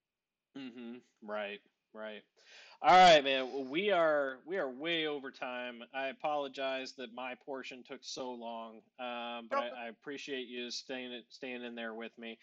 Mm-hmm. 0.58 1.30
Right. 1.30 1.60
Right. 1.94 2.22
All 2.80 2.92
right, 2.92 3.24
man. 3.24 3.52
Well, 3.52 3.64
we 3.64 3.90
are 3.90 4.38
we 4.46 4.58
are 4.58 4.70
way 4.70 5.08
over 5.08 5.32
time. 5.32 5.84
I 5.96 6.10
apologize 6.10 6.94
that 6.98 7.12
my 7.12 7.34
portion 7.44 7.84
took 7.84 8.02
so 8.04 8.32
long, 8.32 8.76
um, 9.00 9.48
but 9.50 9.72
I, 9.76 9.86
I, 9.86 9.88
appreciate 9.88 10.48
you 10.48 10.70
staying 10.70 11.24
staying 11.30 11.64
in 11.64 11.74
there 11.74 11.96
with 11.96 12.12
me. 12.20 12.38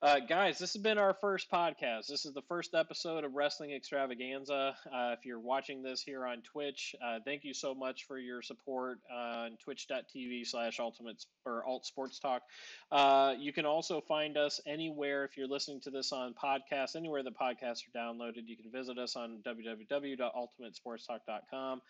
Uh, 0.00 0.20
guys, 0.20 0.58
this 0.58 0.74
has 0.74 0.80
been 0.80 0.96
our 0.96 1.12
first 1.20 1.50
podcast. 1.50 2.06
This 2.06 2.24
is 2.24 2.32
the 2.32 2.42
first 2.42 2.72
episode 2.72 3.24
of 3.24 3.34
Wrestling 3.34 3.72
Extravaganza. 3.72 4.76
Uh, 4.86 5.16
if 5.18 5.26
you're 5.26 5.40
watching 5.40 5.82
this 5.82 6.00
here 6.00 6.24
on 6.24 6.40
Twitch, 6.42 6.94
uh, 7.04 7.18
thank 7.24 7.42
you 7.42 7.52
so 7.52 7.74
much 7.74 8.06
for 8.06 8.16
your 8.16 8.40
support 8.40 9.00
on 9.12 9.56
twitch.tv 9.64 10.46
slash 10.46 10.78
ultimate 10.78 11.24
or 11.44 11.64
alt 11.64 11.84
sports 11.84 12.20
talk. 12.20 12.42
Uh, 12.92 13.34
you 13.40 13.52
can 13.52 13.66
also 13.66 14.00
find 14.00 14.36
us 14.36 14.60
anywhere 14.68 15.24
if 15.24 15.36
you're 15.36 15.48
listening 15.48 15.80
to 15.80 15.90
this 15.90 16.12
on 16.12 16.32
podcast, 16.32 16.94
anywhere 16.94 17.24
the 17.24 17.32
podcasts 17.32 17.82
are 17.88 17.98
downloaded. 17.98 18.46
You 18.46 18.56
can 18.56 18.70
visit 18.70 18.98
us 18.98 19.16
on 19.16 19.42
www.ultimatesportstalk.com. 19.44 21.82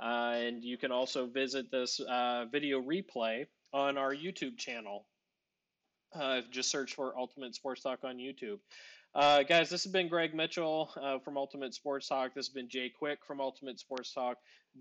Uh, 0.00 0.32
and 0.34 0.64
you 0.64 0.78
can 0.78 0.90
also 0.90 1.26
visit 1.26 1.70
this 1.70 2.00
uh, 2.00 2.46
video 2.50 2.82
replay 2.82 3.46
on 3.72 3.98
our 3.98 4.12
YouTube 4.12 4.58
channel. 4.58 5.06
Uh, 6.14 6.42
just 6.50 6.70
search 6.70 6.94
for 6.94 7.16
Ultimate 7.18 7.54
Sports 7.54 7.82
Talk 7.82 8.00
on 8.04 8.16
YouTube. 8.16 8.58
Uh, 9.14 9.42
guys, 9.42 9.68
this 9.68 9.82
has 9.84 9.92
been 9.92 10.08
Greg 10.08 10.34
Mitchell 10.34 10.90
uh, 11.00 11.18
from 11.18 11.36
Ultimate 11.36 11.74
Sports 11.74 12.08
Talk. 12.08 12.34
This 12.34 12.46
has 12.46 12.54
been 12.54 12.68
Jay 12.68 12.88
Quick 12.88 13.18
from 13.26 13.40
Ultimate 13.40 13.78
Sports 13.78 14.12
Talk. 14.14 14.38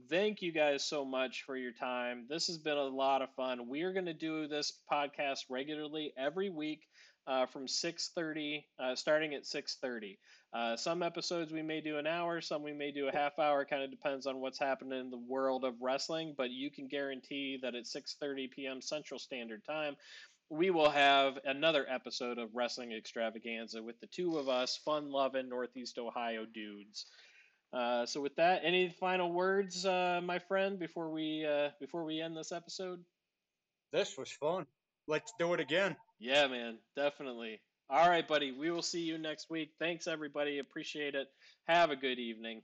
Thank 0.09 0.41
you 0.41 0.53
guys 0.53 0.85
so 0.85 1.03
much 1.03 1.43
for 1.43 1.57
your 1.57 1.73
time. 1.73 2.25
This 2.29 2.47
has 2.47 2.57
been 2.57 2.77
a 2.77 2.83
lot 2.83 3.21
of 3.21 3.29
fun. 3.35 3.67
We 3.67 3.81
are 3.81 3.91
going 3.91 4.05
to 4.05 4.13
do 4.13 4.47
this 4.47 4.71
podcast 4.89 5.39
regularly 5.49 6.13
every 6.17 6.49
week 6.49 6.87
uh, 7.27 7.45
from 7.45 7.65
6.30, 7.65 8.63
uh, 8.79 8.95
starting 8.95 9.33
at 9.33 9.43
6.30. 9.43 10.17
Uh, 10.53 10.75
some 10.75 11.01
episodes 11.01 11.53
we 11.53 11.61
may 11.61 11.79
do 11.79 11.97
an 11.97 12.05
hour, 12.07 12.41
some 12.41 12.61
we 12.61 12.73
may 12.73 12.91
do 12.91 13.07
a 13.07 13.11
half 13.11 13.39
hour. 13.39 13.63
Kind 13.63 13.83
of 13.83 13.89
depends 13.89 14.25
on 14.25 14.41
what's 14.41 14.59
happening 14.59 14.99
in 14.99 15.09
the 15.09 15.17
world 15.17 15.63
of 15.63 15.75
wrestling, 15.81 16.33
but 16.37 16.49
you 16.49 16.69
can 16.69 16.87
guarantee 16.87 17.57
that 17.61 17.75
at 17.75 17.85
6.30 17.85 18.51
p.m. 18.51 18.81
Central 18.81 19.19
Standard 19.19 19.63
Time, 19.65 19.95
we 20.51 20.69
will 20.69 20.89
have 20.89 21.39
another 21.45 21.85
episode 21.89 22.37
of 22.37 22.53
Wrestling 22.53 22.91
Extravaganza 22.91 23.81
with 23.81 23.99
the 24.01 24.07
two 24.07 24.37
of 24.37 24.49
us, 24.49 24.75
fun 24.83 25.09
loving 25.09 25.47
Northeast 25.47 25.97
Ohio 25.97 26.45
dudes. 26.45 27.05
Uh, 27.71 28.05
so 28.05 28.19
with 28.19 28.35
that, 28.35 28.61
any 28.65 28.89
final 28.89 29.31
words, 29.31 29.85
uh, 29.85 30.19
my 30.21 30.39
friend, 30.39 30.77
before 30.77 31.09
we 31.09 31.45
uh, 31.45 31.69
before 31.79 32.03
we 32.03 32.19
end 32.19 32.35
this 32.35 32.51
episode? 32.51 32.99
This 33.93 34.17
was 34.17 34.29
fun. 34.29 34.65
Let's 35.07 35.33
do 35.39 35.53
it 35.53 35.61
again. 35.61 35.95
Yeah, 36.19 36.47
man, 36.47 36.79
definitely. 36.97 37.61
All 37.89 38.09
right, 38.09 38.27
buddy. 38.27 38.51
We 38.51 38.71
will 38.71 38.81
see 38.81 39.01
you 39.01 39.17
next 39.17 39.49
week. 39.49 39.71
Thanks, 39.79 40.05
everybody. 40.05 40.59
Appreciate 40.59 41.15
it. 41.15 41.27
Have 41.67 41.91
a 41.91 41.95
good 41.95 42.19
evening. 42.19 42.61